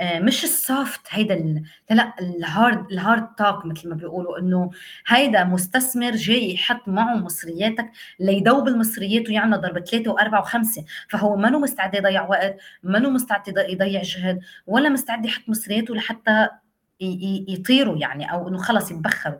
آه، 0.00 0.20
مش 0.20 0.44
ال 0.44 0.55
soft 0.55 1.00
هيدا 1.10 1.62
لا 1.90 2.14
ال 2.20 2.34
hard 2.34 2.92
ال 2.92 2.99
hard 2.99 3.28
talk 3.38 3.66
مثل 3.66 3.88
ما 3.88 3.94
بيقولوا 3.94 4.38
إنه 4.38 4.70
هيدا 5.06 5.44
مستثمر 5.44 6.10
جاي 6.10 6.54
يحط 6.54 6.88
معه 6.88 7.14
مصرياتك 7.14 7.90
ليدوب 8.20 8.68
المصريات 8.68 9.28
ويعمل 9.28 9.60
ضرب 9.60 9.84
ثلاثة 9.86 10.10
وأربعة 10.10 10.40
وخمسة. 10.40 10.84
فهو 11.10 11.36
منه 11.36 11.58
مستعد 11.58 11.94
يضيع 11.94 12.28
وقت؟ 12.28 12.56
منه 12.82 13.10
مستعد 13.10 13.42
يضيع 13.68 14.02
جهد؟ 14.02 14.40
ولا 14.66 14.88
مستعد 14.88 15.26
يحط 15.26 15.48
مصرياته 15.48 15.94
لحتى 15.94 16.48
يطيروا 17.48 17.96
يعني 17.98 18.32
أو 18.32 18.48
إنه 18.48 18.58
خلص 18.58 18.90
يتبخروا 18.90 19.38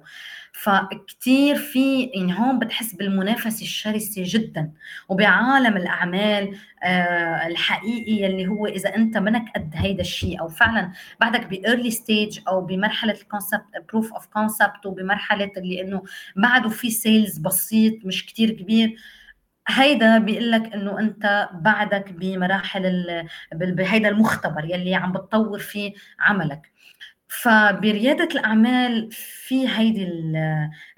فكتير 0.53 1.57
في 1.57 2.03
يعني 2.03 2.39
هون 2.39 2.59
بتحس 2.59 2.95
بالمنافسة 2.95 3.63
الشرسة 3.63 4.23
جدا. 4.27 4.73
وبعالم 5.09 5.77
الأعمال 5.77 6.57
آه 6.83 7.47
الحقيقي 7.47 8.27
اللي 8.27 8.47
هو 8.47 8.67
إذا 8.67 8.97
أنت 8.97 9.17
منك 9.19 9.45
قد 9.57 9.71
هيدا 9.75 10.01
الشيء 10.01 10.41
أو 10.41 10.49
فعلا 10.49 10.93
بعدك 11.21 11.47
ب 11.47 11.54
early 11.54 11.91
stage 11.91 12.41
أو 12.49 12.61
بمرحلة 12.61 13.13
ال 13.13 13.19
concept 13.19 13.65
proof 13.93 14.13
of 14.13 14.27
concept 14.27 14.87
وبمرحلة 14.87 15.51
اللي 15.57 15.81
إنه 15.81 16.03
بعده 16.37 16.69
في 16.69 16.91
sales 16.91 17.39
بسيط 17.39 18.05
مش 18.07 18.27
كتير 18.27 18.51
كبير. 18.51 18.97
هيدا 19.69 20.19
بيقول 20.19 20.51
لك 20.53 20.75
إنه 20.75 20.99
أنت 21.01 21.49
بعدك 21.55 22.13
بمراحل 22.13 23.27
بهيدا 23.55 24.09
المختبر 24.09 24.65
يلي 24.65 24.95
عم 24.95 25.13
بتطور 25.13 25.59
فيه 25.59 25.93
عملك. 26.21 26.74
فبريادة 27.43 28.25
الأعمال 28.25 29.09
في 29.13 29.69
هيدي 29.69 30.09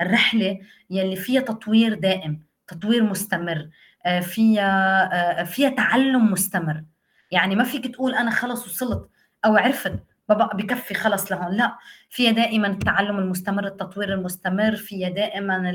الرحلة 0.01 0.59
يلي 0.91 1.17
فيها 1.17 1.41
تطوير 1.41 1.95
دائم 1.95 2.43
تطوير 2.69 3.03
مستمر 3.03 3.69
آه، 4.07 4.21
فيها 4.21 5.41
آه، 5.41 5.45
فيها 5.45 5.69
تعلم 5.71 6.33
مستمر. 6.33 6.85
يعني 7.31 7.57
ما 7.57 7.65
فيك 7.65 7.87
تقول 7.87 8.15
أنا 8.15 8.31
خلص 8.31 8.67
وصلت 8.67 9.09
أو 9.45 9.57
عرفت 9.57 9.93
ببقى 10.29 10.57
بكفي 10.57 10.95
خلص 10.95 11.33
لهون. 11.33 11.57
لا 11.57 11.79
فيها 12.11 12.33
دائما 12.33 12.67
التعلم 12.67 13.19
المستمر 13.19 13.67
التطوير 13.67 14.15
المستمر 14.15 14.77
فيها 14.77 15.09
دائما 15.09 15.71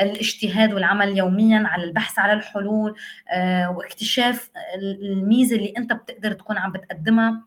الاجتهاد 0.00 0.72
والعمل 0.72 1.18
يوميا 1.18 1.62
على 1.66 1.84
البحث 1.84 2.18
على 2.18 2.32
الحلول 2.32 2.94
آه، 3.32 3.70
واكتشاف 3.70 4.50
الميزة 4.74 5.56
اللي 5.56 5.72
أنت 5.78 5.92
بتقدر 5.92 6.32
تكون 6.32 6.58
عم 6.58 6.72
بتقدمها. 6.72 7.42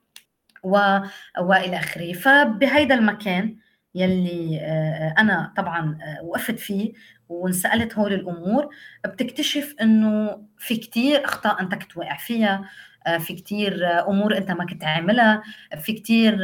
و... 0.63 0.99
والى 1.39 1.79
آخره. 1.79 2.13
فبهيدا 2.13 2.95
المكان 2.95 3.55
يلي 3.95 4.59
آه، 4.61 5.15
أنا 5.17 5.53
طبعا 5.57 5.97
آه، 6.01 6.23
وقفت 6.23 6.59
فيه 6.59 6.93
وانسألت 7.29 7.97
هول 7.97 8.13
الأمور 8.13 8.69
بتكتشف 9.05 9.75
إنه 9.81 10.41
في 10.57 10.75
كتير 10.75 11.25
أخطاء 11.25 11.61
أنت 11.61 11.75
كنت 11.75 11.97
واقع 11.97 12.17
فيها 12.17 12.69
آه، 13.07 13.17
في 13.17 13.33
كتير 13.33 13.85
أمور 14.09 14.37
أنت 14.37 14.51
ما 14.51 14.65
كنت 14.65 14.83
عاملها 14.83 15.43
في 15.77 15.93
كتير 15.93 16.39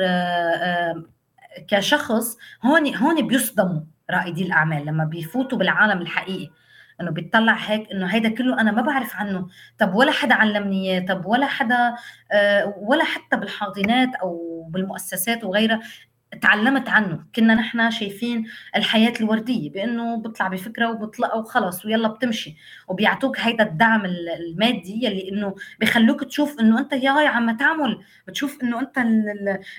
كشخص 1.67 2.38
هون 2.65 2.95
هون 2.95 3.28
بيصدموا 3.28 3.82
رائدي 4.12 4.43
الأعمال 4.43 4.86
لما 4.86 5.06
بيفوتوا 5.06 5.58
بالعالم 5.58 6.01
الحقيقي. 6.01 6.49
إنه 7.01 7.12
بيطلع 7.12 7.53
هيك 7.53 7.91
إنه 7.91 8.05
هيدا 8.08 8.29
كله 8.29 8.62
أنا 8.62 8.71
ما 8.71 8.81
بعرف 8.81 9.15
عنه. 9.15 9.47
طب 9.79 9.95
ولا 9.95 10.12
حدا 10.12 10.36
علمني 10.36 10.91
إياه 10.91 11.05
طب 11.05 11.25
ولا 11.25 11.45
حدا 11.47 11.95
آه، 12.31 12.73
ولا 12.77 13.03
حتى 13.03 13.38
بالحاضنات 13.38 14.15
أو 14.15 14.63
بالمؤسسات 14.69 15.43
وغيرها 15.43 15.79
تعلمت 16.41 16.89
عنه. 16.89 17.25
كنا 17.36 17.55
نحن 17.55 17.91
شايفين 17.91 18.45
الحياة 18.75 19.13
الوردية 19.21 19.71
بأنه 19.71 20.15
بطلع 20.17 20.47
بفكرة 20.47 20.89
وبطلقها 20.91 21.36
وخلص 21.36 21.86
ويلا 21.86 22.08
بتمشي. 22.08 22.55
وبيعطوك 22.88 23.39
هيدا 23.39 23.63
الدعم 23.63 24.05
المادي 24.05 25.05
يلي 25.05 25.29
أنه 25.31 25.55
بيخلوك 25.79 26.23
تشوف 26.23 26.60
أنه 26.60 26.79
أنت 26.79 26.93
يا 26.93 27.29
عم 27.29 27.58
تعمل. 27.58 27.99
بتشوف 28.27 28.63
أنه 28.63 28.79
أنت 28.79 28.97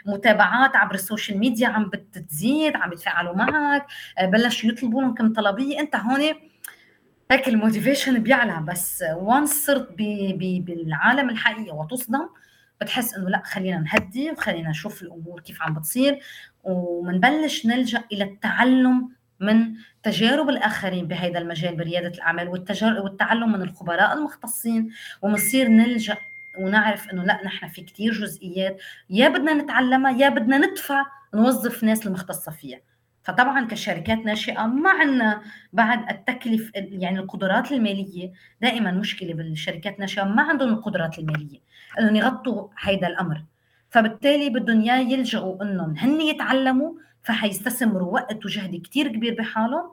المتابعات 0.07 0.77
عبر 0.77 0.95
ال 0.95 1.01
social 1.01 1.39
media 1.39 1.69
عم 1.69 1.91
بتزيد 1.91 2.77
عم 2.77 2.91
بيتفاعلوا 2.91 3.35
معك 3.35 3.87
آه، 4.19 4.27
بلشوا 4.27 4.71
يطلبوا 4.71 5.03
لهم 5.03 5.15
كم 5.15 5.33
طلبية. 5.33 5.81
أنت 5.81 5.97
هون 5.97 6.21
هيك 7.31 7.49
ال 7.49 7.55
motivation 7.55 8.19
بيعلى 8.23 8.65
بس 8.69 9.05
once 9.17 9.67
صرت 9.67 9.93
بي 9.93 10.33
بي 10.33 10.61
بالعالم 10.61 11.31
الحقيقي 11.31 11.77
وتصدم 11.77 12.29
بتحس 12.81 13.15
إنه 13.15 13.31
لأ 13.31 13.43
خلينا 13.45 13.79
نهدي 13.79 14.31
وخلينا 14.31 14.71
نشوف 14.71 15.03
الأمور 15.03 15.41
كيف 15.41 15.63
عم 15.63 15.75
بتصير 15.75 16.21
ومنبلش 16.65 17.67
نلجأ 17.67 18.05
إلى 18.13 18.25
التعلم 18.25 19.09
من 19.41 19.75
تجارب 20.03 20.49
الآخرين 20.49 21.09
بهذا 21.09 21.39
المجال 21.39 21.77
بريادة 21.77 22.09
الأعمال 22.09 22.49
والتعلم 22.83 23.53
من 23.53 23.63
الخبراء 23.63 24.13
المختصين 24.19 24.91
ومنصير 25.23 25.69
نلجأ 25.69 26.17
ونعرف 26.59 27.11
إنه 27.11 27.25
لأ 27.25 27.41
نحن 27.45 27.69
في 27.69 27.83
كتير 27.83 28.13
جزئيات 28.13 28.79
يا 29.11 29.29
بدنا 29.29 29.55
نتعلمها 29.55 30.11
يا 30.19 30.29
بدنا 30.29 30.59
ندفع 30.59 31.03
نوظف 31.35 31.85
ناس 31.85 32.07
المختصة 32.07 32.53
فيها. 32.53 32.81
فطبعا 33.27 33.67
كشركات 33.67 34.19
ناشئة 34.19 34.67
ما 34.67 34.91
عندنا 34.91 35.43
بعد 35.73 36.11
التكلف 36.11 36.71
يعني 36.75 37.19
القدرات 37.19 37.73
المالية 37.73 38.33
دائما 38.63 38.91
مشكلة 38.91 39.35
بالشركات 39.35 39.95
الناشئة 39.95 40.25
ما 40.25 40.43
عندهم 40.43 40.69
القدرات 40.69 41.19
المالية 41.19 41.59
إنهم 41.99 42.17
يغطوا 42.17 42.69
هيدا 42.81 43.07
الأمر. 43.07 43.45
فبالتالي 43.91 44.51
بدهم 44.51 44.81
يا 44.81 44.97
يلجأوا 44.97 45.63
إنهم 45.63 45.97
هن 45.97 46.21
يتعلموا 46.21 46.93
فحيستثمروا 47.23 48.13
وقت 48.13 48.47
وجهد 48.47 48.83
كتير 48.83 49.09
كبير 49.09 49.35
بحالهم. 49.35 49.91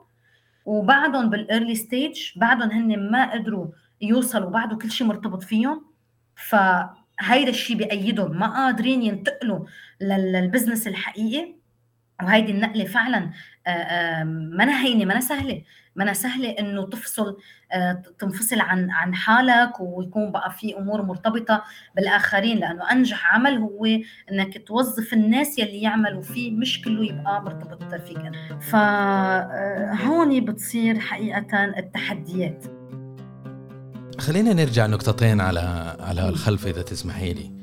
وبعدهم 0.64 1.30
بال 1.30 1.43
early 1.43 1.74
stage 1.74 2.30
بعدهم 2.36 2.70
هن 2.70 3.10
ما 3.10 3.32
قدروا 3.32 3.66
يوصلوا 4.00 4.50
بعده 4.50 4.76
كل 4.76 4.90
شيء 4.90 5.06
مرتبط 5.06 5.42
فيهم. 5.42 5.84
فهيدا 6.36 7.50
الشيء 7.50 7.76
بأيدهم 7.76 8.38
ما 8.38 8.46
قادرين 8.46 9.02
ينتقلوا 9.02 9.66
لل 10.00 10.17
business 10.17 10.86
الحقيقي. 10.86 11.63
وهيدي 12.22 12.52
النقلة 12.52 12.84
فعلا 12.84 13.30
ما 14.34 14.80
هينة 14.82 15.04
ما 15.04 15.20
سهلة. 15.20 15.62
ما 15.96 16.12
سهلة 16.12 16.50
إنه 16.50 16.86
تفصل 16.86 17.36
تنفصل 18.18 18.60
عن 18.60 18.90
عن 18.90 19.14
حالك 19.14 19.72
ويكون 19.80 20.32
بقى 20.32 20.50
في 20.50 20.78
أمور 20.78 21.02
مرتبطة 21.02 21.64
بالآخرين 21.96 22.58
لأنه 22.58 22.92
أنجح 22.92 23.34
عمل 23.34 23.58
هو 23.58 23.86
إنك 24.32 24.66
توظف 24.66 25.12
الناس 25.12 25.58
يلي 25.58 25.82
يعملوا 25.82 26.22
فيه 26.22 26.52
مش 26.52 26.82
كله 26.82 27.04
يبقى 27.04 27.42
مرتبط 27.42 27.94
فيك 27.94 28.30
فهون 28.60 30.44
بتصير 30.44 30.98
حقيقة 30.98 31.64
التحديات. 31.64 32.64
خلينا 34.18 34.52
نرجع 34.52 34.86
نقطتين 34.86 35.40
على 35.40 35.96
على 36.00 36.28
الخلف 36.28 36.66
إذا 36.66 36.82
تسمحي 36.82 37.32
لي. 37.32 37.53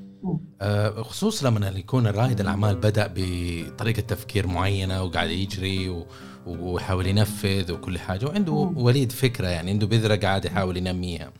خصوصا 1.01 1.49
لما 1.49 1.69
يكون 1.69 2.07
رائد 2.07 2.39
الأعمال 2.39 2.75
بدأ 2.75 3.13
بطريقة 3.15 4.01
تفكير 4.01 4.47
معينة 4.47 5.03
وقاعد 5.03 5.29
يجري 5.29 6.05
ويحاول 6.45 7.07
ينفذ 7.07 7.71
وكل 7.71 7.99
حاجة 7.99 8.25
وعنده 8.25 8.51
وليد 8.51 9.11
فكرة 9.11 9.47
يعني 9.47 9.71
عنده 9.71 9.87
بذرة 9.87 10.15
قاعد 10.15 10.45
يحاول 10.45 10.77
ينميها. 10.77 11.31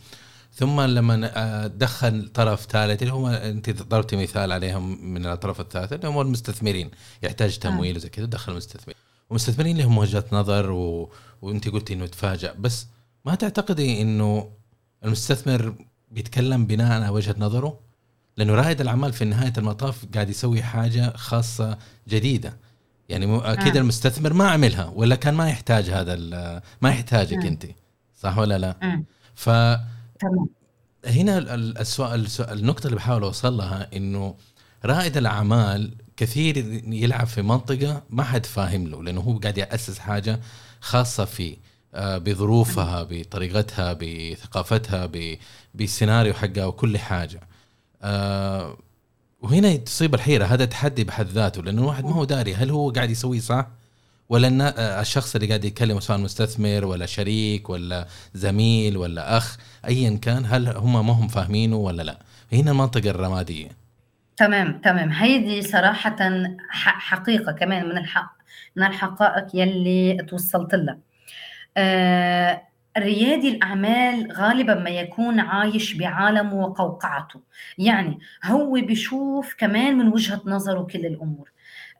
ثم 0.54 0.82
لما 0.82 1.32
آه، 1.36 1.68
دخل 1.68 2.30
طرف 2.34 2.66
ثالث 2.66 3.02
اللي 3.02 3.14
هو 3.14 3.28
أنت 3.28 3.70
ضربتي 3.70 4.16
مثال 4.16 4.52
عليهم 4.52 5.14
من 5.14 5.26
الطرف 5.26 5.62
الثالث 5.62 5.94
اللي 5.94 6.08
هم 6.08 6.22
المستثمرين 6.22 6.92
يحتاج 7.24 7.58
تمويل 7.58 7.96
وزي 7.96 8.10
كذا 8.10 8.26
دخل 8.26 8.52
المستثمرين. 8.52 8.96
ومستثمرين 9.30 9.78
لهم 9.78 9.98
وجهة 9.98 10.26
نظر 10.32 10.72
و... 10.72 11.12
وأنت 11.42 11.70
قلتي 11.70 11.94
إنه 11.94 12.06
تفاجأ 12.06 12.54
بس 12.60 12.88
ما 13.26 13.36
تعتقدي 13.36 14.02
إنه 14.02 14.50
المستثمر 15.06 15.76
بيتكلم 16.12 16.66
بناء 16.66 16.92
على 16.92 17.10
وجهة 17.10 17.36
نظره؟ 17.38 17.80
لأنه 18.38 18.54
رائد 18.56 18.82
الأعمال 18.82 19.14
في 19.14 19.26
نهاية 19.26 19.54
المطاف 19.58 20.06
قاعد 20.14 20.30
يسوي 20.30 20.64
حاجة 20.64 21.18
خاصة 21.18 21.78
جديدة. 22.08 22.58
يعني 23.10 23.38
أكيد 23.38 23.78
آه. 23.78 23.82
المستثمر 23.82 24.34
ما 24.34 24.50
عملها 24.50 24.92
ولا 24.96 25.16
كان 25.16 25.34
ما 25.34 25.50
يحتاج 25.50 25.90
هذا 25.90 26.16
ما 26.82 26.90
يحتاجك 26.90 27.46
أنت. 27.46 27.66
صح 28.20 28.38
ولا 28.38 28.58
لا؟ 28.58 29.04
ف 29.36 29.50
هنا 31.06 31.56
السؤال 31.56 32.28
النقطة 32.40 32.86
اللي 32.86 32.96
بحاول 32.96 33.24
أوصل 33.24 33.58
لها 33.58 33.90
إنه 33.94 34.36
رائد 34.86 35.18
الأعمال 35.18 35.94
كثير 36.18 36.58
يلعب 36.88 37.28
في 37.28 37.42
منطقة 37.42 38.04
ما 38.10 38.24
حد 38.24 38.46
فاهم 38.46 38.88
له 38.88 39.04
لأنه 39.04 39.22
هو 39.22 39.38
قاعد 39.38 39.58
يأسس 39.58 40.00
حاجة 40.00 40.40
خاصة 40.82 41.26
فيه. 41.26 41.58
آه، 41.94 42.18
بظروفها 42.18 43.08
بطريقتها 43.10 43.94
بثقافتها 44.00 45.10
بالسيناريو 45.76 46.34
حقها 46.34 46.66
وكل 46.66 46.98
حاجة. 46.98 47.42
آه 48.02 48.78
وهنا 49.42 49.76
تصيب 49.76 50.16
الحيرة 50.16 50.46
هذا 50.46 50.66
تحدي 50.66 51.04
بحد 51.04 51.26
ذاته 51.28 51.64
لأنه 51.64 51.82
الواحد 51.82 52.04
ما 52.04 52.14
هو 52.14 52.24
داري 52.24 52.56
هل 52.56 52.70
هو 52.70 52.90
قاعد 52.90 53.10
يسويه 53.10 53.40
صح؟ 53.40 53.68
ولا 54.30 54.74
آه، 54.78 55.02
الشخص 55.02 55.36
اللي 55.36 55.48
قاعد 55.48 55.66
يتكلم 55.66 56.00
سواء 56.00 56.18
مستثمر 56.18 56.86
ولا 56.86 57.06
شريك 57.06 57.70
ولا 57.70 58.08
زميل 58.34 58.98
ولا 58.98 59.38
أخ 59.38 59.58
ايا 59.88 60.18
كان 60.22 60.46
هل 60.46 60.68
هم 60.68 61.08
ما 61.08 61.14
هم 61.14 61.28
فاهمينه 61.28 61.76
ولا 61.76 62.04
لا؟ 62.04 62.20
هنا 62.54 62.72
المنطقة 62.72 63.10
الرمادية. 63.10 63.68
تمام 64.38 64.82
تمام. 64.84 65.10
هيدي 65.10 65.62
صراحة 65.62 66.16
حقيقة 66.70 67.52
كمان 67.52 67.90
من 67.90 67.98
الحق 67.98 68.32
من 68.76 68.84
الحقائق 68.84 69.48
يلي 69.54 70.26
توصلت 70.30 70.76
لها. 70.76 70.98
آه 71.78 72.62
ريادي 72.98 73.50
الأعمال 73.50 74.32
غالبا 74.32 74.76
ما 74.76 74.90
يكون 74.90 75.40
عايش 75.40 75.94
بعالمه 75.94 76.54
وقوقعته. 76.56 77.42
يعني 77.78 78.20
هو 78.46 78.72
بيشوف 78.72 79.56
كمان 79.58 79.98
من 79.98 80.08
وجهة 80.08 80.42
نظره 80.46 80.84
كل 80.84 81.06
الأمور. 81.06 81.52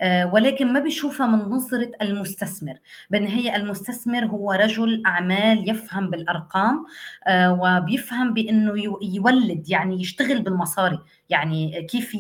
ولكن 0.04 0.74
ما 0.74 0.80
بيشوفها 0.80 1.28
من 1.28 1.40
نظرة 1.40 1.92
المستثمر 2.02 2.74
بالنهاية 3.10 3.56
المستثمر 3.56 4.26
هو 4.26 4.52
رجل 4.52 5.04
أعمال 5.06 5.70
يفهم 5.70 6.10
بالأرقام 6.10 6.86
آه، 7.28 7.60
وبيفهم 7.62 8.34
بأنه 8.34 8.74
يولد 9.02 9.70
يعني 9.70 10.02
يشتغل 10.02 10.42
بالمصاري. 10.42 11.00
يعني 11.30 11.88
كيف 11.90 12.18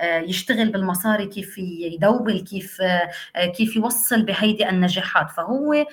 آه، 0.00 0.18
يشتغل 0.18 0.72
بالمصاري 0.72 1.26
كيف 1.26 1.58
يدوبل 1.58 2.40
كيف 2.40 2.78
كيف 3.56 3.76
يوصل 3.76 4.22
بهيدي 4.22 4.68
النجاحات. 4.68 5.30
فهو 5.30 5.86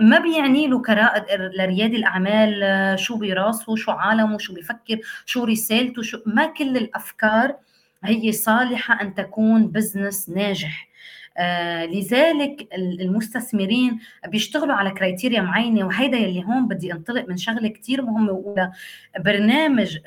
ما 0.00 0.18
بيعني 0.18 0.66
له 0.66 0.82
كرائد 0.82 1.24
لريادي 1.30 1.96
الأعمال 1.96 2.98
شو 2.98 3.16
براسه 3.16 3.76
شو 3.76 3.90
عالمه 3.90 4.38
شو 4.38 4.54
بيفكر 4.54 5.00
شو 5.26 5.44
رسالته 5.44 6.02
شو 6.02 6.18
ما 6.26 6.46
كل 6.46 6.76
الأفكار 6.76 7.56
هي 8.04 8.32
صالحة 8.32 9.02
أن 9.02 9.14
تكون 9.14 9.68
business 9.68 10.28
ناجح. 10.28 10.88
آه 11.36 11.84
لذلك 11.84 12.68
المستثمرين 12.74 14.00
بيشتغلوا 14.28 14.74
على 14.74 14.90
criteria 14.90 15.40
معينة 15.42 15.86
وهيدا 15.86 16.18
يلي 16.18 16.44
هون 16.44 16.68
بدي 16.68 16.92
انطلق 16.92 17.28
من 17.28 17.36
شغلة 17.36 17.68
كثير 17.68 18.02
مهمة 18.02 18.32
وأولى. 18.32 18.72
برنامج 19.18 19.98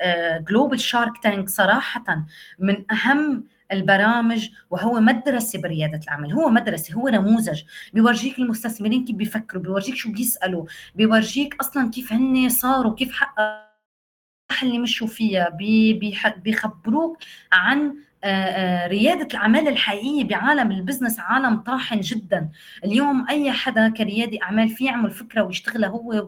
global 0.50 0.80
Shark 0.80 1.18
Tank 1.24 1.50
صراحة 1.50 2.26
من 2.60 2.92
أهم 2.92 3.44
البرامج 3.72 4.50
وهو 4.70 5.00
مدرسة 5.00 5.62
بريادة 5.62 6.00
العمل. 6.04 6.34
هو 6.34 6.50
مدرسة 6.50 6.94
هو 6.94 7.10
نموذج. 7.10 7.64
بيورجيك 7.94 8.40
المستثمرين 8.40 9.06
كيف 9.06 9.16
بيفكروا 9.16 9.64
بيورجيك 9.64 9.96
شو 9.96 10.12
بيسألوا 10.12 10.66
بيورجيك 10.96 11.56
أصلا 11.60 11.90
كيف 11.90 12.14
هن 12.14 12.50
صاروا 12.50 12.96
كيف 12.96 13.12
حققوا 13.12 13.75
اللي 14.64 14.80
مشوا 14.80 15.08
فيها 15.08 15.50
بيخبروك 16.44 17.18
عن 17.52 17.96
ريادة 18.88 19.28
الأعمال 19.34 19.68
الحقيقية 19.68 20.24
بعالم 20.24 20.72
البزنس 20.72 21.20
عالم 21.20 21.58
طاحن 21.58 22.00
جدا. 22.00 22.50
اليوم 22.86 23.26
أي 23.30 23.52
حدا 23.52 23.90
كريادي 23.90 24.44
أعمال 24.44 24.70
في 24.70 24.86
يعمل 24.86 25.12
فكرة 25.12 25.42
ويشتغلها 25.44 25.90
هو 25.90 26.28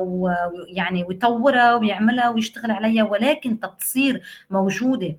ويعني 0.00 1.04
ويطورها 1.04 1.74
ويعملها 1.74 2.28
ويشتغل 2.28 2.70
عليها 2.70 3.04
ولكن 3.04 3.60
تتصير 3.60 4.22
موجودة. 4.50 5.16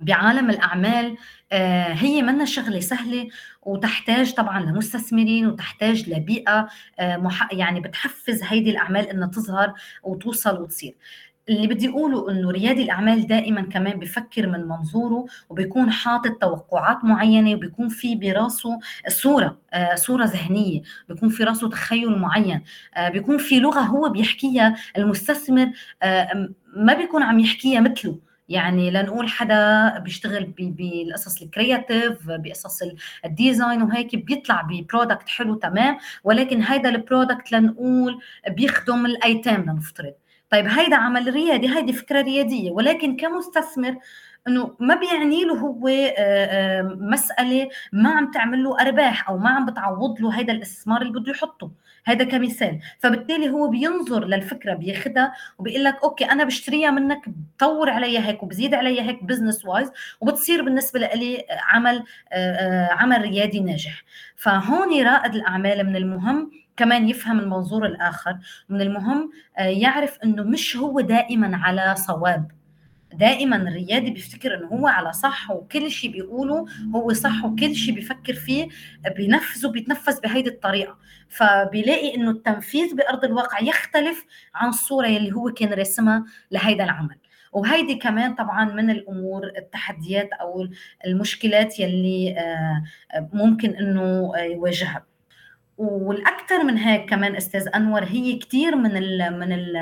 بعالم 0.00 0.50
الأعمال 0.50 1.16
هي 1.92 2.22
منا 2.22 2.44
شغلة 2.44 2.80
سهلة 2.80 3.28
وتحتاج 3.62 4.34
طبعا 4.34 4.60
لمستثمرين 4.60 5.46
وتحتاج 5.46 6.10
لبيئة 6.10 6.68
يعني 7.52 7.80
بتحفز 7.80 8.40
هيدي 8.44 8.70
الأعمال 8.70 9.08
إنها 9.08 9.28
تظهر 9.28 9.72
وتوصل 10.02 10.60
وتصير. 10.62 10.94
اللي 11.48 11.66
بدي 11.66 11.88
أقوله 11.88 12.30
إنه 12.30 12.50
ريادي 12.50 12.82
الأعمال 12.82 13.26
دائما 13.26 13.60
كمان 13.62 13.98
بفكر 13.98 14.46
من 14.46 14.68
منظوره 14.68 15.26
وبيكون 15.48 15.90
حاطط 15.90 16.30
توقعات 16.40 17.04
معينة 17.04 17.54
وبيكون 17.54 17.88
في 17.88 18.14
براسه 18.16 18.78
صورة 19.08 19.58
آه 19.72 19.94
صورة 19.94 20.24
ذهنية 20.24 20.82
بيكون 21.08 21.28
في 21.28 21.44
راسه 21.44 21.68
تخيل 21.68 22.18
معين 22.18 22.62
آه 22.96 23.08
بيكون 23.08 23.38
في 23.38 23.60
لغة 23.60 23.80
هو 23.80 24.08
بيحكيها 24.08 24.76
المستثمر 24.98 25.70
آه 26.02 26.48
ما 26.76 26.94
بيكون 26.94 27.22
عم 27.22 27.40
يحكيها 27.40 27.80
مثله. 27.80 28.18
يعني 28.48 28.90
لنقول 28.90 29.28
حدا 29.28 29.98
بيشتغل 29.98 30.44
بالقصص 30.58 31.42
الكرياتيف 31.42 32.18
بقصص 32.26 32.82
ال 33.24 33.32
design 33.32 33.82
وهيك 33.82 34.16
بيطلع 34.16 34.62
ب 34.62 34.70
product 34.70 35.28
حلو 35.28 35.54
تمام 35.54 35.98
ولكن 36.24 36.62
هيدا 36.62 36.88
ال 36.88 36.96
product 36.96 37.52
لنقول 37.52 38.20
بيخدم 38.48 39.06
الأيتام 39.06 39.62
لنفترض. 39.62 40.14
طيب 40.50 40.66
هيدا 40.66 40.96
عمل 40.96 41.34
ريادي 41.34 41.68
هيدي 41.76 41.92
فكرة 41.92 42.22
ريادية 42.22 42.70
ولكن 42.70 43.16
كمستثمر 43.16 43.96
إنه 44.48 44.76
ما 44.80 44.94
بيعني 44.94 45.44
له 45.44 45.54
هو 45.54 45.88
مسألة 47.00 47.68
ما 47.92 48.10
عم 48.10 48.30
تعمل 48.30 48.64
له 48.64 48.80
أرباح 48.80 49.28
أو 49.28 49.38
ما 49.38 49.50
عم 49.50 49.66
بتعوض 49.66 50.20
له 50.20 50.38
هيدا 50.38 50.52
الإستثمار 50.52 51.02
اللي 51.02 51.12
بده 51.20 51.32
يحطه. 51.32 51.70
هذا 52.06 52.24
كمثال. 52.24 52.80
فبالتالي 52.98 53.50
هو 53.50 53.68
بينظر 53.68 54.24
للفكرة 54.24 54.74
بياخدها 54.74 55.32
وبيقول 55.58 55.84
لك 55.84 55.96
okay 56.04 56.24
أنا 56.24 56.44
بشتريها 56.44 56.90
منك 56.90 57.22
بطور 57.28 57.90
عليها 57.90 58.20
هيك 58.28 58.42
وبزيد 58.42 58.74
عليها 58.74 59.02
هيك 59.02 59.24
business 59.24 59.64
wise 59.64 59.90
وبتصير 60.20 60.62
بالنسبة 60.62 61.00
لي 61.00 61.44
عمل 61.50 62.04
عمل 62.90 63.20
ريادي 63.22 63.60
ناجح. 63.60 64.02
فهون 64.36 65.02
رائد 65.02 65.34
الأعمال 65.34 65.86
من 65.86 65.96
المهم 65.96 66.50
كمان 66.76 67.08
يفهم 67.08 67.40
المنظور 67.40 67.86
الآخر 67.86 68.38
من 68.68 68.80
المهم 68.80 69.30
آه، 69.58 69.62
يعرف 69.62 70.18
أنه 70.24 70.42
مش 70.42 70.76
هو 70.76 71.00
دائما 71.00 71.56
على 71.56 71.94
صواب. 71.96 72.50
دائما 73.18 73.56
الريادي 73.56 74.10
بيفتكر 74.10 74.54
انه 74.54 74.66
هو 74.66 74.86
على 74.86 75.12
صح 75.12 75.50
وكل 75.50 75.90
شيء 75.90 76.10
بيقوله 76.10 76.66
هو 76.94 77.12
صح 77.12 77.44
وكل 77.44 77.74
شيء 77.74 77.94
بيفكر 77.94 78.34
فيه 78.34 78.68
بينفذه 79.16 79.68
بيتنفذ 79.68 80.20
بهيدي 80.20 80.50
الطريقة. 80.50 80.98
فبيلاقي 81.28 82.14
إنه 82.14 82.30
التنفيذ 82.30 82.94
بأرض 82.96 83.24
الواقع 83.24 83.60
يختلف 83.60 84.24
عن 84.54 84.68
الصورة 84.68 85.06
يلي 85.06 85.32
هو 85.32 85.50
كان 85.50 85.72
راسمها 85.72 86.24
لهيدا 86.50 86.84
العمل. 86.84 87.16
وهيدي 87.52 87.94
كمان 87.94 88.34
طبعا 88.34 88.64
من 88.64 88.90
الأمور 88.90 89.52
التحديات 89.58 90.30
أو 90.32 90.68
المشكلات 91.06 91.80
يلي 91.80 92.34
آه، 92.38 93.28
ممكن 93.32 93.70
إنه 93.70 94.32
يواجهها. 94.36 95.06
والأكثر 95.78 96.64
من 96.64 96.78
هيك 96.78 97.10
كمان 97.10 97.36
أستاذ 97.36 97.68
أنور 97.74 98.04
هي 98.04 98.36
كثير 98.36 98.76
من 98.76 98.96
ال 98.96 99.38
من 99.40 99.52
ال 99.52 99.76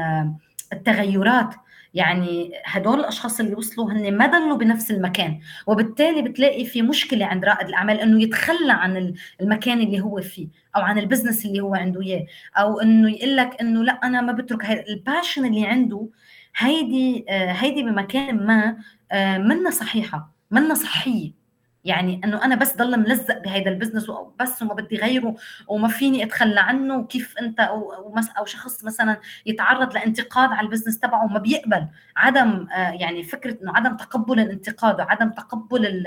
التغيرات 0.72 1.54
يعني 1.94 2.52
هدول 2.64 3.00
الأشخاص 3.00 3.40
اللي 3.40 3.54
وصلوا 3.54 3.92
هن 3.92 4.16
ما 4.16 4.26
ضلوا 4.26 4.56
بنفس 4.56 4.90
المكان 4.90 5.40
وبالتالي 5.66 6.22
بتلاقي 6.22 6.64
في 6.64 6.82
مشكلة 6.82 7.26
عند 7.26 7.44
رائد 7.44 7.68
الأعمال 7.68 8.00
إنه 8.00 8.22
يتخلى 8.22 8.72
عن 8.72 9.14
المكان 9.40 9.80
اللي 9.80 10.00
هو 10.00 10.20
فيه 10.20 10.48
أو 10.76 10.80
عن 10.82 10.98
البزنس 10.98 11.46
اللي 11.46 11.60
هو 11.60 11.74
عنده 11.74 12.02
إياه 12.02 12.26
أو 12.56 12.80
إنه 12.80 13.10
يقول 13.10 13.36
لك 13.36 13.60
إنه 13.60 13.84
لأ 13.84 13.92
أنا 13.92 14.20
ما 14.20 14.32
بترك 14.32 14.64
ال 14.88 14.95
passion 14.95 15.44
اللي 15.46 15.66
عنده 15.66 16.08
هيدي 16.56 17.24
آه، 17.28 17.52
هيدي 17.52 17.82
بمكان 17.82 18.46
ما 18.46 18.76
آه، 19.12 19.38
منا 19.38 19.70
صحيحة 19.70 20.34
منا 20.50 20.74
صحية. 20.74 21.43
يعني 21.84 22.20
إنه 22.24 22.44
أنا 22.44 22.54
بس 22.54 22.76
ضل 22.76 23.00
ملزق 23.00 23.38
بهذا 23.38 23.70
ال 23.70 23.74
business 23.74 24.08
وبس 24.08 24.62
وما 24.62 24.74
بدي 24.74 24.96
غيره 24.96 25.36
وما 25.68 25.88
فيني 25.88 26.24
أتخلى 26.24 26.60
عنه 26.60 26.96
وكيف 26.96 27.34
أنت 27.38 27.60
أو 27.60 27.92
أو 28.38 28.44
شخص 28.44 28.84
مثلا 28.84 29.20
يتعرض 29.46 29.94
لانتقاد 29.94 30.52
على 30.52 30.66
ال 30.66 30.70
business 30.70 30.98
تبعه 30.98 31.24
وما 31.24 31.38
بيقبل 31.38 31.86
عدم 32.16 32.66
آه، 32.72 32.90
يعني 32.90 33.22
فكرة 33.22 33.58
إنه 33.62 33.72
عدم 33.76 33.96
تقبل 33.96 34.40
الانتقاد 34.40 35.00
وعدم 35.00 35.30
تقبل 35.30 36.06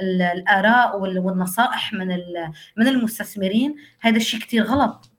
الآراء 0.00 1.00
والنصائح 1.00 1.92
من 1.92 2.08
من 2.76 2.88
المستثمرين 2.88 3.76
هذا 4.00 4.16
الشيء 4.16 4.40
كثير 4.40 4.64
غلط. 4.64 5.10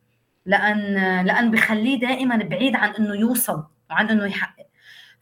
لأن 0.46 1.26
لأن 1.26 1.52
بخليه 1.52 2.00
دائما 2.00 2.36
بعيد 2.38 2.76
عن 2.76 2.90
إنه 2.90 3.16
يوصل 3.16 3.64
وعن 3.90 4.10
إنه 4.10 4.26
يحقق. 4.26 4.59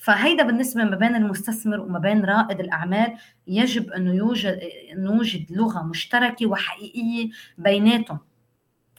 فهيدا 0.08 0.44
بالنسبة 0.44 0.84
ما 0.84 0.96
بين 0.96 1.16
المستثمر 1.16 1.80
وما 1.80 2.00
بين 2.00 2.26
رائد 2.26 2.60
الأعمال 2.60 3.16
يجب 3.48 3.92
انه 3.92 4.14
يوجد 4.14 4.60
نوجد 4.94 5.52
لغة 5.52 5.84
مشتركة 5.84 6.46
وحقيقية 6.46 7.30
بيناتهم 7.58 8.20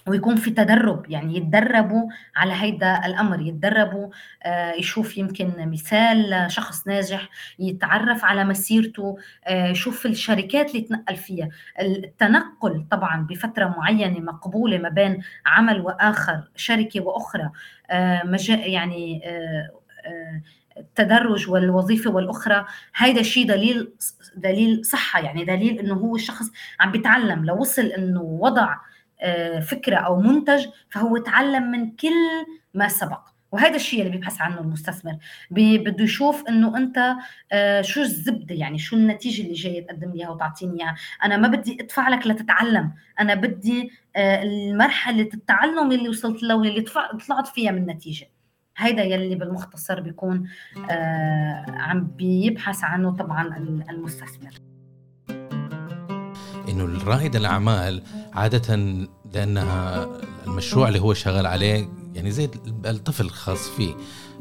ويكون 0.06 0.36
في 0.36 0.50
تدرب 0.50 1.10
يعني 1.10 1.36
يتدربوا 1.36 2.08
على 2.36 2.52
هيدا 2.52 3.06
الأمر 3.06 3.40
يتدربوا 3.40 4.08
آه، 4.42 4.72
يشوف 4.72 5.18
يمكن 5.18 5.52
مثال 5.70 6.46
شخص 6.48 6.86
ناجح 6.86 7.28
يتعرف 7.58 8.24
على 8.24 8.44
مسيرته 8.44 9.16
آه، 9.44 9.66
يشوف 9.66 10.06
الشركات 10.06 10.70
اللي 10.70 10.80
تنقل 10.80 11.16
فيها. 11.16 11.48
التنقل 11.80 12.84
طبعا 12.90 13.26
بفترة 13.30 13.74
معينة 13.78 14.20
مقبولة 14.20 14.78
ما 14.78 14.88
بين 14.88 15.22
عمل 15.46 15.80
وآخر 15.80 16.48
شركة 16.56 17.00
وأخرى 17.00 17.50
آه، 17.90 18.36
يعني 18.48 19.22
التدرج 20.78 21.50
والوظيفة 21.50 22.10
والأخرى 22.10 22.66
هيدا 22.96 23.20
الشيء 23.20 23.46
دليل 23.48 23.92
دليل 24.36 24.84
صحة 24.84 25.20
يعني 25.20 25.44
دليل 25.44 25.78
إنه 25.78 25.94
هو 25.94 26.16
الشخص 26.16 26.46
عم 26.80 26.92
بيتعلم 26.92 27.44
لو 27.44 27.60
وصل 27.60 27.82
إنه 27.82 28.22
وضع 28.22 28.76
آه، 29.20 29.60
فكرة 29.60 29.96
أو 29.96 30.20
منتج 30.20 30.66
فهو 30.90 31.16
تعلم 31.16 31.70
من 31.70 31.90
كل 31.90 32.46
ما 32.74 32.88
سبق. 32.88 33.20
وهذا 33.52 33.76
الشيء 33.76 34.00
اللي 34.00 34.12
بيبحث 34.12 34.40
عنه 34.40 34.60
المستثمر. 34.60 35.16
بده 35.50 36.04
يشوف 36.04 36.48
إنه 36.48 36.76
أنت 36.76 37.14
آه، 37.52 37.80
شو 37.82 38.00
الزبدة 38.00 38.54
يعني 38.54 38.78
شو 38.78 38.96
النتيجة 38.96 39.42
اللي 39.42 39.54
جاي 39.54 39.80
تقدم 39.80 40.10
لي 40.10 40.18
إياها 40.18 40.30
وتعطيني 40.30 40.82
إياها. 40.82 40.96
أنا 41.24 41.36
ما 41.36 41.48
بدي 41.48 41.78
أدفع 41.80 42.08
لك 42.08 42.26
لتتعلم. 42.26 42.92
أنا 43.20 43.34
بدي 43.34 43.90
آه، 44.16 44.42
المرحلة 44.42 45.28
التعلم 45.34 45.92
اللي 45.92 46.08
وصلت 46.08 46.42
له 46.42 46.54
واللي 46.56 46.80
طلعت 47.28 47.48
فيها 47.48 47.70
من 47.70 47.86
نتيجه 47.86 48.28
هيدا 48.78 49.02
يلي 49.02 49.34
بالمختصر 49.34 50.00
بيكون 50.00 50.48
آه 50.90 51.64
عم 51.68 52.04
بيبحث 52.16 52.84
عنه 52.84 53.16
طبعا 53.16 53.56
المستثمر 53.90 54.50
إنه 56.68 56.84
الرائد 56.84 57.36
الأعمال 57.36 58.02
عاده 58.32 58.74
لأنها 59.34 60.06
المشروع 60.46 60.88
اللي 60.88 61.00
هو 61.00 61.14
شغال 61.14 61.46
عليه 61.46 61.88
يعني 62.14 62.30
زي 62.30 62.50
الطفل 62.86 63.24
الخاص 63.24 63.68
فيه 63.68 63.94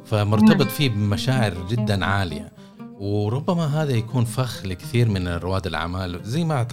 فمرتبط 0.05 0.61
نعم. 0.61 0.67
فيه 0.67 0.89
بمشاعر 0.89 1.67
جدا 1.69 2.05
عالية 2.05 2.51
وربما 2.99 3.81
هذا 3.81 3.91
يكون 3.91 4.25
فخ 4.25 4.65
لكثير 4.65 5.09
من 5.09 5.27
رواد 5.27 5.67
الأعمال. 5.67 6.19
زي 6.23 6.43
ما 6.43 6.67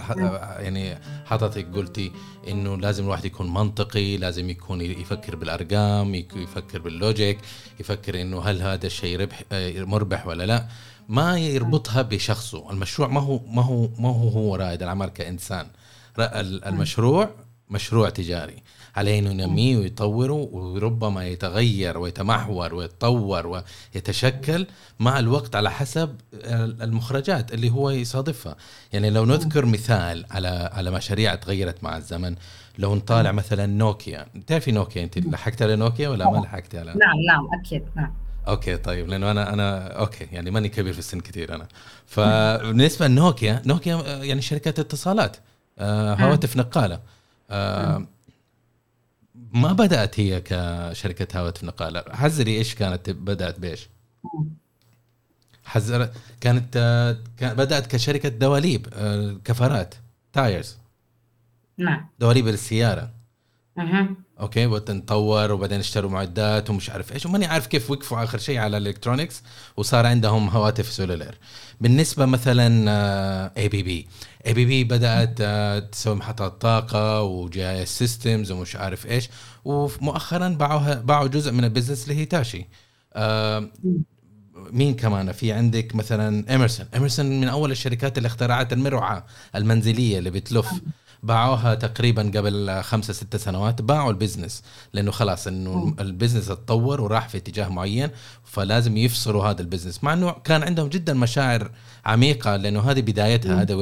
يعني 0.59 0.97
حضرتك 1.25 1.67
قلتي 1.75 2.11
إنه 2.47 2.77
لازم 2.77 3.03
الواحد 3.03 3.25
يكون 3.25 3.53
منطقي 3.53 4.17
لازم 4.17 4.49
يكون 4.49 4.81
يفكر 4.81 5.35
بالأرقام 5.35 6.15
يفكر 6.15 6.79
باللوجيك 6.81 7.37
يفكر 7.79 8.21
إنه 8.21 8.41
هل 8.41 8.61
هذا 8.61 8.87
الشيء 8.87 9.19
ربح 9.19 9.43
مربح 9.77 10.27
ولا 10.27 10.45
لا. 10.45 10.67
ما 11.09 11.37
يربطها 11.39 12.01
بشخصه. 12.01 12.71
المشروع 12.71 13.07
ما 13.07 13.21
هو 13.21 13.39
ما 13.47 13.61
هو 13.61 13.89
ما 13.99 14.09
هو 14.09 14.29
هو 14.29 14.55
رائد 14.55 14.81
الأعمال 14.81 15.09
كإنسان. 15.09 15.67
المشروع 16.19 17.29
مشروع 17.69 18.09
تجاري. 18.09 18.63
عليه 18.95 19.19
انه 19.19 19.29
ينميه 19.29 19.77
ويطوره 19.77 20.49
وربما 20.51 21.27
يتغير 21.27 21.97
ويتمحور 21.97 22.73
ويتطور 22.73 23.63
ويتشكل 23.95 24.67
مع 24.99 25.19
الوقت 25.19 25.55
على 25.55 25.71
حسب 25.71 26.15
المخرجات 26.81 27.53
اللي 27.53 27.69
هو 27.69 27.89
يصادفها. 27.89 28.55
يعني 28.93 29.09
لو 29.09 29.25
نذكر 29.25 29.65
مثال 29.65 30.25
على 30.31 30.69
على 30.73 30.91
مشاريع 30.91 31.35
تغيرت 31.35 31.83
مع 31.83 31.97
الزمن 31.97 32.35
لو 32.77 32.95
نطالع 32.95 33.31
مثلا 33.31 33.65
نوكيا. 33.65 34.25
تعرفي 34.47 34.71
نوكيا 34.71 35.03
أنت؟ 35.03 35.17
لحقت 35.17 35.61
على 35.61 35.75
نوكيا 35.75 36.09
ولا 36.09 36.29
ما 36.29 36.37
لحقتي 36.37 36.79
على؟ 36.79 36.93
نعم 36.93 37.17
نعم 37.27 37.59
أكيد 37.59 37.83
نعم. 37.95 38.13
okay 38.47 38.77
طيب 38.77 39.07
لأنه 39.07 39.31
أنا 39.31 39.53
أنا 39.53 39.87
okay 39.87 40.27
يعني 40.31 40.51
ماني 40.51 40.69
كبير 40.69 40.93
في 40.93 40.99
السن 40.99 41.19
كثير 41.19 41.55
أنا. 41.55 41.67
فبالنسبة 42.05 43.07
لنوكيا 43.07 43.61
نوكيا 43.65 44.23
يعني 44.23 44.41
شركه 44.41 44.69
اتصالات 44.69 45.37
آه 45.79 46.13
هواتف 46.13 46.57
نقالة 46.57 46.99
آه 47.49 48.05
ما 49.55 49.73
بدأت 49.73 50.19
هي 50.19 50.41
كشركة 50.41 51.39
هواتف 51.39 51.63
نقالة؟ 51.63 52.03
حذري 52.09 52.57
إيش 52.57 52.75
كانت 52.75 53.09
بدأت 53.09 53.59
بإيش؟ 53.59 53.89
حذري 55.65 56.09
كانت 56.41 56.77
بدأت 57.41 57.87
كشركة 57.87 58.29
دواليب 58.29 58.87
آه، 58.93 59.37
كفرات 59.45 59.95
tires. 60.33 60.77
نعم. 61.77 62.07
دواليب 62.19 62.47
السيارة. 62.47 63.11
أها 63.77 64.09
okay 64.39 64.65
وتطور 64.65 65.51
وبعدين 65.51 65.79
اشتروا 65.79 66.11
معدات 66.11 66.69
ومش 66.69 66.89
عارف 66.89 67.13
إيش. 67.13 67.25
وماني 67.25 67.45
عارف 67.45 67.67
كيف 67.67 67.91
وقفوا 67.91 68.23
آخر 68.23 68.37
شيء 68.37 68.57
على 68.57 68.77
ال 68.77 68.83
electronics 68.83 69.43
وصار 69.77 70.05
عندهم 70.05 70.49
هواتف 70.49 70.91
cellular 70.91 71.35
بالنسبة 71.81 72.25
مثلا 72.25 72.67
اي 73.57 73.69
بي 73.69 73.83
بي 73.83 74.07
اي 74.47 74.53
بي 74.53 74.65
بي 74.65 74.83
بدأت 74.83 75.35
آه، 75.41 75.79
تسوي 75.79 76.15
محطات 76.15 76.61
طاقة 76.61 77.21
و 77.21 77.53
G 77.53 77.85
systems 77.85 78.51
ومش 78.51 78.75
عارف 78.75 79.05
إيش. 79.05 79.29
ومؤخرا 79.65 80.49
باعوها 80.49 80.93
باعوا 80.95 81.27
جزء 81.27 81.51
من 81.51 81.63
ال 81.63 81.68
business 81.68 82.09
لهيتاشي 82.09 82.67
آه، 83.13 83.69
مين 84.71 84.93
كمان؟ 84.95 85.31
في 85.31 85.51
عندك 85.51 85.95
مثلا 85.95 86.49
ايمرسون 86.51 86.85
ايمرسون 86.93 87.25
من 87.41 87.47
أول 87.47 87.71
الشركات 87.71 88.17
اللي 88.17 88.27
اخترعت 88.27 88.73
المروحة 88.73 89.25
المنزلية 89.55 90.17
اللي 90.19 90.29
بتلف. 90.29 90.81
باعوها 91.25 91.75
تقريبا 91.75 92.31
قبل 92.35 92.81
خمسة 92.81 93.13
ستة 93.13 93.37
سنوات 93.37 93.81
باعوا 93.81 94.11
ال 94.11 94.17
business 94.17 94.63
لأنه 94.93 95.11
خلاص 95.11 95.47
إنه 95.47 95.95
ال 95.99 96.05
business 96.05 96.49
اتطور 96.49 97.01
وراح 97.01 97.29
في 97.29 97.37
اتجاه 97.37 97.67
معين 97.67 98.09
فلازم 98.43 98.97
يفصلوا 98.97 99.45
هذا 99.45 99.61
ال 99.61 99.65
business. 99.65 100.03
مع 100.03 100.13
إنه 100.13 100.31
كان 100.31 100.63
عندهم 100.63 100.89
جدا 100.89 101.13
مشاعر 101.13 101.71
عميقة 102.05 102.55
لأنه 102.55 102.91
هذه 102.91 103.01
بدايتها 103.01 103.61
هذا 103.61 103.73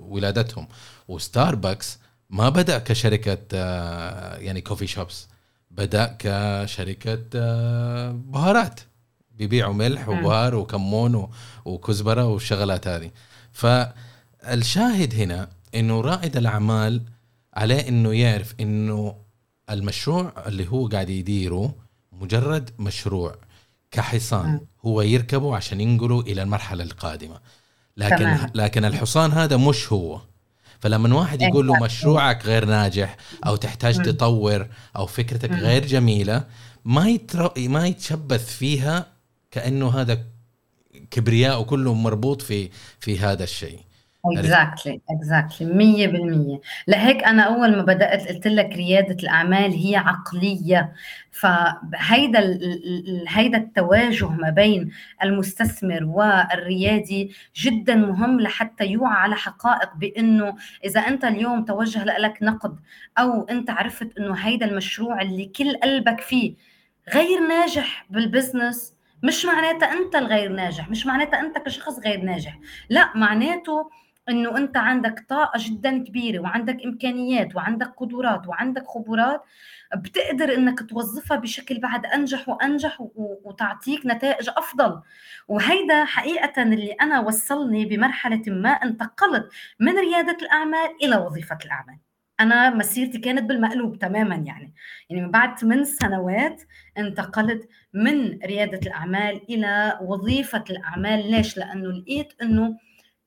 ولادتهم. 0.00 0.68
وستاربكس 1.08 1.98
ما 2.30 2.48
بدأ 2.48 2.78
كشركة 2.78 3.38
آه، 3.54 4.36
يعني 4.36 4.60
coffee 4.60 4.86
shops 4.86 5.28
بدأ 5.70 6.16
كشركة 6.18 7.18
آه، 7.34 8.10
بهارات. 8.12 8.80
بيبيعوا 9.30 9.74
ملح 9.74 10.08
وبهار 10.08 10.54
وكمون 10.54 11.28
وكزبرة 11.64 12.24
والشغلات 12.24 12.88
هذه. 12.88 13.10
فالشاهد 13.52 15.14
هنا 15.14 15.55
إنه 15.76 16.00
رائد 16.00 16.36
الأعمال 16.36 17.02
عليه 17.54 17.88
إنه 17.88 18.14
يعرف 18.14 18.54
إنه 18.60 19.16
المشروع 19.70 20.32
اللي 20.46 20.68
هو 20.68 20.86
قاعد 20.86 21.10
يديره 21.10 21.74
مجرد 22.12 22.70
مشروع 22.78 23.34
كحصان 23.90 24.60
هو 24.84 25.02
يركبه 25.02 25.56
عشان 25.56 25.80
ينقله 25.80 26.20
إلى 26.20 26.42
المرحلة 26.42 26.84
القادمة. 26.84 27.40
لكن 27.96 28.16
تمام. 28.16 28.50
لكن 28.54 28.84
الحصان 28.84 29.32
هذا 29.32 29.56
مش 29.56 29.92
هو. 29.92 30.20
فلما 30.80 31.14
واحد 31.14 31.42
يقول 31.42 31.66
له 31.66 31.74
مشروعك 31.82 32.46
غير 32.46 32.64
ناجح 32.64 33.16
أو 33.46 33.56
تحتاج 33.56 34.02
تطور 34.02 34.66
أو 34.96 35.06
فكرتك 35.06 35.50
غير 35.50 35.86
جميلة 35.86 36.44
ما 36.84 37.08
يتر... 37.08 37.52
ما 37.58 37.86
يتشبث 37.86 38.56
فيها 38.56 39.06
كأنه 39.50 40.00
هذا 40.00 40.24
كبرياء 41.10 41.60
وكله 41.60 41.94
مربوط 41.94 42.42
في 42.42 42.70
في 43.00 43.18
هذا 43.18 43.44
الشيء. 43.44 43.80
exactly 44.32 45.00
exactly 45.10 46.58
100% 46.58 46.60
لهيك 46.88 47.24
أنا 47.24 47.42
أول 47.42 47.76
ما 47.76 47.82
بدأت 47.82 48.28
قلت 48.28 48.46
لك 48.46 48.68
ريادة 48.76 49.16
الأعمال 49.22 49.72
هي 49.72 49.96
عقلية. 49.96 50.92
فهيدا 51.30 52.58
هيدا 53.28 53.58
التواجه 53.58 54.28
ما 54.28 54.50
بين 54.50 54.90
المستثمر 55.22 56.04
والريادي 56.04 57.32
جدا 57.56 57.94
مهم 57.94 58.40
لحتى 58.40 58.86
يوعى 58.86 59.16
على 59.18 59.36
حقائق 59.36 59.94
بإنه 59.96 60.54
إذا 60.84 61.00
أنت 61.00 61.24
اليوم 61.24 61.64
توجه 61.64 62.04
لك 62.04 62.38
نقد 62.42 62.76
أو 63.18 63.42
أنت 63.42 63.70
عرفت 63.70 64.18
إنه 64.18 64.34
هيدا 64.34 64.66
المشروع 64.66 65.22
اللي 65.22 65.44
كل 65.44 65.76
قلبك 65.76 66.20
فيه 66.20 66.54
غير 67.14 67.40
ناجح 67.48 68.06
بال 68.10 68.27
business 68.27 68.94
مش 69.22 69.44
معناتها 69.44 69.92
أنت 69.92 70.16
الغير 70.16 70.52
ناجح 70.52 70.90
مش 70.90 71.06
معناتها 71.06 71.40
أنت 71.40 71.58
كشخص 71.58 71.98
غير 71.98 72.20
ناجح. 72.20 72.58
لا 72.90 73.10
معناته 73.14 73.90
إنه 74.28 74.56
أنت 74.56 74.76
عندك 74.76 75.24
طاقة 75.28 75.58
جدا 75.58 76.04
كبيرة 76.04 76.40
وعندك 76.40 76.78
إمكانيات 76.84 77.56
وعندك 77.56 77.94
قدرات 77.96 78.46
وعندك 78.48 78.86
خبرات 78.86 79.42
بتقدر 79.96 80.54
إنك 80.54 80.90
توظفها 80.90 81.36
بشكل 81.36 81.80
بعد 81.80 82.06
أنجح 82.06 82.48
وأنجح 82.48 82.98
وتعطيك 83.44 84.06
نتائج 84.06 84.48
أفضل. 84.56 85.00
وهيدا 85.48 86.04
حقيقه 86.04 86.62
اللي 86.62 86.92
أنا 86.92 87.20
وصلني 87.20 87.84
بمرحلة 87.86 88.42
ما 88.46 88.70
انتقلت 88.70 89.48
من 89.80 89.98
ريادة 89.98 90.36
الأعمال 90.42 90.88
إلى 91.02 91.16
وظيفة 91.16 91.58
الأعمال. 91.64 91.98
أنا 92.40 92.70
مسيرتي 92.70 93.18
كانت 93.18 93.42
بالمقلوب 93.42 93.98
تماما 93.98 94.34
يعني. 94.34 94.74
يعني 95.10 95.22
من 95.22 95.30
بعد 95.30 95.58
ثمان 95.58 95.84
سنوات 95.84 96.62
انتقلت 96.98 97.68
من 97.94 98.38
ريادة 98.38 98.80
الأعمال 98.86 99.42
إلى 99.50 99.98
وظيفة 100.02 100.64
الأعمال. 100.70 101.30
ليش؟ 101.30 101.56
لأنه 101.58 101.92
لقيت 101.92 102.32
إنه 102.42 102.78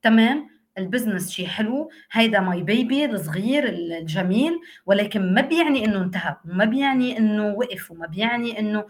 تمام 0.02 0.59
ال 0.80 0.86
business 0.86 1.30
شيء 1.30 1.46
حلو 1.46 1.90
هيدا 2.12 2.40
my 2.40 2.62
baby 2.62 3.04
الصغير 3.04 3.68
الجميل 3.68 4.60
ولكن 4.86 5.34
ما 5.34 5.40
بيعني 5.40 5.84
إنه 5.84 6.02
انتهى 6.02 6.36
وما 6.44 6.64
بيعني 6.64 7.18
إنه 7.18 7.54
وقف 7.54 7.90
وما 7.90 8.06
بيعني 8.06 8.58
إنه 8.58 8.84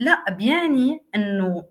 لا 0.00 0.24
بيعني 0.30 1.02
إنه 1.14 1.64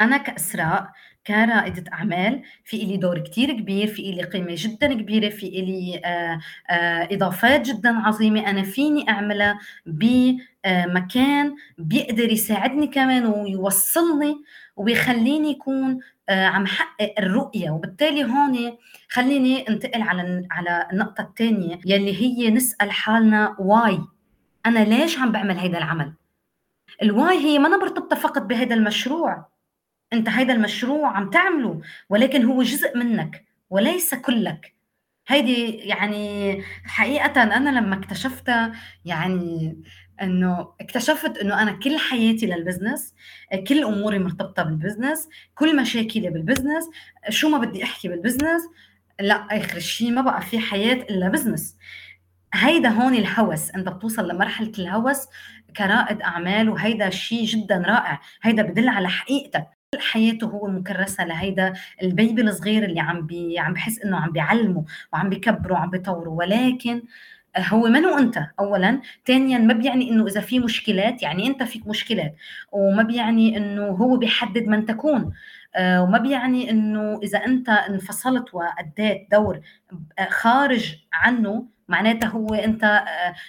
أنا 0.00 0.16
كإسراء 0.16 0.90
كرائدة 1.26 1.92
أعمال 1.92 2.42
في 2.64 2.76
إلي 2.82 2.96
دور 2.96 3.18
كتير 3.18 3.52
كبير 3.52 3.86
في 3.86 4.02
إلي 4.10 4.22
قيمة 4.22 4.54
جدا 4.56 4.94
كبيرة 4.94 5.28
في 5.28 5.46
إلي 5.46 6.00
آه، 6.04 6.40
آه، 6.70 7.08
إضافات 7.12 7.60
جدا 7.60 7.98
عظيمة 7.98 8.50
أنا 8.50 8.62
فيني 8.62 9.10
أعملها 9.10 9.58
بمكان 9.86 11.56
بيقدر 11.78 12.32
يساعدني 12.32 12.86
كمان 12.86 13.26
ويوصلني 13.26 14.36
وبيخليني 14.76 15.50
يكون 15.50 15.90
آه، 15.92 16.00
عم 16.30 16.66
حقق 16.66 17.14
الرؤية. 17.18 17.70
وبالتالي 17.70 18.24
هون 18.24 18.78
خليني 19.08 19.68
انتقل 19.68 20.02
على 20.02 20.46
على 20.50 20.88
النقطة 20.92 21.22
الثانية 21.22 21.78
يلي 21.86 22.22
هي 22.22 22.50
نسأل 22.50 22.90
حالنا 22.90 23.56
why 23.58 24.00
أنا 24.66 24.78
ليش 24.78 25.18
عم 25.18 25.32
بعمل 25.32 25.58
هيدا 25.58 25.78
العمل؟ 25.78 26.12
ال 27.02 27.11
why 27.11 27.38
هي 27.38 27.58
ما 27.58 27.68
مرتبطة 27.68 28.16
فقط 28.16 28.42
بهذا 28.42 28.74
المشروع. 28.74 29.46
أنت 30.12 30.28
هيدا 30.28 30.52
المشروع 30.52 31.08
عم 31.16 31.30
تعمله 31.30 31.80
ولكن 32.08 32.44
هو 32.44 32.62
جزء 32.62 32.98
منك 32.98 33.44
وليس 33.70 34.14
كلك. 34.14 34.74
هيدي 35.28 35.70
يعني 35.70 36.62
حقيقة 36.84 37.42
أنا 37.42 37.80
لما 37.80 37.94
اكتشفتها 37.94 38.72
يعني 39.04 39.76
إنه 40.22 40.68
اكتشفت 40.80 41.38
إنه 41.38 41.62
أنا 41.62 41.72
كل 41.72 41.98
حياتي 41.98 42.46
لل 42.46 42.60
business 42.60 43.14
كل 43.68 43.84
أموري 43.84 44.18
مرتبطة 44.18 44.62
بال 44.62 44.75
business 44.75 45.28
كل 45.54 45.76
مشاكلي 45.76 46.30
بال 46.30 46.41
business 46.41 46.84
شو 47.28 47.48
ما 47.48 47.58
بدي 47.58 47.84
أحكي 47.84 48.08
بال 48.08 48.19
business 48.19 48.62
لا 49.20 49.34
آخر 49.34 49.78
شيء 49.78 50.10
ما 50.10 50.20
بقى 50.20 50.42
في 50.42 50.58
حياة 50.58 50.94
إلا 50.94 51.28
business. 51.28 51.76
هيدا 52.54 52.88
هون 52.88 53.14
الهوس 53.14 53.70
إنت 53.70 53.88
بتوصل 53.88 54.28
لمرحلة 54.28 54.72
الهوس 54.78 55.26
كرائد 55.76 56.22
أعمال 56.22 56.68
وهيدا 56.70 57.10
شيء 57.10 57.44
جدا 57.44 57.76
رائع. 57.86 58.20
هيدا 58.42 58.62
بدل 58.62 58.88
على 58.88 59.08
حقيقتك. 59.08 59.66
حياته 59.98 60.46
هو 60.46 60.66
مكرسة 60.66 61.24
لهيدا 61.24 61.72
البيبي 62.02 62.42
الصغير 62.42 62.84
اللي 62.84 63.00
عم 63.00 63.26
بي 63.26 63.58
عم 63.58 63.72
بحس 63.72 63.98
إنه 64.02 64.16
عم 64.16 64.30
بيعلمه 64.32 64.84
وعم 65.12 65.28
بيكبره 65.28 65.72
وعم 65.72 65.90
بيطوره. 65.90 66.28
ولكن 66.30 67.02
هو 67.58 67.88
منو 67.88 68.18
أنت؟ 68.18 68.38
اولا. 68.60 69.00
ثانيا 69.26 69.58
ما 69.58 69.74
بيعني 69.74 70.10
إنه 70.10 70.26
إذا 70.26 70.40
في 70.40 70.58
مشكلات 70.58 71.22
يعني 71.22 71.46
أنت 71.46 71.62
فيك 71.62 71.86
مشكلات. 71.86 72.36
وما 72.72 73.02
بيعني 73.02 73.56
إنه 73.56 73.86
هو 73.86 74.16
بيحدد 74.16 74.66
من 74.66 74.86
تكون. 74.86 75.32
آه، 75.74 76.02
وما 76.02 76.18
بيعني 76.18 76.70
إنه 76.70 77.20
إذا 77.22 77.38
أنت 77.38 77.68
انفصلت 77.68 78.54
وأديت 78.54 79.28
دور 79.32 79.60
خارج 80.28 80.96
عنه 81.12 81.66
معناتها 81.88 82.28
هو 82.28 82.54
أنت 82.54 83.04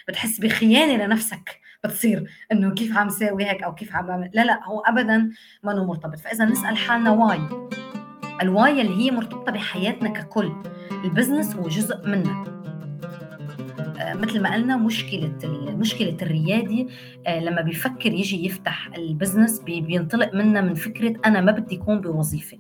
بتحس 0.08 0.40
بخيانة 0.40 1.06
لنفسك. 1.06 1.60
بتصير 1.84 2.32
إنه 2.52 2.74
كيف 2.74 2.98
عم 2.98 3.10
ساوي 3.10 3.46
هيك 3.46 3.64
أو 3.64 3.76
كيف 3.76 3.96
عم 3.96 4.30
لا 4.34 4.46
لا 4.46 4.64
هو 4.64 4.80
ابدا 4.80 5.32
ما 5.64 5.80
هو 5.80 5.86
مرتبط. 5.86 6.20
فإذا 6.20 6.46
نسأل 6.46 6.78
حالنا 6.78 7.12
why. 7.12 7.40
ال 8.42 8.52
why 8.52 8.82
اللي 8.82 9.06
هي 9.06 9.12
مرتبطة 9.12 9.52
بحياتنا 9.52 10.10
ككل. 10.10 10.52
ال 11.04 11.10
business 11.10 11.56
هو 11.56 11.68
جزء 11.68 11.96
آه، 11.96 12.57
مثل 14.00 14.42
ما 14.42 14.54
قلنا 14.54 14.78
مشكلة 14.78 15.34
مشكلة 15.68 16.18
الريادي 16.22 16.88
آه، 17.28 17.40
لما 17.40 17.62
بيفكر 17.62 18.14
يجي 18.14 18.46
يفتح 18.46 18.90
ال 18.98 19.05
business 19.05 19.60
بينطلق 19.60 20.34
منا 20.34 20.62
من 20.62 20.76
فكرة 20.76 21.14
أنا 21.26 21.42
ما 21.42 21.52
بدي 21.52 21.76
أكون 21.76 22.02
بوظيفة. 22.02 22.58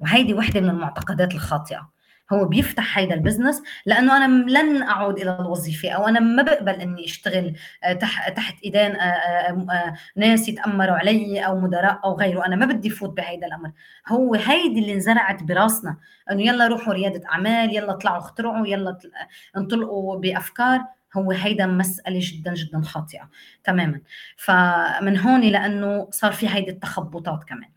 وهيدي 0.00 0.34
وحدة 0.34 0.60
من 0.60 0.70
المعتقدات 0.70 1.34
الخاطئة. 1.34 1.90
هو 2.32 2.44
بيفتح 2.44 2.98
هيدا 2.98 3.14
ال 3.14 3.19
business 3.19 3.62
لأنه 3.86 4.16
أنا 4.16 4.50
لن 4.50 4.82
أعود 4.82 5.18
إلى 5.18 5.38
الوظيفة 5.40 5.90
أو 5.90 6.08
أنا 6.08 6.20
ما 6.20 6.42
بقبل 6.42 6.72
إني 6.72 7.04
أشتغل 7.04 7.56
آه، 7.84 7.92
تحت 8.36 8.62
إيدين 8.64 8.96
آه، 8.96 9.70
آه، 9.70 9.94
ناس 10.16 10.48
يتأمروا 10.48 10.96
علي 10.96 11.40
أو 11.46 11.60
مدراء 11.60 12.00
أو 12.04 12.14
غيره. 12.14 12.46
أنا 12.46 12.56
ما 12.56 12.66
بدي 12.66 12.90
فوت 12.90 13.16
بهيدا 13.16 13.46
الأمر. 13.46 13.72
هو 14.08 14.34
هيدي 14.34 14.80
اللي 14.80 14.94
انزرعت 14.94 15.42
براسنا. 15.42 15.96
إنه 16.30 16.42
يلا 16.42 16.66
روحوا 16.66 16.92
ريادة 16.92 17.28
أعمال 17.28 17.76
يلا 17.76 17.92
طلعوا 17.92 18.18
اخترعوا 18.18 18.66
يلا 18.66 18.98
انطلقوا 19.56 20.18
بأفكار. 20.18 20.84
هو 21.16 21.30
هيدا 21.30 21.66
مسألة 21.66 22.18
جدا 22.22 22.54
جدا 22.54 22.80
خاطئة 22.82 23.30
تماما. 23.64 24.00
فمن 24.36 25.18
هون 25.18 25.40
لأنه 25.40 26.08
صار 26.10 26.32
في 26.32 26.48
هيدي 26.48 26.70
التخبطات 26.70 27.44
كمان. 27.44 27.70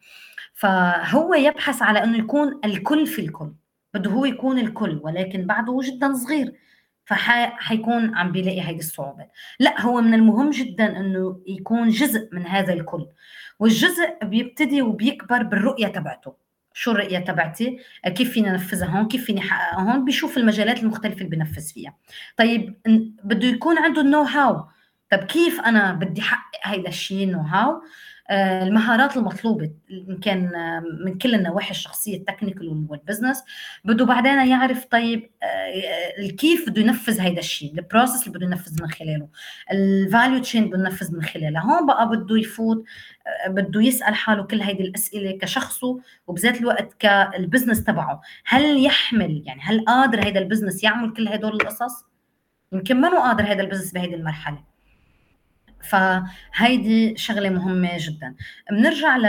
فهو 0.54 1.34
يبحث 1.34 1.82
على 1.82 2.04
أنه 2.04 2.18
يكون 2.18 2.60
الكل 2.66 3.08
في 3.08 3.22
الكل. 3.22 3.54
بده 3.94 4.12
هو 4.12 4.26
يكون 4.26 4.60
الكل 4.60 5.00
ولكن 5.04 5.46
بعده 5.46 5.80
جدا 5.84 6.14
صغير 6.14 6.54
فحيكون 7.06 8.16
عم 8.16 8.32
بيلاقي 8.32 8.62
هيدي 8.62 8.80
الصعوبات 8.80 9.32
لا 9.60 9.82
هو 9.82 10.02
من 10.02 10.14
المهم 10.14 10.50
جدا 10.50 10.98
إنه 10.98 11.42
يكون 11.48 11.90
جزء 11.90 12.30
من 12.32 12.48
هذا 12.48 12.74
الكل 12.74 13.08
والجزء 13.60 14.18
بيبتدي 14.24 14.82
وبيكبر 14.82 15.44
بالرؤية 15.44 15.88
تبعته. 15.88 16.36
شو 16.74 16.92
الرؤية 16.92 17.20
تبعتي؟ 17.20 17.80
كيف 18.06 18.32
فيني 18.32 18.50
أنفذها 18.50 18.88
هون؟ 18.88 19.08
كيف 19.08 19.26
فيني 19.26 19.40
أحققها 19.40 19.82
هون؟ 19.82 20.06
بيشوف 20.06 20.38
المجالات 20.38 20.84
المختلفة 20.84 21.18
اللي 21.18 21.36
بنفذ 21.36 21.74
فيها. 21.74 21.96
طيب 22.38 22.76
بده 23.24 23.48
يكون 23.48 23.78
عنده 23.78 24.02
ال 24.02 24.22
know-how 24.22 24.66
طب 25.12 25.18
كيف 25.18 25.60
أنا 25.62 25.94
بدي 25.94 26.22
أحقق 26.22 26.60
هيدا 26.64 26.90
الشيء 26.90 27.24
ال 27.24 27.40
know-how 27.42 27.82
المهارات 28.32 29.18
المطلوبة 29.18 29.72
إن 29.92 30.20
كان 30.20 30.52
من 31.06 31.18
كل 31.18 31.36
النواحي 31.36 31.72
الشخصية 31.72 32.18
ال 32.18 32.25
technical 32.25 32.86
وال 32.90 33.01
business 33.01 33.44
بده 33.86 34.06
بعدين 34.06 34.48
يعرف 34.48 34.86
طيب 34.86 35.30
آه، 35.44 36.28
كيف 36.28 36.70
بده 36.70 36.82
ينفذ 36.82 37.22
هيدا 37.22 37.40
الشيء 37.40 37.74
ال 37.74 37.80
process 37.81 38.28
اللي 38.28 38.38
بده 38.38 38.46
ينفذ 38.46 38.82
من 38.82 38.90
خلاله 38.90 39.28
ال 39.72 39.84
value 39.84 40.42
chain 40.42 40.70
بده 40.70 40.80
ينفذ 40.80 41.16
من 41.16 41.24
خلالها 41.24 41.62
هون 41.62 41.88
بقى 41.88 42.10
بده 42.10 42.38
يفوت 42.38 42.84
آه، 43.48 43.50
بده 43.50 43.82
يسأل 43.82 44.16
حاله 44.16 44.44
كل 44.44 44.62
هيدي 44.62 44.84
الأسئلة 44.84 45.38
كشخصه 45.38 46.00
وبذات 46.28 46.62
الوقت 46.62 46.94
كال 47.00 47.17
business 47.17 47.84
تبعه. 47.84 48.22
هل 48.46 48.86
يحمل 48.86 49.44
يعني 49.46 49.62
هل 49.62 49.86
قادر 49.86 50.26
هيدا 50.26 50.40
ال 50.40 50.45
business 50.45 50.84
يعمل 50.84 51.14
كل 51.14 51.28
هدول 51.28 51.54
القصص؟ 51.54 52.06
يمكن 52.72 53.02
ما 53.02 53.10
قادر 53.10 53.44
هيدا 53.44 53.64
ال 53.64 53.67
business 53.67 53.92
بهيدي 53.92 54.16
المرحلة. 54.16 54.73
فهيدي 55.84 57.18
شغلة 57.18 57.50
مهمة 57.50 57.90
جدا. 57.98 58.36
بنرجع 58.72 59.18
ل 59.18 59.28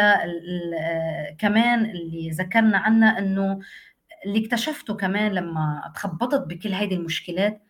كمان 1.39 1.85
اللي 1.85 2.31
ذكرنا 2.31 2.79
عنها 2.79 3.19
إنه 3.19 3.59
اللي 4.27 4.45
اكتشفته 4.47 4.95
كمان 4.97 5.33
لما 5.33 5.93
تخبطت 5.95 6.47
بكل 6.49 6.73
هيدي 6.73 6.95
المشكلات 6.95 7.63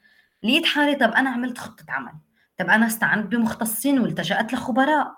لقيت 0.42 0.66
حالي 0.66 0.94
طب 0.94 1.12
أنا 1.12 1.30
عملت 1.30 1.58
خطة 1.58 1.84
عمل 1.88 2.12
طب 2.58 2.66
أنا 2.70 2.86
استعنت 2.86 3.26
بمختصين 3.26 3.98
والتجأت 3.98 4.52
لخبراء. 4.52 5.14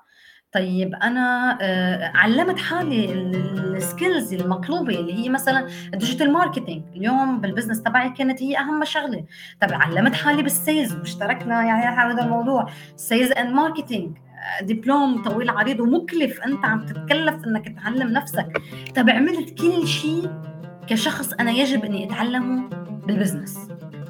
طيب 0.56 0.94
أنا 0.94 1.58
آه، 1.60 2.12
علمت 2.14 2.58
حالي 2.58 3.12
ال 3.12 3.30
skills 3.30 4.34
المطلوبة 4.34 5.00
اللي 5.00 5.14
هي 5.14 5.28
مثلا 5.28 5.66
ال 5.94 5.99
digital 5.99 6.32
marketing 6.32 6.82
اليوم 6.96 7.40
بال 7.40 7.49
business 7.49 7.82
تبعي 7.82 8.10
كانت 8.10 8.42
هي 8.42 8.58
أهم 8.58 8.84
شغلة. 8.84 9.24
طب 9.60 9.72
علمت 9.72 10.14
حالي 10.14 10.42
بال 10.42 10.57
sales 10.57 10.94
واشتركنا 10.94 11.62
يعني 11.62 12.12
هذا 12.12 12.24
الموضوع. 12.24 12.66
sales 12.96 13.32
and 13.32 13.54
marketing 13.54 14.16
دبلوم 14.62 15.22
طويل 15.22 15.50
عريض 15.50 15.80
ومكلف. 15.80 16.40
أنت 16.40 16.64
عم 16.64 16.86
تتكلف 16.86 17.44
إنك 17.46 17.76
تعلم 17.82 18.08
نفسك. 18.08 18.62
طب 18.96 19.10
عملت 19.10 19.60
كل 19.60 19.86
شيء 19.86 20.30
كشخص 20.86 21.32
أنا 21.32 21.50
يجب 21.50 21.84
إني 21.84 22.06
أتعلمه 22.06 22.68
بالبزنس 23.06 23.58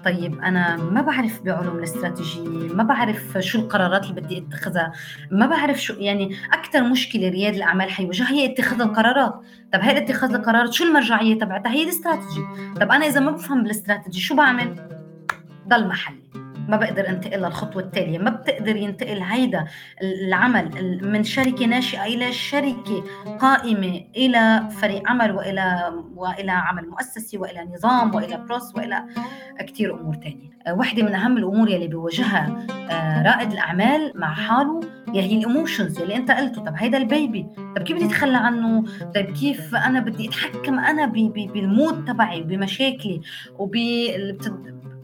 طيب 0.07 0.41
أنا 0.41 0.77
ما 0.77 1.01
بعرف 1.01 1.43
بعلوم 1.43 1.79
الاستراتيجية 1.79 2.75
ما 2.75 2.83
بعرف 2.83 3.39
شو 3.41 3.59
القرارات 3.59 4.05
اللي 4.05 4.21
بدي 4.21 4.39
أتخذها 4.39 4.93
ما 5.31 5.47
بعرف 5.47 5.83
شو 5.83 5.95
يعني 5.95 6.37
أكثر 6.53 6.83
مشكلة 6.83 7.29
رياد 7.29 7.55
الأعمال 7.55 7.91
حيواجهها 7.91 8.31
هي 8.31 8.53
اتخاذ 8.53 8.81
القرارات. 8.81 9.35
طب 9.73 9.81
هي 9.81 9.99
اتخاذ 9.99 10.35
القرارات 10.35 10.73
شو 10.73 10.85
المرجعية 10.85 11.39
تبعتها؟ 11.39 11.73
هي 11.73 11.83
الاستراتيجي 11.83 12.41
طب 12.81 12.91
أنا 12.91 13.07
إذا 13.07 13.21
ما 13.21 13.31
بفهم 13.31 13.63
بالاستراتيجي 13.63 14.21
شو 14.21 14.37
بعمل؟ 14.37 14.75
ضل 15.69 15.89
محلي. 15.89 16.46
ما 16.69 16.77
بقدر 16.77 17.09
انتقل 17.09 17.39
للخطوة 17.39 17.83
التالية 17.83 18.19
ما 18.19 18.31
بتقدر 18.31 18.77
ينتقل 18.77 19.23
هيدا 19.23 19.65
العمل 20.03 20.99
من 21.03 21.25
شركة 21.25 21.67
ناشئة 21.67 22.05
إلى 22.05 22.33
شركة 22.33 23.05
قائمة 23.41 24.05
إلى 24.17 24.69
فريق 24.81 25.03
عمل 25.11 25.33
وإلى 25.33 25.93
وإلى 26.15 26.53
عمل 26.53 26.89
مؤسسي 26.89 27.39
وإلى 27.39 27.69
نظام 27.75 28.15
وإلى 28.15 28.37
process 28.49 28.75
وإلى 28.77 29.05
كثير 29.59 30.01
أمور 30.01 30.15
ثانية 30.15 30.57
وحدة 30.71 31.03
من 31.03 31.15
أهم 31.15 31.37
الأمور 31.37 31.71
يلي 31.71 31.89
بيواجهها 31.89 32.67
آه، 32.91 33.23
رائد 33.23 33.53
الأعمال 33.53 34.13
مع 34.15 34.35
حاله 34.35 34.81
هي 35.09 35.21
ال 35.27 35.35
emotions 35.35 36.01
يلي 36.01 36.17
أنت 36.17 36.31
قلته. 36.31 36.65
طب 36.65 36.75
هيدا 36.77 36.99
ال 36.99 37.09
baby 37.09 37.47
طب 37.77 37.83
كيف 37.83 37.97
بدي 37.97 38.07
أتخلى 38.07 38.37
عنه؟ 38.37 38.85
طيب 39.15 39.31
كيف 39.31 39.75
أنا 39.75 40.01
بدي 40.01 40.29
أتحكم 40.29 40.79
أنا 40.79 41.07
بال 41.07 41.40
mood 41.40 42.05
تبعي 42.05 42.41
وبمشاكلي 42.41 43.21
وب 43.59 43.77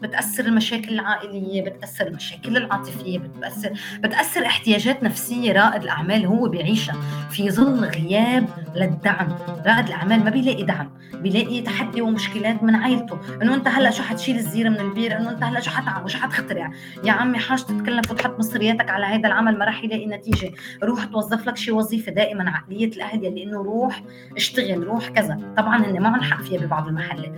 بتأثر 0.03 0.45
المشاكل 0.45 0.95
العائلية 0.95 1.65
بتأثر 1.65 2.07
المشاكل 2.07 2.57
العاطفية 2.57 3.19
بتاثر 3.19 3.73
بتأثر 4.01 4.47
احتياجات 4.47 5.03
نفسية 5.03 5.53
رائد 5.53 5.83
الأعمال 5.83 6.27
هو 6.27 6.49
بيعيشها. 6.49 6.97
في 7.31 7.51
ظل 7.51 7.85
غياب 7.85 8.49
للدعم 8.77 9.29
رائد 9.67 9.87
الأعمال 9.87 10.25
ما 10.25 10.31
بيلاقي 10.31 10.63
دعم 10.63 10.91
بيلاقي 11.15 11.61
تحدي 11.61 12.01
ومشكلات 12.01 12.63
من 12.63 12.75
عائلته. 12.75 13.19
إنه 13.43 13.55
أنت 13.55 13.69
هلأ 13.69 13.91
شو 13.91 14.03
حتشيل 14.03 14.37
الزيرة 14.37 14.69
من 14.69 14.81
البير؟ 14.81 15.17
إنه 15.17 15.31
أنت 15.31 15.43
هلأ 15.43 15.61
شو 15.61 15.71
حتعمل 15.71 16.05
وشو 16.05 16.19
حتخترع؟ 16.19 16.71
يا 17.05 17.13
عمي 17.13 17.39
حاج 17.39 17.65
تتكلف 17.65 18.11
وتحط 18.11 18.39
مصرياتك 18.39 18.91
على 18.91 19.07
هذا 19.07 19.29
العمل 19.29 19.59
ما 19.59 19.65
راح 19.65 19.85
يلاقي 19.85 20.07
نتيجة. 20.07 20.51
روح 20.83 21.05
توظف 21.05 21.47
لك 21.47 21.57
شي 21.57 21.73
وظيفة 21.73 22.13
دائما 22.13 22.51
عقلية 22.51 22.89
الأهل 22.89 23.25
يلي 23.25 23.43
إنه 23.43 23.63
روح 23.63 24.03
اشتغل 24.37 24.83
روح 24.83 25.09
كذا. 25.09 25.39
طبعا 25.57 25.87
هن 25.87 26.03
معهم 26.03 26.23
حق 26.23 26.43
فيها 26.43 26.61
ببعض 26.61 26.89
المحلات. 26.89 27.33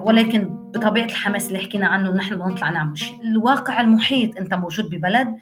ولكن 0.00 0.61
بطبيعة 0.74 1.04
الحماس 1.04 1.48
اللي 1.48 1.58
حكينا 1.58 1.86
عنه 1.86 2.10
نحن 2.10 2.34
بدنا 2.34 2.48
نطلع 2.48 2.70
نعمل 2.70 2.98
شيء. 2.98 3.20
الواقع 3.22 3.80
المحيط 3.80 4.38
أنت 4.38 4.54
موجود 4.54 4.90
ببلد 4.90 5.36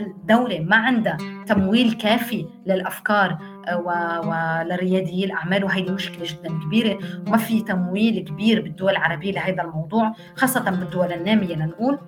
الدولة 0.00 0.60
ما 0.60 0.76
عندها 0.76 1.16
تمويل 1.46 1.92
كافي 1.92 2.46
للأفكار 2.66 3.38
آه، 3.68 3.80
ولريادي 4.20 5.24
الأعمال 5.24 5.64
وهيدي 5.64 5.90
مشكلة 5.90 6.24
جدا 6.24 6.48
كبيرة. 6.48 6.98
وما 7.26 7.36
في 7.36 7.60
تمويل 7.60 8.24
كبير 8.24 8.60
بالدول 8.60 8.90
العربية 8.90 9.32
لهذا 9.32 9.62
الموضوع 9.62 10.12
خاصة 10.36 10.70
بالدول 10.70 11.12
النامية 11.12 11.54
لنقول. 11.54 11.98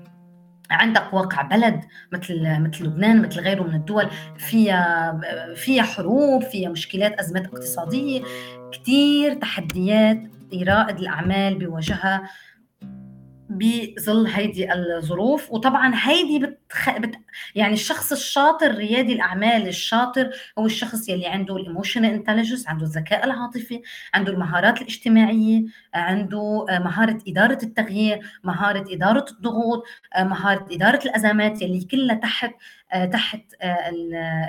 عندك 0.71 1.15
واقع 1.15 1.43
بلد 1.43 1.81
مثل 2.13 2.61
مثل 2.61 2.85
لبنان 2.85 3.23
مثل 3.23 3.41
غيره 3.41 3.63
من 3.63 3.75
الدول 3.75 4.09
فيها 4.37 5.21
فيها 5.57 5.83
حروب 5.83 6.43
فيها 6.43 6.71
مشكلات 6.71 7.21
أزمات 7.21 7.47
اقتصادية 7.47 8.23
كثير 8.73 9.35
تحديات 9.35 10.23
رائد 10.55 10.99
الأعمال 10.99 11.55
بيواجهها 11.55 12.31
بظل 13.51 14.27
هيدي 14.27 14.73
الظروف. 14.73 15.53
وطبعا 15.53 15.93
هيدي 15.95 16.47
بتخ... 16.47 16.99
بت... 16.99 17.15
يعني 17.55 17.75
الشخص 17.75 18.13
الشاطر 18.13 18.75
ريادي 18.75 19.13
الأعمال 19.13 19.69
الشاطر 19.69 20.31
هو 20.59 20.67
الشخص 20.67 21.09
يلي 21.09 21.27
عنده 21.27 21.57
ال 21.57 21.62
emotional 21.62 22.11
intelligence 22.11 22.69
عنده 22.69 22.85
الذكاء 22.85 23.25
العاطفي 23.25 23.83
عنده 24.15 24.33
المهارات 24.33 24.83
الاجتماعية 24.83 25.63
عنده 25.95 26.67
آه، 26.71 26.79
مهارة 26.79 27.19
إدارة 27.29 27.59
التغيير 27.63 28.21
مهارة 28.45 28.95
إدارة 28.95 29.25
الضغوط 29.31 29.85
آه، 30.15 30.25
مهارة 30.25 30.67
إدارة 30.73 31.05
الأزمات 31.05 31.63
يلي 31.63 31.85
كلها 31.85 32.15
تحت 32.15 32.55
آه، 32.93 33.05
تحت 33.05 33.43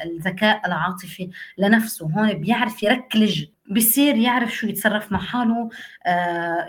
الذكاء 0.06 0.68
العاطفي 0.68 1.30
لنفسه. 1.58 2.06
هون 2.06 2.34
بيعرف 2.34 2.84
يركلج 2.84 3.46
بصير 3.70 4.16
يعرف 4.16 4.56
شو 4.56 4.68
يتصرف 4.68 5.12
مع 5.12 5.20
حاله 5.20 5.70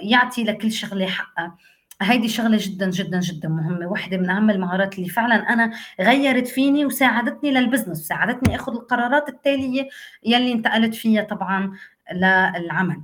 يعطي 0.01 0.45
لكل 0.45 0.73
شغلة 0.73 1.07
حقها 1.07 1.57
هيدي 2.03 2.29
شغلة 2.29 2.59
جدا 2.61 2.91
جدا 2.91 3.21
جدا 3.21 3.49
مهمة. 3.49 3.87
واحدة 3.87 4.17
من 4.17 4.31
أهم 4.31 4.51
المهارات 4.51 4.99
اللي 4.99 5.09
فعلا 5.09 5.35
أنا 5.35 5.73
غيرت 6.01 6.49
فيني 6.49 6.87
وساعدتني 6.87 7.51
للبزنس 7.51 7.99
ساعدتني 7.99 8.57
أخذ 8.57 8.73
القرارات 8.73 9.29
التالية 9.29 9.89
يلي 10.25 10.53
انتقلت 10.53 10.95
فيها 10.95 11.23
طبعا 11.23 11.77
للعمل. 12.13 13.03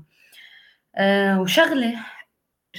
أه 0.96 1.40
وشغلة 1.40 1.94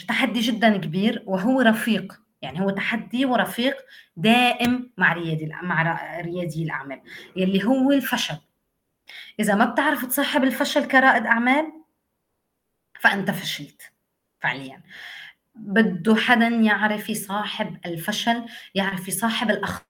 تحدي 0.08 0.40
جدا 0.40 0.78
كبير 0.78 1.24
وهو 1.26 1.62
رفيق. 1.62 2.14
يعني 2.42 2.62
هو 2.62 2.70
تحدي 2.70 3.26
ورفيق 3.26 3.76
دائم 4.18 4.90
مع 4.98 5.14
ريادي 5.14 5.52
مع 5.64 6.00
ريادي 6.22 6.64
الاعمال 6.64 7.02
يلي 7.36 7.66
هو 7.66 7.92
الفشل. 7.92 8.38
إذا 9.40 9.56
ما 9.56 9.66
بتعرف 9.66 10.06
تصاحب 10.06 10.44
الفشل 10.44 10.86
كرائد 10.86 11.26
أعمال 11.26 11.74
فأنت 13.00 13.32
فشلت 13.32 13.82
فعليا. 14.40 14.82
بده 15.56 16.16
حدا 16.16 16.48
يعرف 16.48 17.10
يصاحب 17.10 17.78
الفشل 17.86 18.46
يعرف 18.76 19.08
يصاحب 19.08 19.50
الأخطاء 19.50 19.87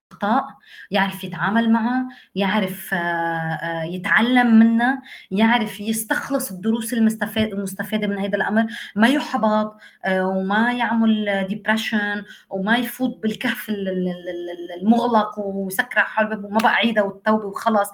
يعرف 0.91 1.23
يتعامل 1.23 1.71
معها 1.71 2.07
يعرف 2.35 2.93
آه، 2.93 2.97
آه، 2.97 3.83
يتعلم 3.83 4.59
منها 4.59 5.01
يعرف 5.31 5.79
يستخلص 5.79 6.51
الدروس 6.51 6.93
المستفادة 6.93 8.07
من 8.07 8.19
هذا 8.19 8.35
الأمر. 8.35 8.65
ما 8.95 9.07
يحبط 9.07 9.75
آه، 10.05 10.27
وما 10.27 10.73
يعمل 10.73 11.45
depression 11.49 12.23
وما 12.49 12.77
يفوت 12.77 13.19
بالكهف 13.23 13.69
المغلق 14.81 15.39
ويسكر 15.39 15.99
على 15.99 16.07
حاله 16.07 16.45
وما 16.45 16.57
بقى 16.57 16.73
عيدها 16.73 17.03
والتوبة 17.03 17.45
وخلص 17.45 17.89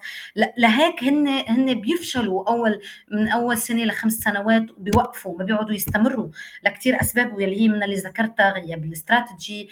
لهيك 0.57 1.03
هن 1.03 1.27
هن 1.27 1.81
بيفشلوا 1.81 2.49
أول 2.49 2.81
من 3.11 3.27
أول 3.27 3.57
سنة 3.57 3.83
لخمس 3.83 4.13
سنوات 4.13 4.65
بيوقفوا 4.77 5.37
ما 5.37 5.45
بيقعدوا 5.45 5.73
يستمروا. 5.75 6.29
لكثير 6.63 7.01
أسباب 7.01 7.33
واللي 7.33 7.61
هي 7.61 7.67
من 7.69 7.83
اللي 7.83 7.95
ذكرتها 7.95 8.51
غياب 8.51 8.83
الاستراتيجي 8.85 9.69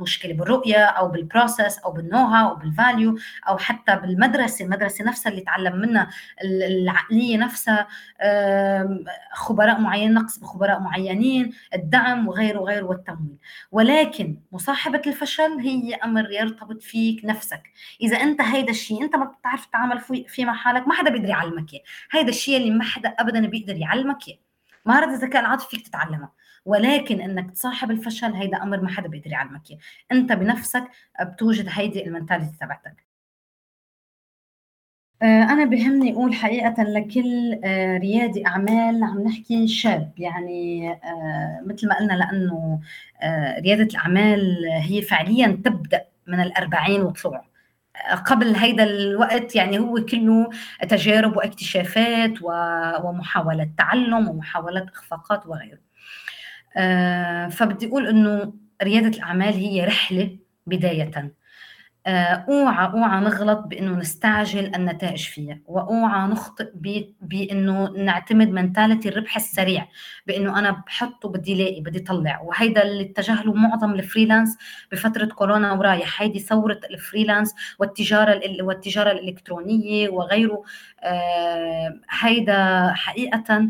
مشكلة 0.00 0.34
بالرؤية 0.34 0.84
أو 0.84 1.08
بال 1.08 1.22
process 1.22 1.73
أو 1.78 1.92
بال 1.92 2.03
know-how 2.03 2.48
أو 2.50 2.54
بال 2.54 2.72
value 2.72 3.18
أو 3.48 3.58
حتى 3.58 3.96
بالمدرسة 3.96 4.64
المدرسة 4.64 5.04
نفسها 5.04 5.30
اللي 5.30 5.40
تعلم 5.40 5.76
منها 5.76 6.10
العقلية 6.44 7.36
نفسها 7.36 7.86
خبراء 9.32 9.80
معين 9.80 10.14
نقص 10.14 10.38
بخبراء 10.38 10.80
معينين 10.80 11.52
الدعم 11.74 12.28
وغيره 12.28 12.58
وغيره 12.58 12.84
والتمويل. 12.84 13.38
ولكن 13.72 14.38
مصاحبة 14.52 15.02
الفشل 15.06 15.58
هي 15.60 15.94
أمر 15.94 16.30
يرتبط 16.30 16.82
فيك 16.82 17.24
نفسك. 17.24 17.62
إذا 18.00 18.16
أنت 18.16 18.40
هيدا 18.40 18.70
الشيء 18.70 19.04
أنت 19.04 19.16
ما 19.16 19.24
بتعرف 19.24 19.66
تتعامل 19.66 20.00
فيه 20.28 20.44
مع 20.44 20.54
حالك 20.54 20.88
ما 20.88 20.94
حدا 20.94 21.10
بيقدر 21.10 21.28
يعلمك 21.28 21.72
إياه. 21.72 21.82
هيدا 22.10 22.28
الشيء 22.28 22.56
اللي 22.56 22.70
ما 22.70 22.84
حدا 22.84 23.08
ابدا 23.08 23.46
بيقدر 23.46 23.76
يعلمك 23.76 24.28
إياه. 24.28 24.38
مهاره 24.86 25.10
الذكاء 25.10 25.40
العاطفي 25.40 25.70
فيك 25.70 25.88
تتعلمها 25.88 26.32
ولكن 26.64 27.20
إنك 27.20 27.50
تصاحب 27.50 27.90
الفشل 27.90 28.32
هيدا 28.34 28.62
أمر 28.62 28.80
ما 28.80 28.88
حدا 28.88 29.08
بيقدر 29.08 29.30
يعلمك 29.30 29.70
اياه 29.70 29.78
أنت 30.12 30.32
بنفسك 30.32 30.84
بتوجد 31.22 31.66
هيدي 31.70 32.06
المنتاليتي 32.06 32.56
تبعتك. 32.60 33.04
آه، 35.22 35.42
أنا 35.42 35.64
بهمني 35.64 36.12
أقول 36.12 36.34
حقيقة 36.34 36.82
لكل 36.82 37.60
آه، 37.64 37.98
ريادي 37.98 38.46
أعمال 38.46 39.04
عم 39.04 39.20
نحكي 39.22 39.68
شاب. 39.68 40.12
يعني 40.18 40.90
آه، 40.92 41.62
مثل 41.66 41.88
ما 41.88 41.98
قلنا 41.98 42.12
لأنه 42.12 42.80
ريادة 43.60 43.82
الأعمال 43.82 44.66
هي 44.82 45.02
فعليا 45.02 45.46
تبدأ 45.64 46.04
من 46.26 46.40
الأربعين 46.40 47.00
وطلوع 47.02 47.44
قبل 48.26 48.56
هيدا 48.56 48.84
الوقت 48.84 49.56
يعني 49.56 49.78
هو 49.78 49.94
كله 50.04 50.50
تجارب 50.88 51.36
واكتشافات 51.36 52.32
ومحاولة 53.04 53.70
تعلم 53.78 54.28
ومحاولة 54.28 54.86
إخفاقات 54.94 55.46
وغيره. 55.46 55.78
فبدي 57.48 57.86
أقول 57.86 58.06
إنه 58.06 58.52
ريادة 58.82 59.08
الأعمال 59.08 59.54
هي 59.54 59.84
رحلة 59.84 60.38
بداية. 60.66 61.34
آه، 62.06 62.44
أوعى 62.48 62.86
أوعى 62.92 63.20
نغلط 63.20 63.58
بإنه 63.58 63.96
نستعجل 63.96 64.74
النتائج 64.74 65.28
فيها 65.28 65.60
وأوعى 65.66 66.28
نخطئ 66.28 66.70
بإنه 67.20 67.90
نعتمد 67.90 68.48
mentality 68.50 69.08
الربح 69.08 69.36
السريع 69.36 69.88
بإنه 70.26 70.58
أنا 70.58 70.70
بحط 70.86 71.24
وبدي 71.24 71.54
لاقي 71.54 71.80
بدي 71.80 72.00
طلع. 72.00 72.40
وهيدا 72.40 72.82
اللي 72.82 73.02
اتجه 73.02 73.52
معظم 73.52 73.94
ال 73.94 74.00
freelance 74.00 74.58
بفترة 74.92 75.24
كورونا 75.24 75.72
ورايح 75.72 76.22
هيدي 76.22 76.38
ثورة 76.38 76.80
ال 76.90 76.96
freelance 76.96 77.54
والتجارة 77.78 78.40
والتجارة 78.62 79.12
الإلكترونية 79.12 80.08
وغيره. 80.08 80.62
آه، 81.00 82.00
هيدا 82.10 82.92
حقيقة 82.94 83.68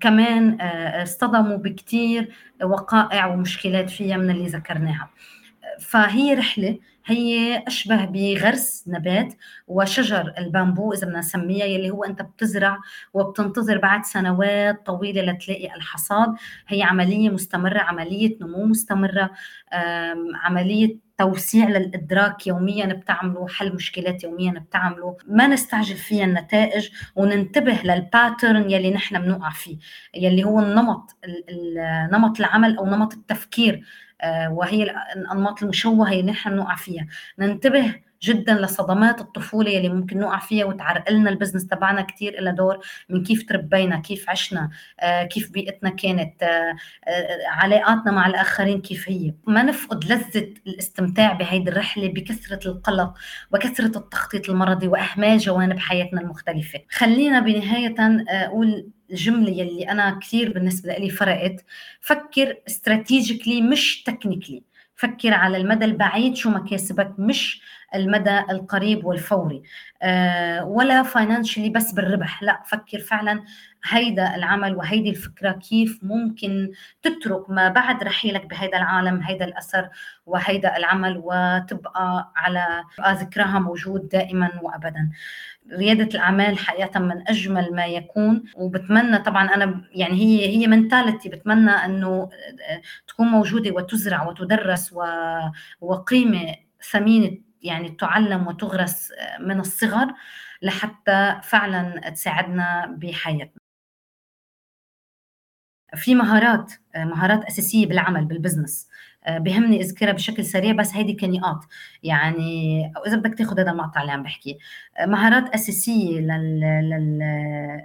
كمان 0.00 0.60
آه، 0.60 1.02
اصطدموا 1.02 1.56
بكتير 1.56 2.32
وقائع 2.62 3.26
ومشكلات 3.26 3.90
فيها 3.90 4.16
من 4.16 4.30
اللي 4.30 4.46
ذكرناها. 4.46 5.10
فهي 5.80 6.34
رحلة 6.34 6.78
هي 7.06 7.62
أشبه 7.66 8.04
بغرس 8.04 8.84
نبات 8.88 9.34
وشجر 9.66 10.34
البامبو 10.38 10.92
إذا 10.92 11.06
بدنا 11.06 11.18
نسميها 11.18 11.66
يلي 11.66 11.90
هو 11.90 12.04
أنت 12.04 12.22
بتزرع 12.22 12.78
وبتنتظر 13.14 13.78
بعد 13.78 14.04
سنوات 14.04 14.86
طويلة 14.86 15.22
لتلاقي 15.22 15.74
الحصاد. 15.74 16.34
هي 16.68 16.82
عملية 16.82 17.30
مستمرة 17.30 17.78
عملية 17.78 18.36
نمو 18.40 18.64
مستمرة 18.64 19.30
عملية 20.34 21.10
توسيع 21.18 21.68
للإدراك 21.68 22.46
يوميا 22.46 22.86
بتعمله 22.86 23.48
حل 23.48 23.74
مشكلات 23.74 24.24
يوميا 24.24 24.52
بتعمله. 24.52 25.16
ما 25.28 25.46
نستعجل 25.46 25.96
فيها 25.96 26.24
النتائج 26.24 26.88
وننتبه 27.16 27.78
لل 27.84 28.03
pattern 28.03 28.70
يلي 28.70 28.90
نحن 28.90 29.22
بنوقع 29.22 29.50
فيه 29.50 29.78
يلي 30.14 30.44
هو 30.44 30.60
النمط 30.60 31.16
نمط 32.12 32.40
العمل 32.40 32.76
أو 32.76 32.86
نمط 32.86 33.12
التفكير 33.12 33.84
وهي 34.50 34.82
الأنماط 35.16 35.62
المشوهة 35.62 36.12
اللي 36.12 36.22
نحن 36.22 36.50
بنوقع 36.50 36.76
فيها. 36.76 37.06
ننتبه 37.38 37.94
جدا 38.22 38.54
لصدمات 38.54 39.20
الطفولة 39.20 39.76
اللي 39.76 39.88
ممكن 39.88 40.18
نوقع 40.18 40.38
فيها 40.38 40.64
وتعرقل 40.64 41.10
لنا 41.10 41.30
ال 41.30 41.34
business 41.34 41.66
تبعنا 41.66 42.02
كثير 42.02 42.40
لها 42.40 42.52
دور 42.52 42.78
من 43.08 43.22
كيف 43.22 43.48
تربينا 43.48 44.00
كيف 44.00 44.30
عشنا 44.30 44.70
آه، 45.00 45.24
كيف 45.24 45.50
بيئتنا 45.50 45.90
كانت 45.90 46.42
آه، 46.42 46.76
آه، 47.08 47.46
علاقاتنا 47.46 48.12
مع 48.12 48.26
الآخرين 48.26 48.80
كيف 48.80 49.08
هي. 49.08 49.34
ما 49.46 49.62
نفقد 49.62 50.04
لذة 50.04 50.54
الاستمتاع 50.66 51.32
بهيدي 51.32 51.70
الرحلة 51.70 52.08
بكثرة 52.08 52.68
القلق 52.68 53.14
وكثرة 53.52 53.98
التخطيط 53.98 54.50
المرضي 54.50 54.88
وأهمال 54.88 55.38
جوانب 55.38 55.78
حياتنا 55.78 56.20
المختلفة. 56.20 56.80
خلينا 56.90 57.40
بنهاية 57.40 57.94
أقول 58.28 58.90
الجملة 59.10 59.50
يلي 59.50 59.90
أنا 59.90 60.18
كثير 60.22 60.52
بالنسبة 60.52 60.92
لي 60.92 61.10
فرقت. 61.10 61.64
فكر 62.00 62.56
strategically 62.68 63.62
مش 63.62 64.02
technically 64.02 64.62
فكر 64.96 65.34
على 65.34 65.56
المدى 65.56 65.84
البعيد 65.84 66.36
شو 66.36 66.50
مكاسبك 66.50 67.14
مش 67.18 67.62
المدى 67.94 68.38
القريب 68.50 69.04
والفوري. 69.04 69.62
آه، 70.02 70.64
ولا 70.64 71.02
financially 71.02 71.70
بس 71.70 71.92
بالربح. 71.92 72.42
لا 72.42 72.62
فكر 72.66 72.98
فعلا 72.98 73.42
هيدا 73.84 74.34
العمل 74.34 74.76
وهيدي 74.76 75.10
الفكرة 75.10 75.52
كيف 75.52 75.98
ممكن 76.02 76.70
تترك 77.02 77.50
ما 77.50 77.68
بعد 77.68 78.02
رحيلك 78.02 78.46
بهيدا 78.46 78.76
العالم 78.78 79.20
هيدا 79.22 79.44
الأثر 79.44 79.88
وهيدا 80.26 80.76
العمل 80.76 81.20
وتبقى 81.24 82.32
على 82.36 82.84
ذكرها 83.10 83.58
موجود 83.58 84.08
دائما 84.08 84.50
وأبدا. 84.62 85.10
ريادة 85.72 86.04
الأعمال 86.04 86.58
حقيقة 86.58 87.00
من 87.00 87.28
أجمل 87.28 87.74
ما 87.74 87.86
يكون 87.86 88.42
وبتمنى 88.56 89.18
طبعا 89.18 89.54
أنا 89.54 89.84
يعني 89.92 90.14
هي 90.14 90.48
هي 90.56 90.66
منتاليتي 90.66 91.28
بتمنى 91.28 91.70
أنه 91.70 92.28
تكون 93.08 93.26
موجودة 93.26 93.70
وتزرع 93.70 94.28
وتدرس 94.28 94.94
وقيمة 95.80 96.54
ثمينة 96.90 97.38
يعني 97.62 97.90
تعلم 97.90 98.46
وتغرس 98.46 99.12
من 99.40 99.60
الصغر 99.60 100.14
لحتى 100.62 101.40
فعلا 101.44 102.10
تساعدنا 102.10 102.86
بحياتنا. 102.98 103.60
في 105.96 106.14
مهارات 106.14 106.72
مهارات 106.96 107.44
أساسية 107.44 107.86
بالعمل 107.86 108.24
بال 108.24 108.36
business. 108.36 108.88
آه، 109.24 109.38
بهمني 109.38 109.80
أذكرها 109.80 110.12
بشكل 110.12 110.44
سريع 110.44 110.72
بس 110.72 110.94
هيدي 110.94 111.14
كنقاط 111.14 111.64
يعني 112.02 112.92
أو 112.96 113.04
إذا 113.06 113.16
بدك 113.16 113.38
تاخذ 113.38 113.60
هذا 113.60 113.70
المقطع 113.70 114.00
اللي 114.00 114.12
عم 114.12 114.22
بحكي 114.22 114.58
آه، 114.98 115.06
مهارات 115.06 115.54
أساسية 115.54 116.20
لل... 116.20 116.60
لل... 116.60 117.18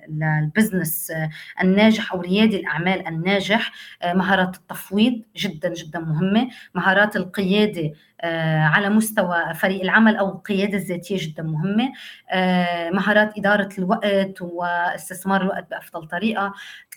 لل 0.10 0.30
business 0.30 1.12
آه، 1.12 1.30
الناجح 1.62 2.14
أو 2.14 2.22
ريادي 2.22 2.60
الأعمال 2.60 3.08
الناجح 3.08 3.72
مهارات 4.06 4.56
التفويض 4.56 5.22
جدا 5.36 5.74
جدا 5.74 6.00
مهمة. 6.00 6.50
مهارات 6.76 7.16
القيادة 7.16 7.94
على 8.24 8.90
مستوى 8.90 9.54
فريق 9.54 9.82
العمل 9.82 10.16
أو 10.16 10.30
القيادة 10.30 10.78
الذاتية 10.78 11.18
جدا 11.20 11.44
مهمة. 11.44 11.92
مهارات 12.94 13.38
إدارة 13.38 13.70
الوقت 13.78 14.42
واستثمار 14.42 15.42
الوقت 15.42 15.70
بأفضل 15.70 16.08
طريقة. 16.08 16.54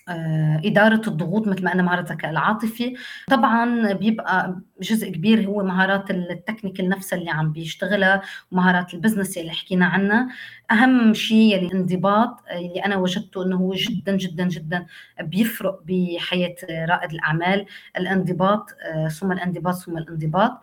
آه، 0.09 0.61
إدارة 0.64 1.03
الضغوط 1.09 1.47
مثل 1.49 1.64
ما 1.64 1.73
أنا 1.73 1.83
مهارة 1.83 2.01
الذكاء 2.01 2.31
العاطفي. 2.31 2.95
طبعا 3.29 3.93
بيبقى 3.93 4.57
جزء 4.83 5.11
كبير 5.11 5.47
هو 5.47 5.62
مهارات 5.62 6.11
ال 6.11 6.18
technical 6.18 6.89
نفسها 6.89 7.19
اللي 7.19 7.31
عم 7.31 7.53
بيشتغلها 7.53 8.23
ومهارات 8.53 8.95
ال 8.95 8.99
business 8.99 9.39
اللي 9.39 9.51
حكينا 9.53 9.87
عنها. 9.87 10.29
أهم 10.71 11.14
شيء 11.14 11.53
يعني 11.53 11.66
الانضباط 11.66 12.45
اللي 12.51 12.85
أنا 12.85 12.97
وجدته 12.97 13.43
أنه 13.47 13.57
هو 13.57 13.75
جدا 13.75 14.16
جدا 14.16 14.45
جدا 14.49 14.87
بيفرق 15.21 15.81
بحياة 15.85 16.55
رائد 16.71 17.12
الأعمال. 17.12 17.66
الانضباط 17.99 18.71
آه، 18.95 19.09
ثم 19.09 19.33
الانضباط 19.33 19.75
ثم 19.75 19.99
الانضباط. 19.99 20.61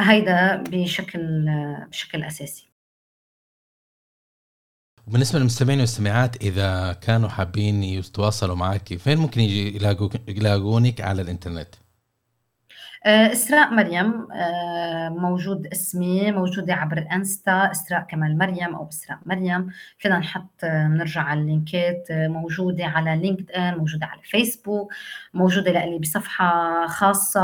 هيدا 0.00 0.56
بشكل 0.56 1.46
بشكل 1.90 2.22
أساسي 2.22 2.72
وبالنسبه 5.06 5.38
للمستمعين 5.38 5.78
والمستمعات 5.78 6.36
إذا 6.36 6.92
كانوا 6.92 7.28
حابين 7.28 7.82
يتواصلوا 7.82 8.56
معك 8.56 8.94
فين 8.94 9.18
ممكن 9.18 9.40
يجي 9.40 9.76
يلاقونك 10.28 11.00
على 11.00 11.22
الإنترنت؟ 11.22 11.74
آه، 13.06 13.32
إسراء 13.32 13.74
مريم 13.74 14.28
آه، 14.32 15.08
موجود 15.08 15.66
اسمي 15.66 16.32
موجودة 16.32 16.74
عبر 16.74 16.98
الانستا 16.98 17.70
إسراء 17.70 18.00
كمال 18.00 18.38
مريم 18.38 18.74
أو 18.74 18.88
إسراء 18.88 19.18
مريم. 19.26 19.70
فينا 19.98 20.18
نحط 20.18 20.64
آه، 20.64 20.88
نرجع 20.88 21.22
على 21.22 21.40
اللينكات 21.40 22.06
موجودة 22.10 22.84
على 22.84 23.16
لينكد 23.22 23.50
إن 23.50 23.74
موجودة 23.78 24.06
على 24.06 24.20
فيسبوك 24.22 24.92
موجودة 25.34 25.72
لإلي 25.72 25.98
بصفحة 25.98 26.86
خاصة 26.86 27.40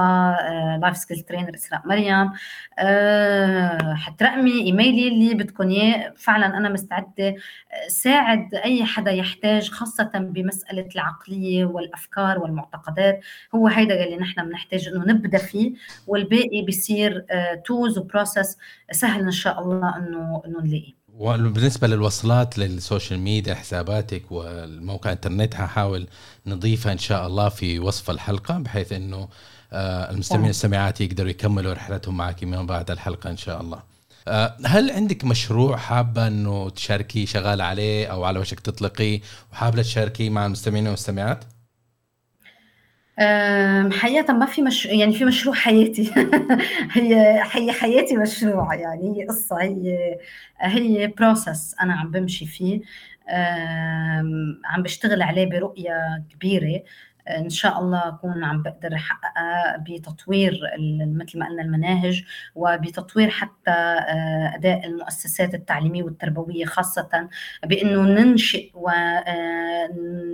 life 0.76 0.96
skill 0.96 1.20
trainer 1.20 1.54
إسراء 1.54 1.82
مريم. 1.84 2.32
حتى 3.96 4.24
رقمي 4.24 4.62
إيميلي 4.62 5.08
اللي 5.08 5.34
بدكم 5.34 5.70
إياه. 5.70 6.14
فعلا 6.16 6.46
أنا 6.46 6.68
مستعدة 6.68 7.34
ساعد 7.88 8.54
أي 8.54 8.84
حدا 8.84 9.10
يحتاج 9.10 9.70
خاصة 9.70 10.10
بمسألة 10.14 10.88
العقلية 10.94 11.64
والأفكار 11.64 12.38
والمعتقدات. 12.38 13.20
هو 13.54 13.68
هيدا 13.68 14.04
اللي 14.04 14.16
نحن 14.16 14.48
بنحتاج 14.48 14.88
إنه 14.88 15.04
نبدأ 15.04 15.38
فيه 15.52 15.72
والباقي 16.06 16.62
بيصير 16.62 17.24
tools 17.66 17.98
و 17.98 18.05
process 18.05 18.56
سهل 18.92 19.20
إن 19.20 19.30
شاء 19.30 19.60
الله 19.60 19.96
إنه 19.96 20.42
إنه 20.46 20.60
نلاقيه 20.60 21.02
وبالنسبة 21.18 21.86
للوصلات 21.88 22.58
لل 22.58 22.74
social 22.74 23.20
media 23.20 23.54
حساباتك 23.54 24.32
والموقع 24.32 25.12
انترنت 25.12 25.56
هحاول 25.56 26.06
نضيفها 26.46 26.92
إن 26.92 26.98
شاء 26.98 27.26
الله 27.26 27.48
في 27.48 27.78
وصف 27.78 28.10
الحلقة 28.10 28.58
بحيث 28.58 28.92
إنه 28.92 29.28
آه، 29.72 30.10
المستمعين 30.10 30.46
والسماعات 30.46 31.00
يقدروا 31.00 31.30
يكملوا 31.30 31.72
رحلتهم 31.72 32.16
معك 32.16 32.44
من 32.44 32.66
بعد 32.66 32.90
الحلقة 32.90 33.30
إن 33.30 33.36
شاء 33.36 33.60
الله. 33.60 33.82
آه، 34.28 34.56
هل 34.66 34.90
عندك 34.90 35.24
مشروع 35.24 35.76
حابة 35.76 36.26
إنه 36.26 36.70
تشاركي 36.70 37.26
شغال 37.26 37.60
عليه 37.60 38.06
أو 38.06 38.24
على 38.24 38.38
وشك 38.38 38.60
تطلقيه 38.60 39.20
وحابة 39.52 39.82
تشاركي 39.82 40.30
مع 40.30 40.46
المستمعين 40.46 40.84
والمستمعات؟ 40.84 41.44
حقيقة 43.92 44.32
ما 44.34 44.46
في 44.46 44.62
مش 44.62 44.86
يعني 44.86 45.12
في 45.12 45.24
مشروع 45.24 45.54
حياتي. 45.54 46.10
هي 46.92 47.40
هي 47.52 47.72
حياتي 47.72 48.16
مشروع 48.16 48.74
يعني 48.74 49.18
هي 49.22 49.26
قصة 49.26 49.56
هي 49.62 50.18
هي 50.60 51.06
بروسس 51.06 51.74
أنا 51.80 51.94
عم 51.94 52.10
بمشي 52.10 52.46
فيه. 52.46 52.80
عم 54.64 54.82
بشتغل 54.82 55.22
عليه 55.22 55.46
برؤية 55.50 56.24
كبيرة. 56.34 56.82
إن 57.28 57.50
شاء 57.50 57.80
الله 57.80 58.08
أكون 58.08 58.44
عم 58.44 58.62
بقدر 58.62 58.94
أحققها 58.94 59.76
بتطوير 59.88 60.60
مثل 61.00 61.38
ما 61.38 61.46
قلنا 61.46 61.62
المناهج 61.62 62.24
وبتطوير 62.54 63.30
حتى 63.30 63.70
آه، 63.70 64.52
أداء 64.54 64.86
المؤسسات 64.86 65.54
التعليمية 65.54 66.02
والتربوية 66.02 66.64
خاصة 66.64 67.28
بإنه 67.64 68.02
ننشئ 68.02 68.70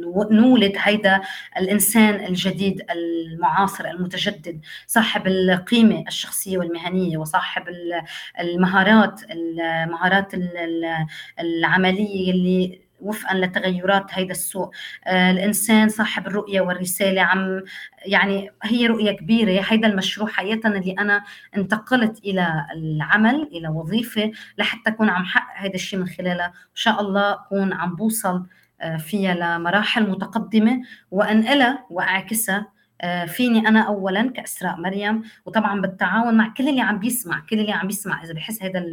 ونولد 0.06 0.76
آه، 0.76 0.80
هيدا 0.80 1.20
الإنسان 1.58 2.24
الجديد 2.24 2.82
المعاصر 2.90 3.84
المتجدد 3.84 4.60
صاحب 4.86 5.26
القيمة 5.26 6.04
الشخصية 6.08 6.58
والمهنية 6.58 7.18
وصاحب 7.18 7.62
المهارات 8.40 9.20
المهارات 9.30 10.32
العملية 11.40 12.30
اللي 12.32 12.87
وفقا 13.00 13.34
لتغيرات 13.34 14.06
هيدا 14.10 14.30
السوق. 14.30 14.74
آه 15.06 15.30
الإنسان 15.30 15.88
صاحب 15.88 16.26
الرؤية 16.26 16.60
والرسالة 16.60 17.22
عم 17.22 17.62
يعني 18.06 18.50
هي 18.62 18.86
رؤية 18.86 19.12
كبيرة. 19.12 19.64
هيدا 19.68 19.88
المشروع 19.88 20.28
حقيقه 20.28 20.68
اللي 20.68 20.92
أنا 20.92 21.24
انتقلت 21.56 22.18
إلى 22.18 22.66
العمل 22.72 23.48
إلى 23.52 23.68
وظيفة 23.68 24.32
لحتى 24.58 24.90
أكون 24.90 25.08
عم 25.10 25.24
حقق 25.24 25.54
هيدا 25.62 25.74
الشيء 25.74 25.98
من 25.98 26.06
خلالها. 26.08 26.46
إن 26.46 26.74
شاء 26.74 27.00
الله 27.00 27.32
أكون 27.32 27.72
عم 27.72 27.94
بوصل 27.96 28.46
آه، 28.80 28.96
فيها 28.96 29.34
لمراحل 29.58 30.10
متقدمة 30.10 30.80
وأنقلها 31.10 31.86
وأعكسها 31.90 32.77
فيني 33.26 33.68
أنا 33.68 33.80
اولا 33.80 34.30
كأسراء 34.30 34.76
مريم 34.80 35.22
وطبعا 35.46 35.80
بالتعاون 35.80 36.34
مع 36.34 36.54
كل 36.56 36.68
اللي 36.68 36.80
عم 36.80 36.98
بيسمع 36.98 37.40
كل 37.50 37.60
اللي 37.60 37.72
عم 37.72 37.86
بيسمع 37.86 38.24
إذا 38.24 38.32
بحس 38.34 38.62
هذا 38.62 38.84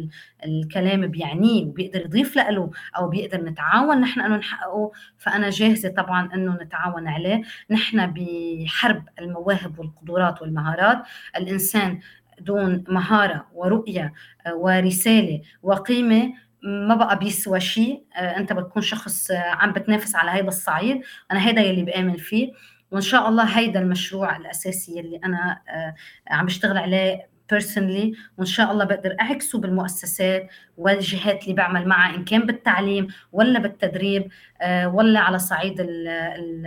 الكلام 0.44 1.06
بيعنيه 1.06 1.66
وبيقدر 1.66 2.00
يضيف 2.00 2.36
له 2.36 2.70
أو 2.96 3.08
بيقدر 3.08 3.44
نتعاون 3.44 4.00
نحن 4.00 4.20
انه 4.20 4.36
نحققه 4.36 4.92
فأنا 5.18 5.50
جاهزة 5.50 5.88
طبعا 5.88 6.34
انه 6.34 6.54
نتعاون 6.62 7.08
عليه. 7.08 7.42
نحن 7.70 8.14
بحرب 8.16 9.04
المواهب 9.18 9.78
والقدرات 9.78 10.42
والمهارات. 10.42 11.02
الإنسان 11.36 12.00
دون 12.40 12.84
مهارة 12.88 13.46
ورؤية 13.54 14.12
آه، 14.46 14.54
ورسالة 14.54 15.40
وقيمة 15.62 16.32
ما 16.62 16.94
بقى 16.94 17.18
بيسوى 17.18 17.60
شيء 17.60 18.04
آه، 18.16 18.36
أنت 18.36 18.52
بتكون 18.52 18.82
شخص 18.82 19.30
عم 19.30 19.72
بتنافس 19.72 20.16
على 20.16 20.30
هذا 20.30 20.48
الصعيد. 20.48 21.02
أنا 21.32 21.40
هذا 21.40 21.62
يلي 21.62 21.82
بآمن 21.82 22.16
فيه. 22.16 22.52
وإن 22.90 23.00
شاء 23.00 23.28
الله 23.28 23.44
هيدا 23.44 23.80
المشروع 23.80 24.36
الأساسي 24.36 25.00
اللي 25.00 25.20
أنا 25.24 25.62
آه، 25.68 25.94
عم 26.34 26.46
بشتغل 26.46 26.78
عليه 26.78 27.28
بيرسونلي 27.50 28.14
وإن 28.38 28.46
شاء 28.46 28.72
الله 28.72 28.84
بقدر 28.84 29.16
أعكسه 29.20 29.58
بالمؤسسات 29.58 30.48
والجهات 30.76 31.42
اللي 31.42 31.54
بعمل 31.54 31.88
معها 31.88 32.14
إن 32.14 32.24
كان 32.24 32.46
بالتعليم 32.46 33.08
ولا 33.32 33.58
بالتدريب 33.58 34.28
آه، 34.60 34.88
ولا 34.88 35.20
على 35.20 35.38
صعيد 35.38 35.80
ال 35.80 36.08
ال 36.08 36.66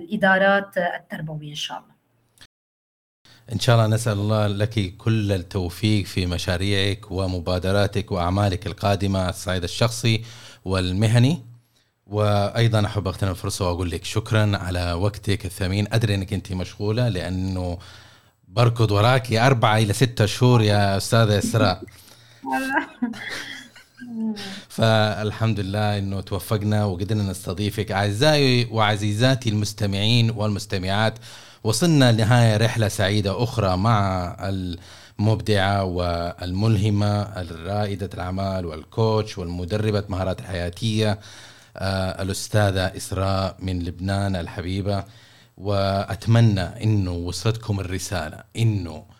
الإدارات 0.00 0.78
التربوية 0.78 1.50
إن 1.50 1.54
شاء 1.54 1.78
الله. 1.78 1.92
إن 3.52 3.58
شاء 3.58 3.76
الله 3.76 3.94
نسأل 3.94 4.12
الله 4.12 4.46
لك 4.46 4.96
كل 4.96 5.32
التوفيق 5.32 6.04
في 6.04 6.26
مشاريعك 6.26 7.10
ومبادراتك 7.10 8.12
وأعمالك 8.12 8.66
القادمة 8.66 9.18
على 9.18 9.30
الصعيد 9.30 9.62
الشخصي 9.62 10.22
والمهني. 10.64 11.51
وأيضا 12.12 12.86
أحب 12.86 13.08
اغتنم 13.08 13.30
الفرصه 13.30 13.68
وأقول 13.68 13.90
لك 13.90 14.04
شكرا 14.04 14.56
على 14.56 14.92
وقتك 14.92 15.44
الثمين. 15.44 15.86
أدري 15.92 16.14
إنك 16.14 16.32
انت 16.32 16.52
مشغولة 16.52 17.08
لأنه 17.08 17.78
بركض 18.48 18.90
وراك 18.90 19.32
أربعة 19.32 19.78
إلى 19.78 19.92
ستة 19.92 20.26
شهور 20.26 20.62
يا 20.62 20.96
أستاذة 20.96 21.38
إسراء. 21.38 21.82
فالحمد 24.68 25.60
لله 25.60 25.98
إنه 25.98 26.20
توفقنا 26.20 26.84
وقدرنا 26.84 27.22
نستضيفك. 27.22 27.92
أعزائي 27.92 28.68
وعزيزاتي 28.70 29.48
المستمعين 29.48 30.30
والمستمعات 30.30 31.18
وصلنا 31.64 32.12
لنهاية 32.12 32.56
رحلة 32.56 32.88
سعيدة 32.88 33.42
أخرى 33.42 33.76
مع 33.76 34.36
المبدعة 35.20 35.84
والملهمة 35.84 37.22
الرائدة 37.22 38.10
الأعمال 38.14 38.66
والكوتش 38.66 39.38
والمدربة 39.38 40.04
مهارات 40.08 40.40
الحياتيه 40.40 41.10
آه، 41.10 41.18
الأستاذة 41.76 42.96
إسراء 42.96 43.56
من 43.58 43.82
لبنان 43.82 44.36
الحبيبة 44.36 45.04
وأتمنى 45.56 46.60
أنه 46.60 47.12
وصلتكم 47.12 47.80
الرسالة 47.80 48.44
أنه 48.56 48.90
آه، 48.90 49.11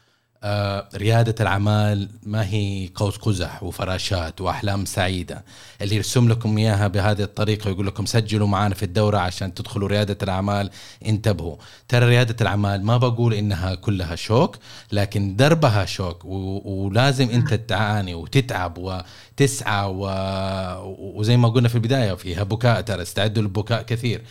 ريادة 0.94 1.34
الأعمال 1.40 2.08
ما 2.22 2.48
هي 2.48 2.90
قوس 2.94 3.16
قزح 3.16 3.62
وفراشات 3.62 4.40
وأحلام 4.40 4.84
سعيدة. 4.84 5.44
اللي 5.82 5.96
يرسم 5.96 6.28
لكم 6.28 6.58
إياها 6.58 6.88
بهذه 6.88 7.22
الطريقة 7.22 7.68
ويقول 7.68 7.86
لكم 7.86 8.06
سجلوا 8.06 8.46
معنا 8.46 8.74
في 8.74 8.82
الدورة 8.82 9.18
عشان 9.18 9.54
تدخلوا 9.54 9.88
ريادة 9.88 10.18
الأعمال 10.22 10.70
انتبهوا. 11.06 11.56
ترى 11.88 12.06
ريادة 12.06 12.36
الأعمال 12.40 12.84
ما 12.84 12.96
بقول 12.96 13.34
إنها 13.34 13.74
كلها 13.74 14.16
شوك 14.16 14.56
لكن 14.92 15.36
دربها 15.36 15.84
شوك 15.84 16.24
ولازم 16.24 17.30
أنت 17.30 17.54
تعاني 17.54 18.14
وتتعب 18.14 18.78
وتسعى 18.78 19.86
و... 19.86 20.08
وزي 21.18 21.36
ما 21.36 21.48
قلنا 21.48 21.68
في 21.68 21.74
البداية 21.74 22.14
فيها 22.14 22.42
بكاء 22.42 22.80
ترى 22.80 23.02
استعدوا 23.02 23.42
للبكاء 23.42 23.82
كثير. 23.82 24.22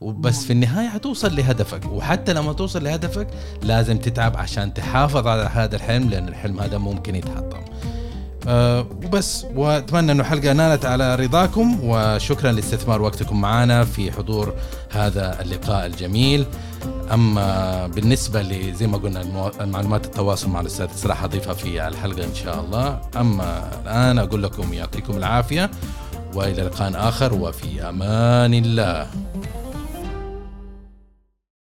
وبس 0.00 0.44
في 0.44 0.52
النهاية 0.52 0.88
حتوصل 0.88 1.36
لهدفك. 1.36 1.92
وحتى 1.92 2.32
لما 2.32 2.52
توصل 2.52 2.84
لهدفك 2.84 3.28
لازم 3.62 3.98
تتعب 3.98 4.36
عشان 4.36 4.74
تحافظ 4.74 5.26
على 5.26 5.50
هذا 5.54 5.76
الحلم 5.76 6.08
لأن 6.08 6.28
الحلم 6.28 6.60
هذا 6.60 6.78
ممكن 6.78 7.14
يتحطم. 7.14 7.60
أه 8.48 8.80
وبس. 8.80 9.46
وأتمنى 9.54 10.12
إنه 10.12 10.20
الحلقة 10.20 10.52
نالت 10.52 10.84
على 10.84 11.14
رضاكم 11.14 11.78
وشكرا 11.82 12.52
لاستثمار 12.52 13.02
وقتكم 13.02 13.40
معنا 13.40 13.84
في 13.84 14.12
حضور 14.12 14.54
هذا 14.90 15.40
اللقاء 15.40 15.86
الجميل. 15.86 16.46
أما 17.12 17.86
بالنسبة 17.86 18.42
لزي 18.42 18.86
ما 18.86 18.98
قلنا 18.98 19.50
المعلومات 19.60 20.04
التواصل 20.06 20.48
مع 20.50 20.60
الأستاذ 20.60 20.88
صراحة 20.96 21.24
أضيفها 21.24 21.54
في 21.54 21.88
الحلقة 21.88 22.24
إن 22.24 22.34
شاء 22.34 22.60
الله. 22.60 23.00
أما 23.16 23.70
الآن 23.82 24.18
أقول 24.18 24.42
لكم 24.42 24.72
يعطيكم 24.72 25.16
العافية 25.16 25.70
وإلى 26.34 26.62
لقاء 26.62 27.08
آخر 27.08 27.34
وفي 27.34 27.88
أمان 27.88 28.54
الله. 28.54 29.06